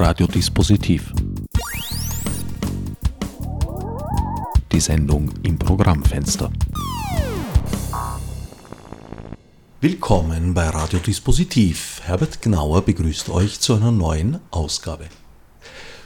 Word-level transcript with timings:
Radiodispositiv. 0.00 1.12
Die 4.70 4.78
Sendung 4.78 5.28
im 5.42 5.58
Programmfenster. 5.58 6.52
Willkommen 9.80 10.54
bei 10.54 10.68
Radiodispositiv. 10.68 12.00
Herbert 12.04 12.40
Gnauer 12.40 12.82
begrüßt 12.82 13.28
euch 13.30 13.58
zu 13.58 13.74
einer 13.74 13.90
neuen 13.90 14.38
Ausgabe. 14.52 15.06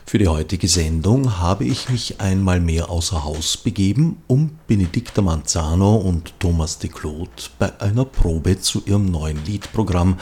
Für 0.07 0.17
die 0.17 0.29
heutige 0.29 0.69
Sendung 0.69 1.39
habe 1.39 1.67
ich 1.67 1.91
mich 1.91 2.19
einmal 2.19 2.61
mehr 2.61 2.89
außer 2.89 3.25
Haus 3.25 3.59
begeben, 3.59 4.23
um 4.27 4.59
Benedicta 4.67 5.21
Manzano 5.21 5.97
und 5.97 6.33
Thomas 6.41 6.79
de 6.79 6.89
Claude 6.89 7.31
bei 7.59 7.79
einer 7.79 8.07
Probe 8.07 8.59
zu 8.59 8.83
ihrem 8.87 9.11
neuen 9.11 9.45
Liedprogramm 9.45 10.17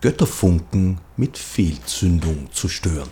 Götterfunken 0.00 0.98
mit 1.20 1.38
Fehlzündung 1.38 2.48
zu 2.50 2.68
stören. 2.68 3.10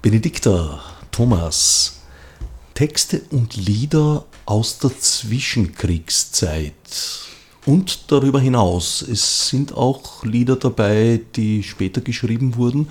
Benedikta, 0.00 0.80
Thomas, 1.10 2.00
Texte 2.74 3.22
und 3.30 3.56
Lieder 3.56 4.24
aus 4.46 4.78
der 4.78 4.96
Zwischenkriegszeit 4.96 6.72
und 7.66 8.12
darüber 8.12 8.38
hinaus. 8.40 9.02
Es 9.02 9.48
sind 9.48 9.74
auch 9.74 10.24
Lieder 10.24 10.54
dabei, 10.54 11.20
die 11.34 11.64
später 11.64 12.00
geschrieben 12.00 12.54
wurden, 12.54 12.88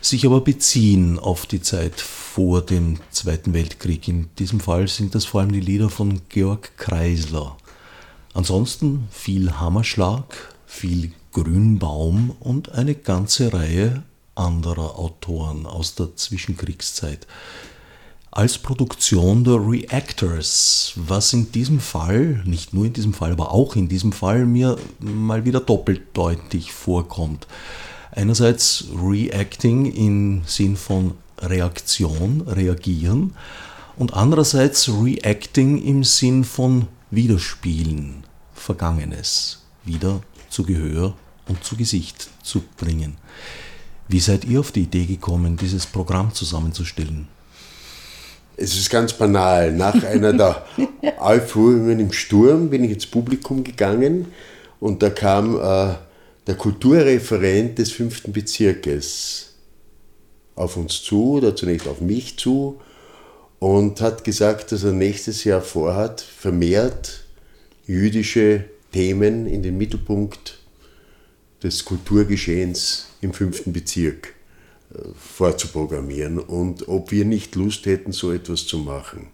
sich 0.00 0.26
aber 0.26 0.40
beziehen 0.40 1.20
auf 1.20 1.46
die 1.46 1.62
Zeit 1.62 2.00
vor 2.00 2.60
dem 2.60 2.98
Zweiten 3.12 3.54
Weltkrieg. 3.54 4.08
In 4.08 4.30
diesem 4.36 4.58
Fall 4.58 4.88
sind 4.88 5.14
das 5.14 5.26
vor 5.26 5.42
allem 5.42 5.52
die 5.52 5.60
Lieder 5.60 5.90
von 5.90 6.22
Georg 6.28 6.76
Kreisler. 6.76 7.56
Ansonsten 8.34 9.06
viel 9.12 9.52
Hammerschlag, 9.60 10.54
viel 10.66 11.12
Grünbaum 11.32 12.36
und 12.40 12.72
eine 12.72 12.94
ganze 12.94 13.52
Reihe 13.52 14.02
anderer 14.34 14.98
Autoren 14.98 15.66
aus 15.66 15.94
der 15.94 16.16
Zwischenkriegszeit. 16.16 17.26
Als 18.32 18.58
Produktion 18.58 19.42
der 19.42 19.54
Reactors, 19.56 20.92
was 20.94 21.32
in 21.32 21.50
diesem 21.50 21.80
Fall, 21.80 22.42
nicht 22.44 22.72
nur 22.72 22.86
in 22.86 22.92
diesem 22.92 23.12
Fall, 23.12 23.32
aber 23.32 23.52
auch 23.52 23.74
in 23.74 23.88
diesem 23.88 24.12
Fall 24.12 24.46
mir 24.46 24.76
mal 25.00 25.44
wieder 25.44 25.60
doppeldeutig 25.60 26.72
vorkommt. 26.72 27.48
Einerseits 28.12 28.84
Reacting 28.96 29.86
im 29.86 30.42
Sinn 30.46 30.76
von 30.76 31.14
Reaktion, 31.38 32.42
reagieren 32.42 33.34
und 33.96 34.14
andererseits 34.14 34.88
Reacting 34.88 35.82
im 35.82 36.04
Sinn 36.04 36.44
von 36.44 36.86
Widerspielen, 37.10 38.24
Vergangenes, 38.54 39.62
wieder 39.84 40.20
zu 40.50 40.64
Gehör 40.64 41.14
und 41.48 41.64
zu 41.64 41.76
Gesicht 41.76 42.28
zu 42.42 42.62
bringen. 42.76 43.16
Wie 44.08 44.20
seid 44.20 44.44
ihr 44.44 44.60
auf 44.60 44.72
die 44.72 44.82
Idee 44.82 45.06
gekommen, 45.06 45.56
dieses 45.56 45.86
Programm 45.86 46.34
zusammenzustellen? 46.34 47.28
Es 48.56 48.76
ist 48.76 48.90
ganz 48.90 49.12
banal. 49.12 49.72
Nach 49.72 50.02
einer 50.04 50.32
der 50.32 50.64
Aufführungen 51.18 51.98
im 52.00 52.12
Sturm 52.12 52.68
bin 52.68 52.84
ich 52.84 52.90
ins 52.90 53.06
Publikum 53.06 53.64
gegangen 53.64 54.26
und 54.80 55.02
da 55.02 55.10
kam 55.10 55.56
äh, 55.56 55.94
der 56.46 56.54
Kulturreferent 56.56 57.78
des 57.78 57.92
fünften 57.92 58.32
Bezirkes 58.32 59.54
auf 60.56 60.76
uns 60.76 61.02
zu, 61.02 61.34
oder 61.34 61.54
zunächst 61.56 61.86
auf 61.86 62.00
mich 62.00 62.36
zu 62.38 62.80
und 63.60 64.00
hat 64.00 64.24
gesagt, 64.24 64.72
dass 64.72 64.84
er 64.84 64.92
nächstes 64.92 65.44
Jahr 65.44 65.62
vorhat, 65.62 66.20
vermehrt 66.20 67.24
jüdische 67.86 68.64
Themen 68.92 69.46
in 69.46 69.62
den 69.62 69.78
Mittelpunkt 69.78 70.58
des 71.62 71.84
Kulturgeschehens 71.84 73.08
im 73.20 73.32
fünften 73.32 73.72
Bezirk 73.72 74.34
äh, 74.94 74.98
vorzuprogrammieren 75.14 76.38
und 76.38 76.88
ob 76.88 77.10
wir 77.12 77.24
nicht 77.24 77.54
Lust 77.54 77.86
hätten, 77.86 78.12
so 78.12 78.32
etwas 78.32 78.66
zu 78.66 78.78
machen. 78.78 79.28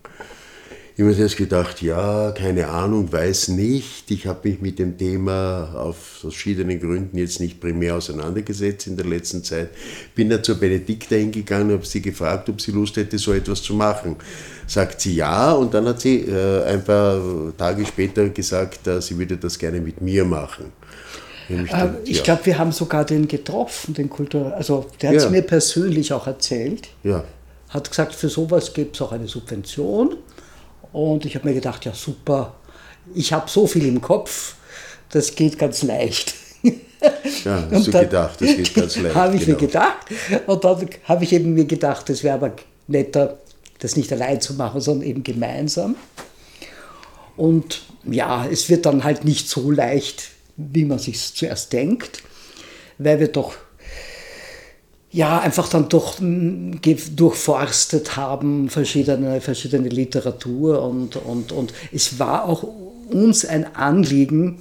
Ich 0.98 1.02
habe 1.02 1.12
mir 1.12 1.18
erst 1.18 1.36
gedacht, 1.36 1.82
ja, 1.82 2.32
keine 2.32 2.68
Ahnung, 2.68 3.12
weiß 3.12 3.48
nicht. 3.48 4.10
Ich 4.10 4.26
habe 4.26 4.48
mich 4.48 4.62
mit 4.62 4.78
dem 4.78 4.96
Thema 4.96 5.74
aus 5.74 5.96
verschiedenen 6.22 6.80
Gründen 6.80 7.18
jetzt 7.18 7.38
nicht 7.38 7.60
primär 7.60 7.96
auseinandergesetzt 7.96 8.86
in 8.86 8.96
der 8.96 9.04
letzten 9.04 9.44
Zeit. 9.44 9.68
Bin 10.14 10.30
dann 10.30 10.42
zur 10.42 10.54
Benedikta 10.54 11.16
hingegangen 11.16 11.66
und 11.66 11.74
habe 11.74 11.86
sie 11.86 12.00
gefragt, 12.00 12.48
ob 12.48 12.62
sie 12.62 12.70
Lust 12.70 12.96
hätte, 12.96 13.18
so 13.18 13.34
etwas 13.34 13.62
zu 13.62 13.74
machen. 13.74 14.16
Sagt 14.66 15.02
sie 15.02 15.16
ja 15.16 15.52
und 15.52 15.74
dann 15.74 15.86
hat 15.86 16.00
sie 16.00 16.22
äh, 16.22 16.64
ein 16.64 16.82
paar 16.82 17.20
Tage 17.58 17.84
später 17.84 18.30
gesagt, 18.30 18.86
äh, 18.86 19.02
sie 19.02 19.18
würde 19.18 19.36
das 19.36 19.58
gerne 19.58 19.82
mit 19.82 20.00
mir 20.00 20.24
machen. 20.24 20.72
Ich, 21.50 21.72
äh, 21.74 21.90
ich 22.06 22.22
glaube, 22.22 22.46
wir 22.46 22.56
haben 22.56 22.72
sogar 22.72 23.04
den 23.04 23.28
getroffen, 23.28 23.92
den 23.92 24.08
Kultur. 24.08 24.54
Also 24.56 24.86
der 25.02 25.10
hat 25.10 25.16
es 25.16 25.24
ja. 25.24 25.30
mir 25.30 25.42
persönlich 25.42 26.14
auch 26.14 26.26
erzählt. 26.26 26.88
Ja. 27.04 27.22
Hat 27.68 27.90
gesagt, 27.90 28.14
für 28.14 28.30
sowas 28.30 28.72
gibt 28.72 28.96
es 28.96 29.02
auch 29.02 29.12
eine 29.12 29.28
Subvention. 29.28 30.16
Und 30.96 31.26
ich 31.26 31.34
habe 31.34 31.46
mir 31.46 31.52
gedacht, 31.52 31.84
ja 31.84 31.92
super, 31.92 32.54
ich 33.14 33.30
habe 33.30 33.50
so 33.50 33.66
viel 33.66 33.86
im 33.86 34.00
Kopf, 34.00 34.54
das 35.10 35.34
geht 35.34 35.58
ganz 35.58 35.82
leicht. 35.82 36.32
Ja, 37.44 37.68
hast 37.70 37.88
du 37.88 37.90
gedacht, 37.90 38.40
das 38.40 38.56
geht 38.56 38.74
ganz 38.74 38.96
leicht. 38.96 39.14
Habe 39.14 39.36
ich 39.36 39.44
genau. 39.44 39.60
mir 39.60 39.66
gedacht. 39.66 40.06
Und 40.46 40.64
dann 40.64 40.88
habe 41.04 41.24
ich 41.24 41.34
eben 41.34 41.52
mir 41.52 41.66
gedacht, 41.66 42.08
es 42.08 42.24
wäre 42.24 42.36
aber 42.36 42.56
netter, 42.86 43.36
das 43.78 43.96
nicht 43.96 44.10
allein 44.10 44.40
zu 44.40 44.54
machen, 44.54 44.80
sondern 44.80 45.06
eben 45.06 45.22
gemeinsam. 45.22 45.96
Und 47.36 47.82
ja, 48.04 48.46
es 48.50 48.70
wird 48.70 48.86
dann 48.86 49.04
halt 49.04 49.22
nicht 49.22 49.50
so 49.50 49.70
leicht, 49.70 50.30
wie 50.56 50.86
man 50.86 50.98
sich 50.98 51.34
zuerst 51.34 51.74
denkt, 51.74 52.22
weil 52.96 53.20
wir 53.20 53.28
doch 53.28 53.52
ja, 55.12 55.38
einfach 55.40 55.68
dann 55.68 55.88
durch, 55.88 56.18
durchforstet 57.14 58.16
haben, 58.16 58.68
verschiedene, 58.68 59.40
verschiedene 59.40 59.88
Literatur 59.88 60.82
und, 60.82 61.16
und, 61.16 61.52
und 61.52 61.72
es 61.92 62.18
war 62.18 62.44
auch 62.44 62.64
uns 63.08 63.44
ein 63.44 63.76
Anliegen, 63.76 64.58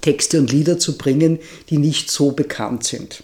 Texte 0.00 0.38
und 0.38 0.52
Lieder 0.52 0.78
zu 0.78 0.96
bringen, 0.96 1.38
die 1.70 1.78
nicht 1.78 2.10
so 2.10 2.32
bekannt 2.32 2.84
sind. 2.84 3.22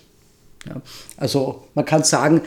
Ja, 0.67 0.81
also 1.17 1.65
man 1.75 1.85
kann 1.85 2.05
sagen, 2.05 2.43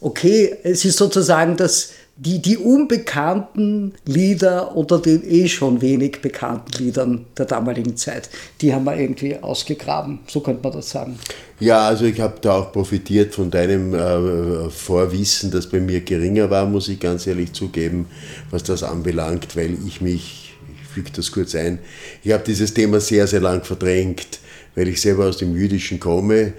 okay, 0.00 0.56
es 0.62 0.84
ist 0.84 0.98
sozusagen 0.98 1.56
das 1.56 1.92
die, 2.20 2.42
die 2.42 2.56
unbekannten 2.56 3.94
Lieder 4.04 4.76
oder 4.76 4.98
den 4.98 5.22
eh 5.24 5.46
schon 5.46 5.80
wenig 5.80 6.20
bekannten 6.20 6.82
Liedern 6.82 7.26
der 7.36 7.46
damaligen 7.46 7.96
Zeit, 7.96 8.28
die 8.60 8.74
haben 8.74 8.84
wir 8.84 8.98
irgendwie 8.98 9.36
ausgegraben, 9.36 10.18
so 10.26 10.40
könnte 10.40 10.64
man 10.64 10.72
das 10.72 10.90
sagen. 10.90 11.16
Ja, 11.60 11.86
also 11.86 12.06
ich 12.06 12.20
habe 12.20 12.34
da 12.40 12.56
auch 12.56 12.72
profitiert 12.72 13.34
von 13.34 13.52
deinem 13.52 13.94
äh, 13.94 14.68
Vorwissen, 14.68 15.52
das 15.52 15.68
bei 15.68 15.78
mir 15.78 16.00
geringer 16.00 16.50
war, 16.50 16.66
muss 16.66 16.88
ich 16.88 16.98
ganz 16.98 17.24
ehrlich 17.28 17.52
zugeben, 17.52 18.06
was 18.50 18.64
das 18.64 18.82
anbelangt, 18.82 19.54
weil 19.54 19.76
ich 19.86 20.00
mich, 20.00 20.56
ich 20.74 20.88
füge 20.88 21.10
das 21.14 21.30
kurz 21.30 21.54
ein, 21.54 21.78
ich 22.24 22.32
habe 22.32 22.42
dieses 22.44 22.74
Thema 22.74 22.98
sehr, 22.98 23.28
sehr 23.28 23.40
lang 23.40 23.62
verdrängt, 23.62 24.40
weil 24.74 24.88
ich 24.88 25.00
selber 25.00 25.26
aus 25.26 25.38
dem 25.38 25.54
Jüdischen 25.54 26.00
komme 26.00 26.54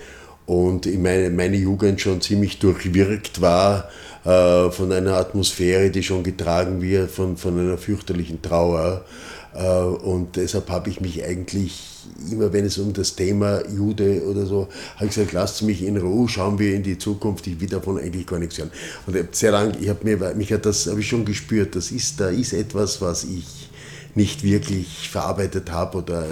und 0.45 0.85
in 0.85 1.01
meine, 1.01 1.29
meine 1.29 1.57
Jugend 1.57 1.99
schon 1.99 2.21
ziemlich 2.21 2.59
durchwirkt 2.59 3.41
war 3.41 3.89
äh, 4.25 4.69
von 4.71 4.91
einer 4.91 5.15
Atmosphäre, 5.15 5.89
die 5.89 6.03
schon 6.03 6.23
getragen 6.23 6.81
wird 6.81 7.11
von, 7.11 7.37
von 7.37 7.57
einer 7.59 7.77
fürchterlichen 7.77 8.41
Trauer. 8.41 9.05
Äh, 9.53 9.65
und 9.65 10.35
deshalb 10.35 10.69
habe 10.69 10.89
ich 10.89 11.01
mich 11.01 11.23
eigentlich 11.23 11.85
immer, 12.31 12.51
wenn 12.53 12.65
es 12.65 12.77
um 12.77 12.93
das 12.93 13.15
Thema 13.15 13.61
Jude 13.69 14.23
oder 14.23 14.45
so, 14.45 14.67
habe 14.95 15.05
ich 15.05 15.15
gesagt, 15.15 15.33
lasst 15.33 15.61
mich 15.61 15.83
in 15.83 15.97
Ruhe, 15.97 16.27
schauen 16.27 16.59
wir 16.59 16.73
in 16.73 16.83
die 16.83 16.97
Zukunft, 16.97 17.47
ich 17.47 17.59
will 17.59 17.69
davon 17.69 17.97
eigentlich 17.97 18.25
gar 18.25 18.39
nichts 18.39 18.57
hören. 18.57 18.71
Und 19.05 19.35
sehr 19.35 19.51
lang, 19.51 19.73
ich 19.79 19.89
habe 19.89 20.03
mir, 20.03 20.33
mich 20.35 20.51
hat 20.51 20.65
das, 20.65 20.87
habe 20.87 20.99
ich 20.99 21.07
schon 21.07 21.25
gespürt, 21.25 21.75
das 21.75 21.91
ist, 21.91 22.19
da 22.19 22.29
ist 22.29 22.53
etwas, 22.53 23.01
was 23.01 23.23
ich 23.23 23.69
nicht 24.15 24.43
wirklich 24.43 25.09
verarbeitet 25.09 25.71
habe 25.71 25.99
oder 25.99 26.25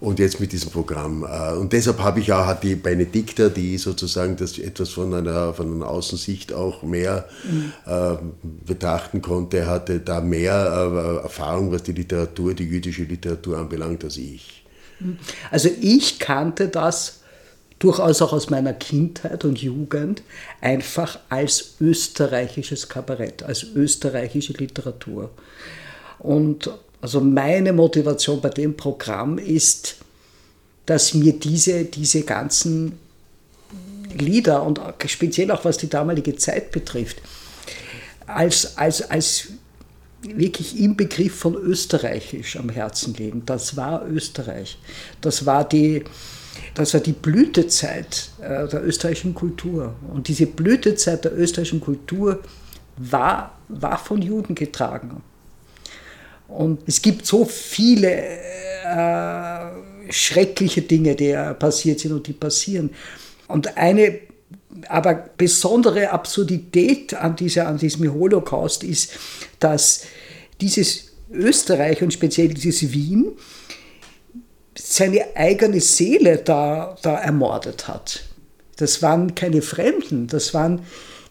und 0.00 0.18
jetzt 0.18 0.40
mit 0.40 0.52
diesem 0.52 0.70
Programm. 0.70 1.24
Äh, 1.24 1.52
und 1.52 1.72
deshalb 1.72 1.98
habe 2.00 2.20
ich 2.20 2.32
auch, 2.32 2.46
hat 2.46 2.62
die 2.62 2.74
Benedikta, 2.74 3.48
die 3.48 3.76
sozusagen 3.78 4.36
das 4.36 4.58
etwas 4.58 4.90
von 4.90 5.12
einer, 5.14 5.52
von 5.52 5.74
einer 5.74 5.88
Außensicht 5.88 6.52
auch 6.52 6.82
mehr 6.82 7.28
mhm. 7.44 7.72
äh, 7.86 8.16
betrachten 8.66 9.20
konnte, 9.20 9.66
hatte 9.66 10.00
da 10.00 10.20
mehr 10.20 11.20
äh, 11.20 11.22
Erfahrung, 11.22 11.70
was 11.70 11.82
die 11.82 11.92
Literatur, 11.92 12.54
die 12.54 12.64
jüdische 12.64 13.04
Literatur 13.04 13.58
anbelangt, 13.58 14.02
als 14.04 14.16
ich. 14.16 14.64
Mhm. 15.00 15.18
Also 15.50 15.68
ich 15.80 16.18
kannte 16.18 16.68
das 16.68 17.20
durchaus 17.78 18.20
auch 18.22 18.32
aus 18.32 18.50
meiner 18.50 18.74
Kindheit 18.74 19.44
und 19.44 19.60
Jugend 19.60 20.22
einfach 20.60 21.18
als 21.28 21.76
österreichisches 21.80 22.88
Kabarett, 22.88 23.42
als 23.42 23.64
österreichische 23.74 24.52
Literatur. 24.52 25.30
Und 26.18 26.70
also 27.00 27.20
meine 27.20 27.72
Motivation 27.72 28.40
bei 28.40 28.50
dem 28.50 28.76
Programm 28.76 29.38
ist, 29.38 29.96
dass 30.86 31.14
mir 31.14 31.32
diese, 31.32 31.84
diese 31.84 32.22
ganzen 32.22 32.98
Lieder 34.18 34.64
und 34.64 34.80
speziell 35.06 35.50
auch 35.50 35.64
was 35.64 35.78
die 35.78 35.88
damalige 35.88 36.36
Zeit 36.36 36.72
betrifft, 36.72 37.22
als, 38.26 38.76
als, 38.76 39.02
als 39.10 39.48
wirklich 40.22 40.78
im 40.78 40.96
Begriff 40.96 41.34
von 41.36 41.54
österreichisch 41.54 42.56
am 42.56 42.68
Herzen 42.68 43.14
liegen. 43.14 43.44
Das 43.46 43.76
war 43.76 44.06
Österreich. 44.06 44.78
Das 45.20 45.46
war 45.46 45.66
die, 45.66 46.04
das 46.74 46.92
war 46.92 47.00
die 47.00 47.12
Blütezeit 47.12 48.30
äh, 48.40 48.68
der 48.68 48.84
österreichischen 48.84 49.34
Kultur. 49.34 49.94
Und 50.12 50.28
diese 50.28 50.46
Blütezeit 50.46 51.24
der 51.24 51.38
österreichischen 51.38 51.80
Kultur 51.80 52.40
war, 52.96 53.58
war 53.68 53.96
von 53.96 54.20
Juden 54.20 54.54
getragen. 54.54 55.22
Und 56.50 56.80
es 56.86 57.00
gibt 57.00 57.26
so 57.26 57.44
viele 57.44 58.10
äh, 58.84 60.12
schreckliche 60.12 60.82
Dinge, 60.82 61.14
die 61.14 61.32
passiert 61.58 62.00
sind 62.00 62.12
und 62.12 62.26
die 62.26 62.32
passieren. 62.32 62.90
Und 63.48 63.76
eine 63.76 64.20
aber 64.88 65.14
besondere 65.36 66.10
Absurdität 66.10 67.14
an, 67.14 67.36
dieser, 67.36 67.66
an 67.66 67.78
diesem 67.78 68.12
Holocaust 68.12 68.84
ist, 68.84 69.12
dass 69.58 70.02
dieses 70.60 71.12
Österreich 71.32 72.02
und 72.02 72.12
speziell 72.12 72.48
dieses 72.48 72.92
Wien 72.92 73.32
seine 74.76 75.36
eigene 75.36 75.80
Seele 75.80 76.38
da, 76.38 76.96
da 77.02 77.16
ermordet 77.16 77.88
hat. 77.88 78.22
Das 78.76 79.02
waren 79.02 79.34
keine 79.34 79.62
Fremden, 79.62 80.26
das 80.26 80.54
waren 80.54 80.82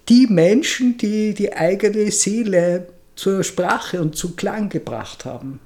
die 0.07 0.27
Menschen, 0.27 0.97
die 0.97 1.33
die 1.33 1.53
eigene 1.53 2.11
Seele 2.11 2.87
zur 3.19 3.43
Sprache 3.43 4.01
und 4.01 4.15
zu 4.15 4.35
Klang 4.35 4.69
gebracht 4.69 5.25
haben. 5.25 5.59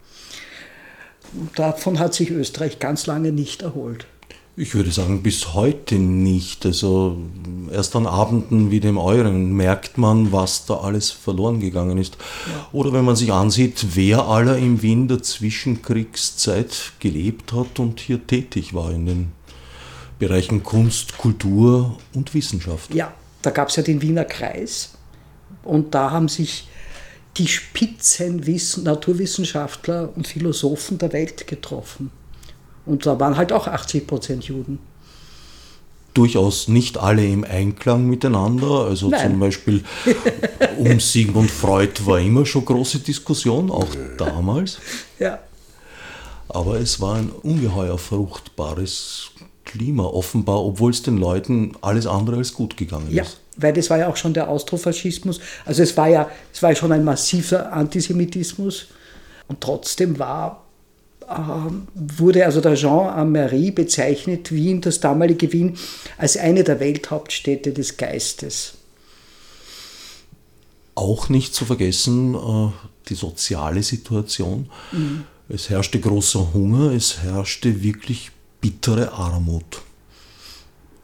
Und 1.34 1.58
davon 1.58 2.00
hat 2.00 2.16
sich 2.16 2.32
Österreich 2.32 2.80
ganz 2.80 3.06
lange 3.06 3.32
nicht 3.32 3.62
erholt. 3.62 4.08
Ich 4.56 4.74
würde 4.74 4.92
sagen, 4.92 5.22
bis 5.22 5.54
heute 5.54 5.96
nicht. 5.96 6.66
Also 6.66 7.18
erst 7.72 7.96
an 7.96 8.08
Abenden 8.08 8.72
wie 8.72 8.80
dem 8.80 8.98
euren 8.98 9.54
merkt 9.54 10.00
man, 10.00 10.32
was 10.32 10.66
da 10.66 10.78
alles 10.78 11.12
verloren 11.12 11.60
gegangen 11.60 12.00
ist. 12.00 12.18
Ja. 12.48 12.68
Oder 12.72 12.92
wenn 12.92 13.06
man 13.06 13.16
sich 13.16 13.32
ansieht, 13.32 13.86
wer 13.94 14.26
aller 14.28 14.58
im 14.58 14.82
Wien 14.82 15.08
der 15.08 15.22
Zwischenkriegszeit 15.22 16.94
gelebt 17.00 17.54
hat 17.54 17.80
und 17.80 18.00
hier 18.00 18.26
tätig 18.26 18.74
war 18.74 18.92
in 18.92 19.06
den 19.06 19.32
Bereichen 20.18 20.64
Kunst, 20.64 21.20
Kultur 21.20 21.98
und 22.16 22.34
Wissenschaft. 22.34 22.94
Ja, 22.96 23.14
da 23.44 23.52
gab 23.52 23.70
es 23.70 23.76
ja 23.76 23.84
den 23.84 24.02
Wiener 24.02 24.26
Kreis 24.26 24.94
und 25.64 25.94
da 25.94 26.10
haben 26.10 26.30
sich 26.30 26.68
die 27.38 27.48
Spitzenwissen, 27.48 28.84
Naturwissenschaftler 28.84 30.10
und 30.16 30.28
Philosophen 30.28 30.98
der 30.98 31.14
Welt 31.14 31.48
getroffen. 31.48 32.12
Und 32.86 33.06
da 33.06 33.20
waren 33.20 33.38
halt 33.38 33.52
auch 33.52 33.68
80 33.68 34.08
Prozent 34.08 34.44
Juden. 34.46 34.80
Durchaus 36.14 36.68
nicht 36.68 37.00
alle 37.00 37.26
im 37.26 37.44
Einklang 37.44 38.06
miteinander. 38.06 38.86
Also 38.86 39.10
Nein. 39.10 39.32
zum 39.32 39.40
Beispiel 39.40 39.84
um 40.78 41.00
Sigmund 41.00 41.50
Freud 41.50 42.06
war 42.06 42.20
immer 42.20 42.46
schon 42.46 42.66
große 42.66 43.00
Diskussion, 43.00 43.72
auch 43.72 43.88
damals. 44.18 44.78
Ja. 45.18 45.40
Aber 46.50 46.80
es 46.80 47.02
war 47.02 47.16
ein 47.16 47.32
ungeheuer 47.32 47.98
fruchtbares 47.98 49.32
Klima, 49.66 50.04
offenbar, 50.04 50.64
obwohl 50.64 50.92
es 50.92 51.02
den 51.02 51.18
Leuten 51.18 51.72
alles 51.82 52.06
andere 52.06 52.38
als 52.38 52.54
gut 52.54 52.78
gegangen 52.78 53.08
ist. 53.08 53.42
Weil 53.58 53.74
das 53.74 53.90
war 53.90 54.00
ja 54.00 54.08
auch 54.08 54.18
schon 54.18 54.34
der 54.34 54.50
Austrofaschismus. 54.50 55.40
Also 55.66 55.84
es 55.84 55.96
war 55.96 56.10
ja, 56.10 56.30
es 56.52 56.62
war 56.64 56.72
ja 56.72 56.76
schon 56.76 56.92
ein 56.92 57.04
massiver 57.04 57.72
Antisemitismus. 57.72 58.88
Und 59.48 59.62
trotzdem 59.62 60.18
war 60.18 60.64
ähm, 61.30 61.88
wurde 61.94 62.46
also 62.46 62.62
der 62.62 62.76
Jean 62.76 63.10
Amery 63.10 63.72
bezeichnet, 63.72 64.52
Wien, 64.52 64.82
das 64.82 65.00
damalige 65.00 65.52
Wien, 65.54 65.78
als 66.18 66.38
eine 66.38 66.64
der 66.64 66.80
Welthauptstädte 66.80 67.72
des 67.72 67.98
Geistes. 67.98 68.76
Auch 70.96 71.30
nicht 71.30 71.56
zu 71.56 71.66
vergessen 71.66 72.36
äh, 72.36 72.72
die 73.10 73.16
soziale 73.16 73.84
Situation. 73.84 74.70
Mhm. 74.92 75.24
Es 75.50 75.70
herrschte 75.70 76.00
großer 76.00 76.54
Hunger, 76.54 76.92
es 76.92 77.20
herrschte 77.20 77.84
wirklich 77.84 78.32
bittere 78.62 79.12
Armut. 79.12 79.82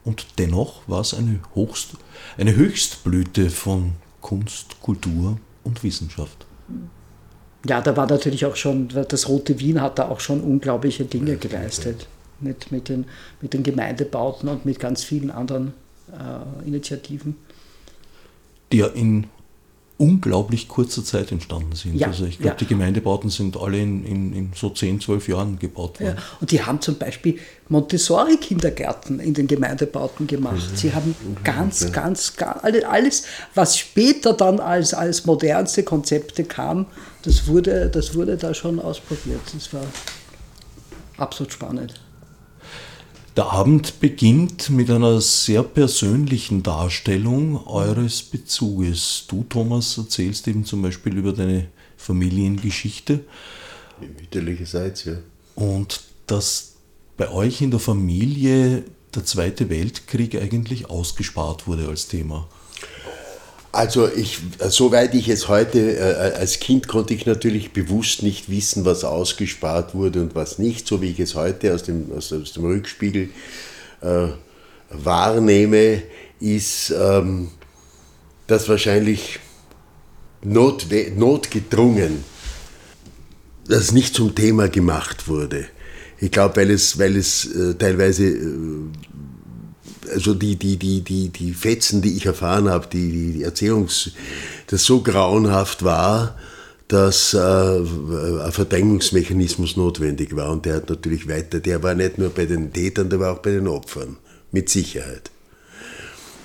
Und 0.04 0.26
dennoch 0.38 0.82
war 0.86 1.00
es 1.00 1.14
eine, 1.14 1.40
Hochst, 1.54 1.90
eine 2.38 2.56
Höchstblüte 2.56 3.50
von 3.50 3.92
Kunst, 4.20 4.80
Kultur 4.80 5.38
und 5.64 5.82
Wissenschaft. 5.82 6.46
Ja, 7.66 7.80
da 7.80 7.96
war 7.96 8.06
natürlich 8.06 8.46
auch 8.46 8.56
schon, 8.56 8.88
das 8.88 9.28
Rote 9.28 9.60
Wien 9.60 9.82
hat 9.82 9.98
da 9.98 10.08
auch 10.08 10.20
schon 10.20 10.40
unglaubliche 10.40 11.04
Dinge 11.04 11.36
geleistet. 11.36 12.06
Mit, 12.42 12.72
mit, 12.72 12.88
den, 12.88 13.04
mit 13.42 13.52
den 13.52 13.62
Gemeindebauten 13.62 14.48
und 14.48 14.64
mit 14.64 14.80
ganz 14.80 15.04
vielen 15.04 15.30
anderen 15.30 15.74
äh, 16.10 16.66
Initiativen. 16.66 17.36
Die 18.72 18.78
ja 18.78 18.86
in 18.86 19.26
unglaublich 20.00 20.66
kurzer 20.66 21.04
Zeit 21.04 21.30
entstanden 21.30 21.76
sind. 21.76 21.94
Ja, 21.94 22.06
also 22.06 22.24
ich 22.24 22.38
glaube, 22.38 22.52
ja. 22.52 22.56
die 22.56 22.66
Gemeindebauten 22.66 23.28
sind 23.28 23.58
alle 23.58 23.78
in, 23.78 24.02
in, 24.06 24.32
in, 24.32 24.52
so 24.56 24.70
10, 24.70 25.02
12 25.02 25.28
Jahren 25.28 25.58
gebaut 25.58 26.00
worden. 26.00 26.16
Ja, 26.16 26.22
und 26.40 26.50
die 26.50 26.62
haben 26.62 26.80
zum 26.80 26.96
Beispiel 26.96 27.38
Montessori-Kindergärten 27.68 29.20
in 29.20 29.34
den 29.34 29.46
Gemeindebauten 29.46 30.26
gemacht. 30.26 30.70
Sie 30.74 30.94
haben 30.94 31.14
ganz, 31.44 31.92
ganz, 31.92 32.34
ganz, 32.34 32.64
alles, 32.88 33.24
was 33.54 33.76
später 33.76 34.32
dann 34.32 34.58
als, 34.58 34.94
als 34.94 35.26
modernste 35.26 35.82
Konzepte 35.82 36.44
kam, 36.44 36.86
das 37.22 37.46
wurde, 37.46 37.90
das 37.90 38.14
wurde 38.14 38.38
da 38.38 38.54
schon 38.54 38.80
ausprobiert. 38.80 39.42
Das 39.52 39.74
war 39.74 39.84
absolut 41.18 41.52
spannend. 41.52 42.00
Der 43.36 43.52
Abend 43.52 44.00
beginnt 44.00 44.70
mit 44.70 44.90
einer 44.90 45.20
sehr 45.20 45.62
persönlichen 45.62 46.64
Darstellung 46.64 47.64
eures 47.66 48.22
Bezuges. 48.22 49.26
Du, 49.28 49.44
Thomas, 49.48 49.96
erzählst 49.98 50.48
eben 50.48 50.64
zum 50.64 50.82
Beispiel 50.82 51.16
über 51.16 51.32
deine 51.32 51.68
Familiengeschichte. 51.96 53.20
Mütterlicherseits, 54.00 55.04
ja. 55.04 55.14
Und 55.54 56.00
dass 56.26 56.72
bei 57.16 57.30
euch 57.30 57.62
in 57.62 57.70
der 57.70 57.78
Familie 57.78 58.82
der 59.14 59.24
Zweite 59.24 59.68
Weltkrieg 59.70 60.34
eigentlich 60.34 60.90
ausgespart 60.90 61.68
wurde 61.68 61.86
als 61.88 62.08
Thema. 62.08 62.48
Also 63.80 64.10
ich, 64.14 64.40
soweit 64.68 65.14
ich 65.14 65.30
es 65.30 65.48
heute, 65.48 65.96
äh, 65.96 66.38
als 66.38 66.60
Kind 66.60 66.86
konnte 66.86 67.14
ich 67.14 67.24
natürlich 67.24 67.72
bewusst 67.72 68.22
nicht 68.22 68.50
wissen, 68.50 68.84
was 68.84 69.04
ausgespart 69.04 69.94
wurde 69.94 70.20
und 70.20 70.34
was 70.34 70.58
nicht, 70.58 70.86
so 70.86 71.00
wie 71.00 71.12
ich 71.12 71.18
es 71.18 71.34
heute 71.34 71.72
aus 71.72 71.84
dem, 71.84 72.12
aus, 72.14 72.30
aus 72.30 72.52
dem 72.52 72.66
Rückspiegel 72.66 73.30
äh, 74.02 74.26
wahrnehme, 74.90 76.02
ist 76.40 76.90
ähm, 76.90 77.52
das 78.46 78.68
wahrscheinlich 78.68 79.38
notwe 80.42 81.12
notgedrungen, 81.16 82.22
das 83.66 83.92
nicht 83.92 84.14
zum 84.14 84.34
Thema 84.34 84.68
gemacht 84.68 85.26
wurde. 85.26 85.64
Ich 86.18 86.30
glaube, 86.30 86.56
weil 86.56 86.70
es, 86.70 86.98
weil 86.98 87.16
es 87.16 87.46
äh, 87.46 87.74
teilweise 87.76 88.26
äh, 88.26 88.90
also 90.12 90.34
die, 90.34 90.56
die, 90.56 90.76
die, 90.76 91.00
die, 91.00 91.28
die 91.28 91.52
Fetzen, 91.52 92.02
die 92.02 92.16
ich 92.16 92.26
erfahren 92.26 92.68
habe, 92.68 92.86
die, 92.86 93.32
die 93.32 93.42
Erzählungs, 93.42 94.12
das 94.66 94.84
so 94.84 95.00
grauenhaft 95.02 95.84
war, 95.84 96.36
dass 96.88 97.34
äh, 97.34 97.38
ein 97.38 98.52
Verdrängungsmechanismus 98.52 99.76
notwendig 99.76 100.34
war. 100.34 100.50
Und 100.50 100.66
der 100.66 100.76
hat 100.76 100.90
natürlich 100.90 101.28
weiter, 101.28 101.60
der 101.60 101.82
war 101.82 101.94
nicht 101.94 102.18
nur 102.18 102.30
bei 102.30 102.46
den 102.46 102.72
Tätern, 102.72 103.08
der 103.08 103.20
war 103.20 103.34
auch 103.34 103.42
bei 103.42 103.52
den 103.52 103.68
Opfern, 103.68 104.16
mit 104.50 104.68
Sicherheit. 104.68 105.30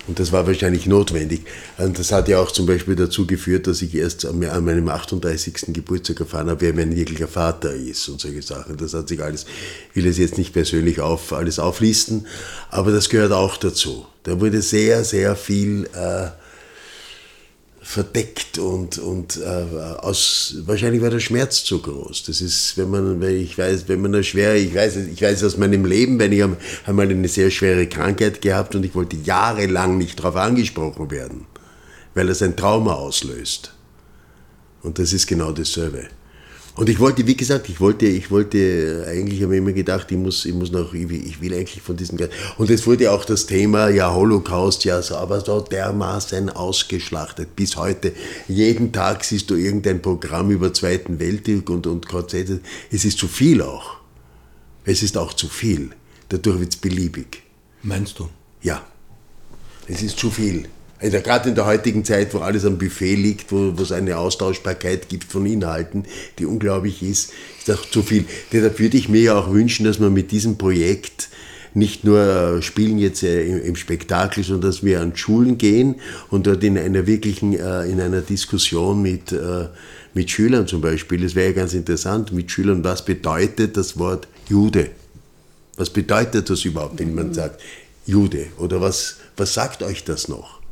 Und 0.06 0.18
das 0.20 0.32
war 0.32 0.46
wahrscheinlich 0.46 0.86
notwendig. 0.86 1.42
Und 1.78 1.98
das 1.98 2.12
hat 2.12 2.28
ja 2.28 2.38
auch 2.38 2.52
zum 2.52 2.66
Beispiel 2.66 2.94
dazu 2.94 3.26
geführt, 3.26 3.66
dass 3.66 3.82
ich 3.82 3.94
erst 3.94 4.24
an 4.24 4.38
meinem 4.38 4.88
38. 4.88 5.72
Geburtstag 5.72 6.20
erfahren 6.20 6.48
habe, 6.48 6.60
wer 6.60 6.74
mein 6.74 6.94
wirklicher 6.94 7.28
Vater 7.28 7.74
ist 7.74 8.08
und 8.08 8.20
solche 8.20 8.42
Sachen. 8.42 8.76
Das 8.76 8.94
hat 8.94 9.08
sich 9.08 9.22
alles, 9.22 9.46
ich 9.90 9.96
will 9.96 10.06
es 10.06 10.18
jetzt 10.18 10.38
nicht 10.38 10.52
persönlich 10.52 11.00
auf, 11.00 11.32
alles 11.32 11.58
auflisten, 11.58 12.26
aber 12.70 12.92
das 12.92 13.08
gehört 13.08 13.32
auch 13.32 13.56
dazu. 13.56 14.06
Da 14.22 14.40
wurde 14.40 14.62
sehr, 14.62 15.04
sehr 15.04 15.36
viel 15.36 15.88
äh, 15.94 16.28
verdeckt 17.86 18.58
und, 18.58 18.98
und 18.98 19.36
äh, 19.36 19.44
aus, 20.00 20.56
wahrscheinlich 20.66 21.00
war 21.02 21.10
der 21.10 21.20
Schmerz 21.20 21.62
zu 21.62 21.80
groß. 21.80 22.24
Das 22.24 22.40
ist, 22.40 22.76
wenn 22.76 22.90
man, 22.90 23.20
wenn 23.20 23.40
ich 23.40 23.56
weiß, 23.56 23.84
wenn 23.86 24.00
man 24.00 24.12
eine 24.12 24.24
schwere, 24.24 24.58
ich 24.58 24.74
weiß, 24.74 24.96
ich 24.96 25.22
weiß 25.22 25.44
aus 25.44 25.56
meinem 25.56 25.84
Leben, 25.84 26.18
wenn 26.18 26.32
ich 26.32 26.42
einmal 26.84 27.08
eine 27.08 27.28
sehr 27.28 27.48
schwere 27.52 27.86
Krankheit 27.86 28.42
gehabt 28.42 28.74
und 28.74 28.84
ich 28.84 28.96
wollte 28.96 29.16
jahrelang 29.16 29.98
nicht 29.98 30.18
darauf 30.18 30.34
angesprochen 30.34 31.12
werden, 31.12 31.46
weil 32.14 32.26
das 32.26 32.42
ein 32.42 32.56
Trauma 32.56 32.94
auslöst. 32.94 33.72
Und 34.82 34.98
das 34.98 35.12
ist 35.12 35.28
genau 35.28 35.52
dasselbe. 35.52 36.08
Und 36.76 36.90
ich 36.90 37.00
wollte, 37.00 37.26
wie 37.26 37.36
gesagt, 37.36 37.70
ich 37.70 37.80
wollte, 37.80 38.04
ich 38.04 38.30
wollte, 38.30 39.06
eigentlich 39.08 39.42
habe 39.42 39.54
ich 39.54 39.58
immer 39.58 39.72
gedacht, 39.72 40.12
ich 40.12 40.18
muss, 40.18 40.44
ich 40.44 40.52
muss 40.52 40.70
noch, 40.70 40.92
ich 40.92 41.40
will 41.40 41.54
eigentlich 41.54 41.80
von 41.80 41.96
diesem, 41.96 42.18
und 42.58 42.70
es 42.70 42.86
wurde 42.86 43.10
auch 43.10 43.24
das 43.24 43.46
Thema, 43.46 43.88
ja, 43.88 44.12
Holocaust, 44.12 44.84
ja, 44.84 45.00
so, 45.00 45.16
aber 45.16 45.40
so 45.40 45.60
dermaßen 45.60 46.50
ausgeschlachtet 46.50 47.56
bis 47.56 47.76
heute. 47.76 48.12
Jeden 48.46 48.92
Tag 48.92 49.24
siehst 49.24 49.48
du 49.48 49.54
irgendein 49.54 50.02
Programm 50.02 50.50
über 50.50 50.72
Zweiten 50.74 51.18
Weltkrieg 51.18 51.68
und, 51.70 51.86
und 51.86 52.06
KZ. 52.06 52.60
Es 52.90 53.06
ist 53.06 53.18
zu 53.18 53.26
viel 53.26 53.62
auch. 53.62 53.96
Es 54.84 55.02
ist 55.02 55.16
auch 55.16 55.32
zu 55.32 55.48
viel. 55.48 55.90
Dadurch 56.28 56.60
wird 56.60 56.74
es 56.74 56.76
beliebig. 56.76 57.42
Meinst 57.82 58.18
du? 58.18 58.28
Ja. 58.60 58.84
Es 59.88 60.02
ist 60.02 60.18
zu 60.18 60.30
viel. 60.30 60.68
Also 60.98 61.20
gerade 61.20 61.50
in 61.50 61.54
der 61.54 61.66
heutigen 61.66 62.04
Zeit, 62.04 62.32
wo 62.32 62.38
alles 62.38 62.64
am 62.64 62.78
Buffet 62.78 63.16
liegt, 63.16 63.52
wo, 63.52 63.76
wo 63.76 63.82
es 63.82 63.92
eine 63.92 64.16
Austauschbarkeit 64.16 65.08
gibt 65.08 65.30
von 65.30 65.44
Inhalten, 65.44 66.04
die 66.38 66.46
unglaublich 66.46 67.02
ist, 67.02 67.32
ist 67.58 67.70
auch 67.70 67.84
zu 67.90 68.02
viel. 68.02 68.24
Deshalb 68.52 68.78
würde 68.78 68.96
ich 68.96 69.08
mir 69.08 69.20
ja 69.20 69.38
auch 69.38 69.52
wünschen, 69.52 69.84
dass 69.84 69.98
man 69.98 70.12
mit 70.12 70.30
diesem 70.30 70.56
Projekt 70.56 71.28
nicht 71.74 72.04
nur 72.04 72.62
spielen 72.62 72.96
jetzt 72.96 73.22
im 73.22 73.76
Spektakel, 73.76 74.42
sondern 74.42 74.70
dass 74.70 74.82
wir 74.82 75.02
an 75.02 75.14
Schulen 75.14 75.58
gehen 75.58 75.96
und 76.30 76.46
dort 76.46 76.64
in 76.64 76.78
einer 76.78 77.06
wirklichen, 77.06 77.52
in 77.52 78.00
einer 78.00 78.22
Diskussion 78.22 79.02
mit, 79.02 79.34
mit 80.14 80.30
Schülern 80.30 80.66
zum 80.66 80.80
Beispiel, 80.80 81.20
das 81.20 81.34
wäre 81.34 81.48
ja 81.48 81.52
ganz 81.52 81.74
interessant, 81.74 82.32
mit 82.32 82.50
Schülern, 82.50 82.82
was 82.82 83.04
bedeutet 83.04 83.76
das 83.76 83.98
Wort 83.98 84.26
Jude? 84.48 84.88
Was 85.76 85.90
bedeutet 85.90 86.48
das 86.48 86.64
überhaupt, 86.64 86.98
wenn 86.98 87.14
man 87.14 87.34
sagt 87.34 87.60
Jude? 88.06 88.46
Oder 88.56 88.80
was, 88.80 89.18
was 89.36 89.52
sagt 89.52 89.82
euch 89.82 90.02
das 90.04 90.28
noch? 90.28 90.62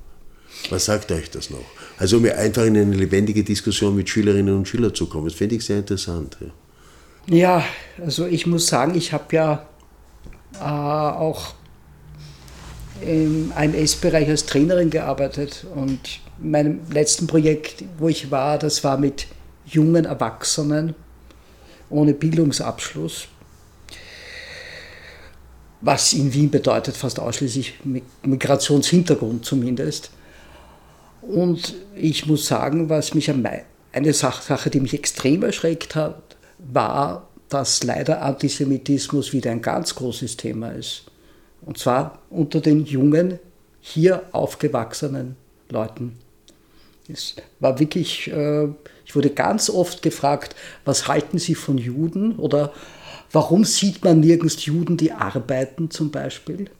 Was 0.70 0.86
sagt 0.86 1.12
euch 1.12 1.30
das 1.30 1.50
noch? 1.50 1.64
Also 1.98 2.16
um 2.16 2.24
einfach 2.24 2.64
in 2.64 2.76
eine 2.76 2.94
lebendige 2.94 3.44
Diskussion 3.44 3.94
mit 3.94 4.08
Schülerinnen 4.08 4.56
und 4.56 4.68
Schülern 4.68 4.94
zu 4.94 5.06
kommen, 5.06 5.26
das 5.26 5.34
finde 5.34 5.56
ich 5.56 5.64
sehr 5.64 5.78
interessant. 5.78 6.36
Ja, 7.26 7.36
ja 7.36 7.64
also 8.04 8.26
ich 8.26 8.46
muss 8.46 8.66
sagen, 8.66 8.94
ich 8.94 9.12
habe 9.12 9.34
ja 9.34 9.66
äh, 10.54 10.64
auch 10.64 11.54
im 13.00 13.52
AMS-Bereich 13.54 14.28
als 14.28 14.46
Trainerin 14.46 14.90
gearbeitet 14.90 15.66
und 15.74 16.20
in 16.42 16.50
meinem 16.50 16.80
letzten 16.90 17.26
Projekt, 17.26 17.84
wo 17.98 18.08
ich 18.08 18.30
war, 18.30 18.58
das 18.58 18.84
war 18.84 18.98
mit 18.98 19.26
jungen 19.66 20.04
Erwachsenen 20.04 20.94
ohne 21.90 22.14
Bildungsabschluss 22.14 23.28
was 25.84 26.14
in 26.14 26.32
Wien 26.32 26.50
bedeutet 26.50 26.96
fast 26.96 27.20
ausschließlich 27.20 27.74
Migrationshintergrund 28.22 29.44
zumindest. 29.44 30.10
Und 31.28 31.74
ich 31.94 32.26
muss 32.26 32.46
sagen, 32.46 32.88
was 32.88 33.14
mich 33.14 33.30
eine 33.92 34.12
Sache, 34.12 34.70
die 34.70 34.80
mich 34.80 34.94
extrem 34.94 35.42
erschreckt 35.42 35.94
hat, 35.94 36.36
war, 36.58 37.28
dass 37.48 37.82
leider 37.82 38.22
Antisemitismus 38.22 39.32
wieder 39.32 39.50
ein 39.50 39.62
ganz 39.62 39.94
großes 39.94 40.36
Thema 40.36 40.70
ist. 40.70 41.04
Und 41.62 41.78
zwar 41.78 42.18
unter 42.30 42.60
den 42.60 42.84
jungen, 42.84 43.38
hier 43.80 44.22
aufgewachsenen 44.32 45.36
Leuten. 45.68 46.18
Es 47.08 47.36
war 47.60 47.78
wirklich, 47.78 48.30
äh, 48.30 48.68
ich 49.04 49.14
wurde 49.14 49.30
ganz 49.30 49.68
oft 49.68 50.00
gefragt, 50.00 50.56
was 50.86 51.06
halten 51.06 51.38
Sie 51.38 51.54
von 51.54 51.76
Juden 51.76 52.36
oder 52.36 52.72
Warum 53.34 53.64
sieht 53.64 54.04
man 54.04 54.20
nirgends 54.20 54.64
Juden, 54.64 54.96
die 54.96 55.10
arbeiten 55.10 55.90
zum 55.90 56.12
Beispiel? 56.12 56.70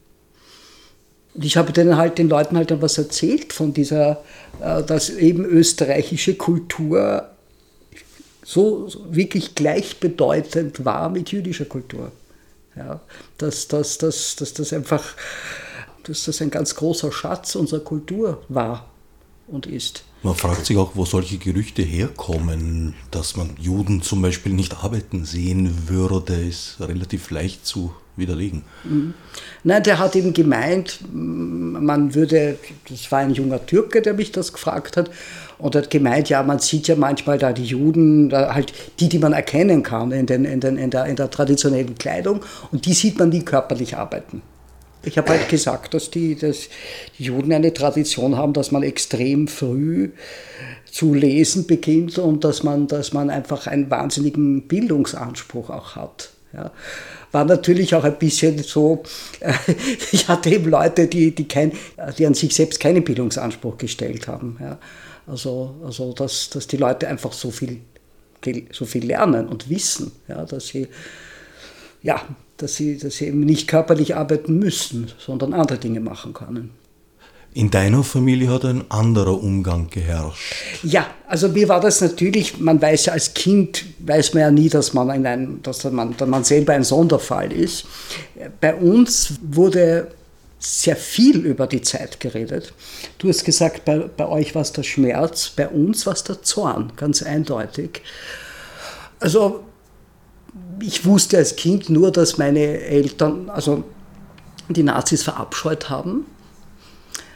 Und 1.34 1.44
ich 1.44 1.56
habe 1.56 1.72
denen 1.72 1.96
halt 1.96 2.18
den 2.18 2.28
Leuten 2.28 2.56
halt 2.56 2.70
dann 2.70 2.82
was 2.82 2.98
erzählt 2.98 3.52
von 3.52 3.74
dieser, 3.74 4.22
äh, 4.60 4.82
dass 4.82 5.10
eben 5.10 5.44
österreichische 5.44 6.34
Kultur 6.34 7.28
so 8.44 8.88
wirklich 9.10 9.54
gleichbedeutend 9.54 10.84
war 10.84 11.08
mit 11.08 11.32
jüdischer 11.32 11.64
Kultur. 11.64 12.12
Ja, 12.76 13.00
dass, 13.38 13.68
dass, 13.68 13.98
dass, 13.98 14.36
dass 14.36 14.52
das 14.52 14.72
einfach 14.72 15.14
dass 16.02 16.24
das 16.24 16.42
ein 16.42 16.50
ganz 16.50 16.74
großer 16.74 17.10
Schatz 17.12 17.54
unserer 17.54 17.80
Kultur 17.80 18.42
war 18.48 18.90
und 19.46 19.66
ist. 19.66 20.04
Man 20.22 20.34
fragt 20.34 20.64
sich 20.66 20.76
auch, 20.76 20.92
wo 20.94 21.04
solche 21.04 21.36
Gerüchte 21.36 21.82
herkommen, 21.82 22.94
dass 23.10 23.36
man 23.36 23.50
Juden 23.60 24.00
zum 24.00 24.22
Beispiel 24.22 24.52
nicht 24.52 24.82
arbeiten 24.82 25.24
sehen 25.24 25.88
würde, 25.88 26.34
ist 26.34 26.76
relativ 26.80 27.30
leicht 27.30 27.66
zu 27.66 27.92
widerlegen. 28.16 28.62
Mhm. 28.84 29.14
Nein, 29.64 29.82
der 29.82 29.98
hat 29.98 30.16
eben 30.16 30.32
gemeint, 30.32 31.00
man 31.12 32.14
würde, 32.14 32.58
das 32.88 33.10
war 33.10 33.18
ein 33.18 33.34
junger 33.34 33.64
Türke, 33.66 34.02
der 34.02 34.14
mich 34.14 34.32
das 34.32 34.52
gefragt 34.52 34.96
hat, 34.96 35.10
und 35.58 35.76
hat 35.76 35.90
gemeint, 35.90 36.28
ja, 36.28 36.42
man 36.42 36.58
sieht 36.58 36.88
ja 36.88 36.96
manchmal 36.96 37.38
da 37.38 37.52
die 37.52 37.64
Juden, 37.64 38.32
halt 38.32 38.72
die, 39.00 39.08
die 39.08 39.18
man 39.18 39.32
erkennen 39.32 39.82
kann 39.82 40.12
in, 40.12 40.26
den, 40.26 40.44
in, 40.44 40.60
den, 40.60 40.76
in, 40.76 40.90
der, 40.90 41.06
in 41.06 41.16
der 41.16 41.30
traditionellen 41.30 41.96
Kleidung, 41.96 42.40
und 42.72 42.86
die 42.86 42.94
sieht 42.94 43.18
man 43.18 43.28
nie 43.28 43.42
körperlich 43.42 43.96
arbeiten. 43.96 44.42
Ich 45.04 45.18
habe 45.18 45.30
halt 45.30 45.48
gesagt, 45.48 45.94
dass 45.94 46.10
die, 46.10 46.34
dass 46.34 46.68
die 47.18 47.24
Juden 47.24 47.52
eine 47.52 47.72
Tradition 47.72 48.36
haben, 48.36 48.52
dass 48.52 48.70
man 48.70 48.82
extrem 48.82 49.48
früh 49.48 50.10
zu 50.90 51.12
lesen 51.12 51.66
beginnt 51.66 52.18
und 52.18 52.44
dass 52.44 52.62
man, 52.62 52.86
dass 52.86 53.12
man 53.12 53.30
einfach 53.30 53.66
einen 53.66 53.90
wahnsinnigen 53.90 54.68
Bildungsanspruch 54.68 55.70
auch 55.70 55.96
hat. 55.96 56.30
Ja. 56.52 56.70
War 57.32 57.44
natürlich 57.44 57.94
auch 57.96 58.04
ein 58.04 58.16
bisschen 58.18 58.58
so, 58.58 59.02
äh, 59.40 59.52
ich 60.12 60.28
hatte 60.28 60.50
eben 60.50 60.70
Leute, 60.70 61.08
die, 61.08 61.34
die, 61.34 61.48
kein, 61.48 61.72
die 62.16 62.26
an 62.26 62.34
sich 62.34 62.54
selbst 62.54 62.78
keinen 62.78 63.02
Bildungsanspruch 63.02 63.76
gestellt 63.76 64.28
haben. 64.28 64.56
Ja. 64.60 64.78
Also, 65.26 65.74
also 65.84 66.12
dass, 66.12 66.50
dass 66.50 66.66
die 66.68 66.76
Leute 66.76 67.08
einfach 67.08 67.32
so 67.32 67.50
viel, 67.50 67.80
so 68.70 68.84
viel 68.84 69.06
lernen 69.06 69.48
und 69.48 69.68
wissen, 69.68 70.12
ja, 70.28 70.44
dass 70.44 70.68
sie 70.68 70.86
ja, 72.02 72.22
dass 72.56 72.76
sie, 72.76 72.98
dass 72.98 73.16
sie 73.16 73.26
eben 73.26 73.40
nicht 73.40 73.68
körperlich 73.68 74.16
arbeiten 74.16 74.58
müssen, 74.58 75.10
sondern 75.18 75.54
andere 75.54 75.78
Dinge 75.78 76.00
machen 76.00 76.32
können. 76.32 76.70
In 77.56 77.70
deiner 77.70 78.02
Familie 78.02 78.48
hat 78.48 78.64
ein 78.64 78.90
anderer 78.90 79.40
Umgang 79.40 79.88
geherrscht. 79.88 80.54
Ja, 80.82 81.06
also 81.28 81.48
mir 81.48 81.68
war 81.68 81.80
das 81.80 82.00
natürlich, 82.00 82.58
man 82.58 82.82
weiß 82.82 83.06
ja 83.06 83.12
als 83.12 83.32
Kind, 83.32 83.84
weiß 84.00 84.34
man 84.34 84.40
ja 84.40 84.50
nie, 84.50 84.68
dass 84.68 84.92
man, 84.92 85.08
in 85.10 85.24
ein, 85.24 85.62
dass 85.62 85.84
man, 85.84 86.16
dass 86.16 86.28
man 86.28 86.42
selber 86.42 86.72
ein 86.72 86.82
Sonderfall 86.82 87.52
ist. 87.52 87.86
Bei 88.60 88.74
uns 88.74 89.34
wurde 89.40 90.08
sehr 90.58 90.96
viel 90.96 91.46
über 91.46 91.68
die 91.68 91.82
Zeit 91.82 92.18
geredet. 92.18 92.72
Du 93.18 93.28
hast 93.28 93.44
gesagt, 93.44 93.84
bei, 93.84 93.98
bei 93.98 94.26
euch 94.26 94.56
war 94.56 94.62
es 94.62 94.72
der 94.72 94.82
Schmerz, 94.82 95.50
bei 95.50 95.68
uns 95.68 96.06
war 96.06 96.14
es 96.14 96.24
der 96.24 96.42
Zorn, 96.42 96.92
ganz 96.96 97.22
eindeutig. 97.22 98.02
Also 99.20 99.62
ich 100.80 101.04
wusste 101.04 101.38
als 101.38 101.56
Kind 101.56 101.90
nur, 101.90 102.10
dass 102.10 102.38
meine 102.38 102.80
Eltern, 102.80 103.50
also 103.50 103.84
die 104.68 104.82
Nazis 104.82 105.22
verabscheut 105.22 105.90
haben. 105.90 106.26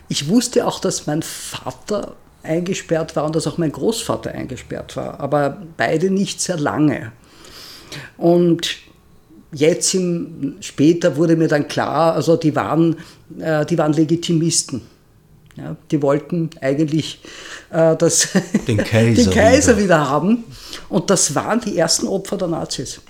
Ich 0.09 0.28
wusste 0.28 0.66
auch, 0.66 0.80
dass 0.80 1.07
mein 1.07 1.23
Vater 1.23 2.16
eingesperrt 2.42 3.16
war 3.16 3.25
und 3.25 3.37
dass 3.37 3.47
auch 3.47 3.59
mein 3.59 3.73
Großvater 3.73 4.33
eingesperrt 4.33 4.97
war, 4.97 5.21
aber 5.21 5.62
beide 5.76 6.11
nicht 6.11 6.40
sehr 6.40 6.59
lange. 6.59 7.12
Und 8.16 8.76
jetzt 9.52 9.95
im, 9.95 10.57
später 10.61 11.16
wurde 11.16 11.37
mir 11.37 11.49
dann 11.49 11.68
klar, 11.68 12.14
also 12.14 12.37
die 12.37 12.54
waren, 12.54 12.97
äh, 13.38 13.66
die 13.66 13.76
waren 13.76 13.92
Legitimisten. 13.92 14.83
Ja, 15.57 15.76
die 15.90 16.00
wollten 16.02 16.50
eigentlich 16.61 17.21
äh, 17.71 17.97
das, 17.97 18.28
den 18.68 18.78
Kaiser, 18.78 19.25
den 19.25 19.30
Kaiser 19.33 19.73
wieder. 19.76 19.85
wieder 19.85 20.09
haben. 20.09 20.45
Und 20.88 21.11
das 21.11 21.35
waren 21.35 21.61
die 21.61 21.76
ersten 21.76 22.07
Opfer 22.07 22.37
der 22.37 22.47
Nazis. 22.47 23.00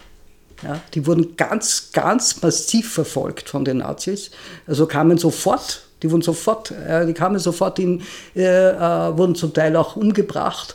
Ja, 0.63 0.81
die 0.95 1.07
wurden 1.07 1.37
ganz, 1.37 1.91
ganz 1.93 2.43
massiv 2.43 2.93
verfolgt 2.93 3.49
von 3.49 3.65
den 3.65 3.79
Nazis. 3.79 4.31
Also 4.67 4.87
kamen 4.87 5.17
sofort, 5.17 5.83
die 6.03 6.11
wurden 6.11 6.23
sofort, 6.23 6.73
äh, 6.73 7.07
die 7.07 7.15
kamen 7.15 7.39
sofort 7.39 7.79
in, 7.79 8.03
äh, 8.35 8.71
äh, 8.71 9.17
wurden 9.17 9.37
zum 9.37 9.53
Teil 9.55 9.77
auch 9.77 9.97
umgebracht. 9.97 10.75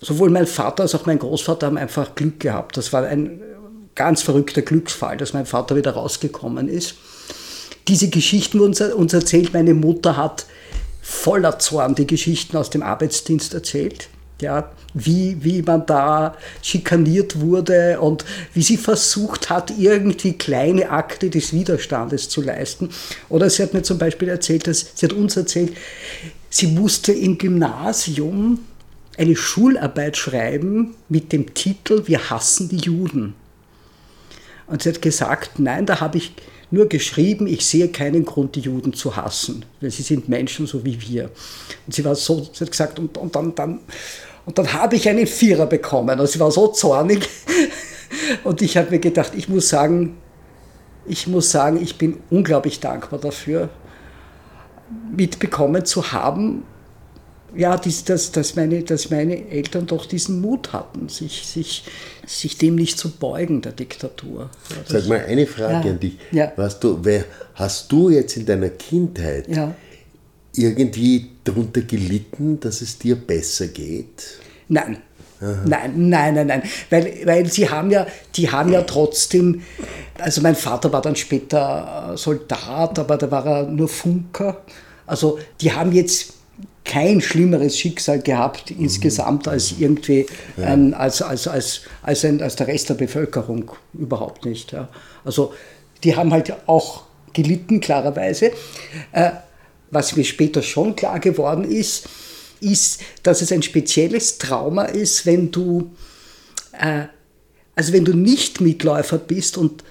Sowohl 0.00 0.30
mein 0.30 0.46
Vater 0.46 0.84
als 0.84 0.94
auch 0.94 1.06
mein 1.06 1.18
Großvater 1.18 1.66
haben 1.66 1.78
einfach 1.78 2.14
Glück 2.14 2.38
gehabt. 2.38 2.76
Das 2.76 2.92
war 2.92 3.04
ein 3.04 3.40
ganz 3.96 4.22
verrückter 4.22 4.62
Glücksfall, 4.62 5.16
dass 5.16 5.32
mein 5.32 5.46
Vater 5.46 5.74
wieder 5.74 5.92
rausgekommen 5.92 6.68
ist. 6.68 6.94
Diese 7.88 8.08
Geschichten 8.08 8.60
wurden 8.60 8.92
uns 8.92 9.12
erzählt. 9.12 9.52
Meine 9.52 9.74
Mutter 9.74 10.16
hat 10.16 10.46
voller 11.02 11.58
Zorn 11.58 11.96
die 11.96 12.06
Geschichten 12.06 12.56
aus 12.56 12.70
dem 12.70 12.82
Arbeitsdienst 12.82 13.54
erzählt 13.54 14.08
ja, 14.40 14.70
wie, 14.94 15.36
wie 15.42 15.62
man 15.62 15.84
da 15.86 16.36
schikaniert 16.62 17.40
wurde 17.40 18.00
und 18.00 18.24
wie 18.54 18.62
sie 18.62 18.76
versucht 18.76 19.50
hat, 19.50 19.72
irgendwie 19.78 20.34
kleine 20.34 20.90
Akte 20.90 21.30
des 21.30 21.52
Widerstandes 21.52 22.28
zu 22.28 22.40
leisten. 22.40 22.90
Oder 23.28 23.50
sie 23.50 23.62
hat 23.62 23.74
mir 23.74 23.82
zum 23.82 23.98
Beispiel 23.98 24.28
erzählt, 24.28 24.66
dass, 24.66 24.92
sie 24.94 25.06
hat 25.06 25.12
uns 25.12 25.36
erzählt, 25.36 25.76
sie 26.50 26.68
musste 26.68 27.12
im 27.12 27.38
Gymnasium 27.38 28.60
eine 29.16 29.34
Schularbeit 29.34 30.16
schreiben 30.16 30.94
mit 31.08 31.32
dem 31.32 31.52
Titel 31.54 32.04
Wir 32.06 32.30
hassen 32.30 32.68
die 32.68 32.76
Juden. 32.76 33.34
Und 34.68 34.82
sie 34.82 34.90
hat 34.90 35.02
gesagt, 35.02 35.58
nein, 35.58 35.86
da 35.86 36.00
habe 36.00 36.18
ich 36.18 36.32
nur 36.70 36.86
geschrieben, 36.86 37.46
ich 37.46 37.64
sehe 37.64 37.88
keinen 37.88 38.24
Grund, 38.24 38.54
die 38.54 38.60
Juden 38.60 38.92
zu 38.92 39.16
hassen, 39.16 39.64
weil 39.80 39.90
sie 39.90 40.02
sind 40.02 40.28
Menschen 40.28 40.66
so 40.66 40.84
wie 40.84 41.00
wir. 41.00 41.30
Und 41.86 41.94
sie 41.94 42.04
war 42.04 42.14
so, 42.14 42.46
sie 42.52 42.60
hat 42.60 42.70
gesagt, 42.70 42.98
und, 42.98 43.16
und 43.16 43.34
dann, 43.34 43.54
dann 43.54 43.80
und 44.48 44.56
dann 44.56 44.72
habe 44.72 44.96
ich 44.96 45.06
einen 45.10 45.26
Vierer 45.26 45.66
bekommen. 45.66 46.18
Und 46.18 46.26
sie 46.26 46.40
war 46.40 46.50
so 46.50 46.68
zornig. 46.68 47.28
Und 48.44 48.62
ich 48.62 48.78
habe 48.78 48.92
mir 48.92 48.98
gedacht, 48.98 49.32
ich 49.36 49.50
muss 49.50 49.68
sagen, 49.68 50.16
ich 51.04 51.26
muss 51.26 51.50
sagen, 51.50 51.78
ich 51.82 51.98
bin 51.98 52.20
unglaublich 52.30 52.80
dankbar 52.80 53.20
dafür, 53.20 53.68
mitbekommen 55.14 55.84
zu 55.84 56.12
haben, 56.12 56.62
ja, 57.54 57.76
dass, 57.76 58.32
dass, 58.32 58.56
meine, 58.56 58.82
dass 58.84 59.10
meine 59.10 59.50
Eltern 59.50 59.86
doch 59.86 60.06
diesen 60.06 60.40
Mut 60.40 60.72
hatten, 60.72 61.10
sich, 61.10 61.46
sich, 61.46 61.84
sich 62.26 62.56
dem 62.56 62.76
nicht 62.76 62.98
zu 62.98 63.10
beugen, 63.10 63.60
der 63.60 63.72
Diktatur. 63.72 64.48
Sag 64.86 65.08
mal 65.08 65.26
eine 65.26 65.46
Frage 65.46 65.88
ja, 65.88 65.92
an 65.92 66.00
dich. 66.00 66.16
Ja. 66.32 66.52
Weißt 66.56 66.82
du, 66.82 67.00
wer, 67.02 67.26
hast 67.52 67.92
du 67.92 68.08
jetzt 68.08 68.38
in 68.38 68.46
deiner 68.46 68.70
Kindheit 68.70 69.46
ja 69.46 69.74
irgendwie 70.58 71.30
darunter 71.48 71.82
gelitten, 71.82 72.60
dass 72.60 72.80
es 72.80 72.98
dir 72.98 73.16
besser 73.16 73.68
geht? 73.68 74.38
Nein, 74.68 74.98
Nein, 75.40 76.08
nein, 76.08 76.34
nein, 76.34 76.46
nein. 76.48 76.62
Weil, 76.90 77.20
weil 77.24 77.46
sie 77.46 77.70
haben 77.70 77.90
ja, 77.90 78.06
die 78.34 78.50
haben 78.50 78.72
ja 78.72 78.82
trotzdem, 78.82 79.62
also 80.18 80.40
mein 80.40 80.56
Vater 80.56 80.92
war 80.92 81.00
dann 81.00 81.14
später 81.14 82.14
Soldat, 82.16 82.98
aber 82.98 83.16
da 83.16 83.30
war 83.30 83.46
er 83.46 83.62
nur 83.64 83.88
Funker. 83.88 84.62
Also 85.06 85.38
die 85.60 85.72
haben 85.72 85.92
jetzt 85.92 86.34
kein 86.84 87.20
schlimmeres 87.20 87.78
Schicksal 87.78 88.20
gehabt 88.20 88.70
mhm. 88.70 88.84
insgesamt 88.84 89.46
als 89.46 89.74
irgendwie 89.78 90.26
ein, 90.56 90.94
als, 90.94 91.22
als, 91.22 91.46
als, 91.46 91.82
als, 92.02 92.24
ein, 92.24 92.42
als 92.42 92.56
der 92.56 92.66
Rest 92.66 92.88
der 92.88 92.94
Bevölkerung. 92.94 93.70
Überhaupt 93.94 94.44
nicht. 94.44 94.72
Ja. 94.72 94.88
Also 95.24 95.52
die 96.02 96.16
haben 96.16 96.32
halt 96.32 96.52
auch 96.66 97.02
gelitten, 97.32 97.80
klarerweise. 97.80 98.52
Äh, 99.12 99.30
was 99.90 100.16
mir 100.16 100.24
später 100.24 100.62
schon 100.62 100.96
klar 100.96 101.20
geworden 101.20 101.64
ist, 101.64 102.08
ist, 102.60 103.00
dass 103.22 103.42
es 103.42 103.52
ein 103.52 103.62
spezielles 103.62 104.38
Trauma 104.38 104.84
ist, 104.84 105.26
wenn 105.26 105.50
du, 105.50 105.90
äh, 106.72 107.04
also 107.74 107.92
wenn 107.92 108.04
du 108.04 108.14
nicht 108.14 108.60
Mitläufer 108.60 109.18
bist 109.18 109.56
und 109.56 109.84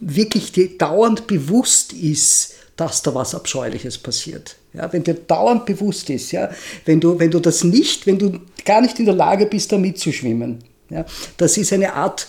wirklich 0.00 0.52
dir 0.52 0.78
dauernd 0.78 1.26
bewusst 1.26 1.92
ist, 1.92 2.54
dass 2.76 3.02
da 3.02 3.14
was 3.14 3.34
Abscheuliches 3.34 3.98
passiert. 3.98 4.56
Ja, 4.72 4.90
wenn 4.92 5.04
dir 5.04 5.14
dauernd 5.14 5.66
bewusst 5.66 6.08
ist, 6.08 6.32
ja, 6.32 6.50
wenn 6.86 7.00
du, 7.00 7.18
wenn 7.18 7.30
du 7.30 7.40
das 7.40 7.64
nicht, 7.64 8.06
wenn 8.06 8.18
du 8.18 8.40
gar 8.64 8.80
nicht 8.80 8.98
in 8.98 9.04
der 9.04 9.14
Lage 9.14 9.46
bist, 9.46 9.72
da 9.72 9.78
mitzuschwimmen. 9.78 10.64
Ja, 10.88 11.04
das 11.36 11.56
ist 11.56 11.72
eine 11.72 11.92
Art. 11.92 12.28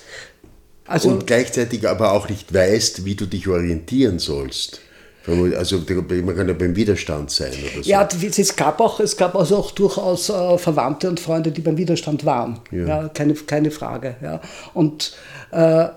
Also, 0.85 1.09
und 1.09 1.27
gleichzeitig 1.27 1.87
aber 1.87 2.11
auch 2.11 2.27
nicht 2.27 2.53
weißt, 2.53 3.05
wie 3.05 3.15
du 3.15 3.27
dich 3.27 3.47
orientieren 3.47 4.19
sollst. 4.19 4.81
Also 5.27 5.77
man 5.87 6.35
kann 6.35 6.47
ja 6.47 6.53
beim 6.53 6.75
Widerstand 6.75 7.29
sein 7.29 7.51
oder 7.51 7.83
so. 7.83 7.89
Ja, 7.89 8.07
es 8.09 8.55
gab 8.55 8.79
auch, 8.79 8.99
es 8.99 9.15
gab 9.15 9.35
also 9.35 9.57
auch 9.57 9.71
durchaus 9.71 10.29
äh, 10.29 10.57
Verwandte 10.57 11.09
und 11.09 11.19
Freunde, 11.19 11.51
die 11.51 11.61
beim 11.61 11.77
Widerstand 11.77 12.25
waren. 12.25 12.59
Ja. 12.71 12.87
ja 12.87 13.09
keine, 13.09 13.35
keine 13.35 13.69
Frage. 13.69 14.15
Ja. 14.21 14.41
Und 14.73 15.13
äh, 15.51 15.89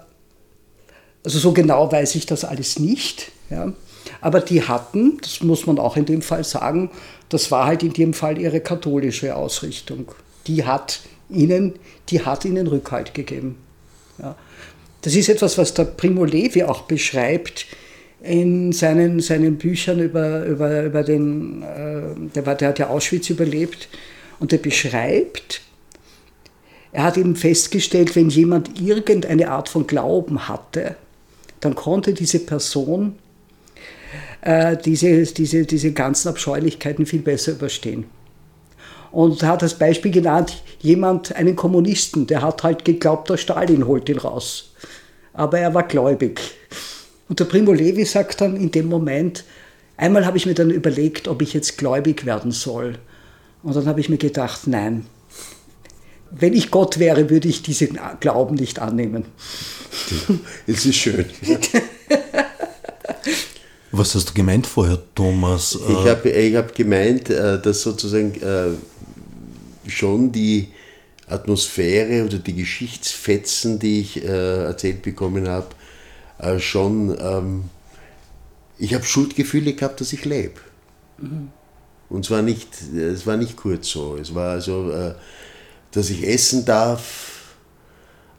also 1.24 1.38
so 1.38 1.52
genau 1.52 1.90
weiß 1.90 2.14
ich 2.16 2.26
das 2.26 2.44
alles 2.44 2.78
nicht. 2.78 3.32
Ja. 3.48 3.72
Aber 4.20 4.40
die 4.40 4.62
hatten, 4.62 5.18
das 5.22 5.42
muss 5.42 5.66
man 5.66 5.78
auch 5.78 5.96
in 5.96 6.04
dem 6.04 6.20
Fall 6.20 6.44
sagen, 6.44 6.90
das 7.30 7.50
war 7.50 7.66
halt 7.66 7.82
in 7.82 7.94
dem 7.94 8.12
Fall 8.12 8.38
ihre 8.38 8.60
katholische 8.60 9.34
Ausrichtung. 9.34 10.12
Die 10.46 10.64
hat 10.64 11.00
ihnen, 11.30 11.74
die 12.10 12.24
hat 12.24 12.44
ihnen 12.44 12.66
Rückhalt 12.66 13.14
gegeben. 13.14 13.56
Ja. 14.18 14.36
Das 15.00 15.14
ist 15.14 15.30
etwas, 15.30 15.56
was 15.56 15.72
der 15.72 15.84
Primo 15.84 16.24
Levi 16.24 16.62
auch 16.62 16.82
beschreibt 16.82 17.66
in 18.24 18.72
seinen, 18.72 19.20
seinen 19.20 19.58
Büchern 19.58 20.00
über, 20.00 20.44
über, 20.44 20.82
über 20.82 21.02
den, 21.02 21.62
äh, 21.62 22.30
der, 22.34 22.46
war, 22.46 22.54
der 22.54 22.68
hat 22.68 22.78
ja 22.78 22.88
Auschwitz 22.88 23.30
überlebt 23.30 23.88
und 24.40 24.52
er 24.52 24.58
beschreibt, 24.58 25.60
er 26.92 27.04
hat 27.04 27.16
eben 27.16 27.36
festgestellt, 27.36 28.16
wenn 28.16 28.30
jemand 28.30 28.80
irgendeine 28.80 29.50
Art 29.50 29.68
von 29.68 29.86
Glauben 29.86 30.48
hatte, 30.48 30.96
dann 31.60 31.74
konnte 31.74 32.14
diese 32.14 32.38
Person 32.38 33.16
äh, 34.40 34.76
diese, 34.76 35.24
diese, 35.24 35.64
diese 35.64 35.92
ganzen 35.92 36.28
Abscheulichkeiten 36.28 37.06
viel 37.06 37.20
besser 37.20 37.52
überstehen. 37.52 38.04
Und 39.10 39.42
hat 39.42 39.62
als 39.62 39.74
Beispiel 39.74 40.10
genannt, 40.10 40.62
jemand, 40.80 41.34
einen 41.36 41.56
Kommunisten, 41.56 42.26
der 42.26 42.42
hat 42.42 42.62
halt 42.62 42.84
geglaubt, 42.84 43.30
der 43.30 43.36
Stalin 43.36 43.86
holt 43.86 44.08
ihn 44.08 44.18
raus. 44.18 44.72
Aber 45.32 45.58
er 45.58 45.72
war 45.72 45.84
gläubig. 45.84 46.40
Und 47.28 47.40
der 47.40 47.44
Primo 47.46 47.72
Levi 47.72 48.04
sagt 48.04 48.40
dann 48.40 48.56
in 48.56 48.70
dem 48.70 48.86
Moment, 48.86 49.44
einmal 49.96 50.26
habe 50.26 50.36
ich 50.36 50.46
mir 50.46 50.54
dann 50.54 50.70
überlegt, 50.70 51.28
ob 51.28 51.42
ich 51.42 51.54
jetzt 51.54 51.78
gläubig 51.78 52.26
werden 52.26 52.52
soll. 52.52 52.98
Und 53.62 53.74
dann 53.76 53.86
habe 53.86 54.00
ich 54.00 54.08
mir 54.08 54.18
gedacht, 54.18 54.66
nein, 54.66 55.06
wenn 56.30 56.52
ich 56.52 56.70
Gott 56.70 56.98
wäre, 56.98 57.30
würde 57.30 57.48
ich 57.48 57.62
diesen 57.62 57.98
Glauben 58.20 58.56
nicht 58.56 58.78
annehmen. 58.78 59.24
Es 60.66 60.84
ist 60.84 60.96
schön. 60.96 61.26
Was 63.92 64.14
hast 64.16 64.30
du 64.30 64.34
gemeint 64.34 64.66
vorher, 64.66 64.98
Thomas? 65.14 65.78
Ich 65.88 66.08
habe 66.08 66.28
ich 66.28 66.56
hab 66.56 66.74
gemeint, 66.74 67.30
äh, 67.30 67.62
dass 67.62 67.82
sozusagen 67.82 68.34
äh, 68.42 69.88
schon 69.88 70.32
die 70.32 70.68
Atmosphäre 71.28 72.24
oder 72.24 72.38
die 72.38 72.54
Geschichtsfetzen, 72.54 73.78
die 73.78 74.00
ich 74.00 74.24
äh, 74.24 74.64
erzählt 74.64 75.02
bekommen 75.02 75.48
habe, 75.48 75.68
äh, 76.44 76.60
schon, 76.60 77.16
ähm, 77.18 77.64
ich 78.78 78.94
habe 78.94 79.04
Schuldgefühle 79.04 79.74
gehabt, 79.74 80.00
dass 80.00 80.12
ich 80.12 80.24
lebe. 80.24 80.60
Mhm. 81.18 81.48
Und 82.08 82.24
zwar 82.24 82.42
nicht, 82.42 82.68
es 82.94 83.26
war 83.26 83.36
nicht 83.36 83.56
kurz 83.56 83.88
so. 83.88 84.16
Es 84.16 84.34
war 84.34 84.50
also, 84.50 84.90
äh, 84.90 85.14
dass 85.92 86.10
ich 86.10 86.26
essen 86.26 86.64
darf, 86.64 87.43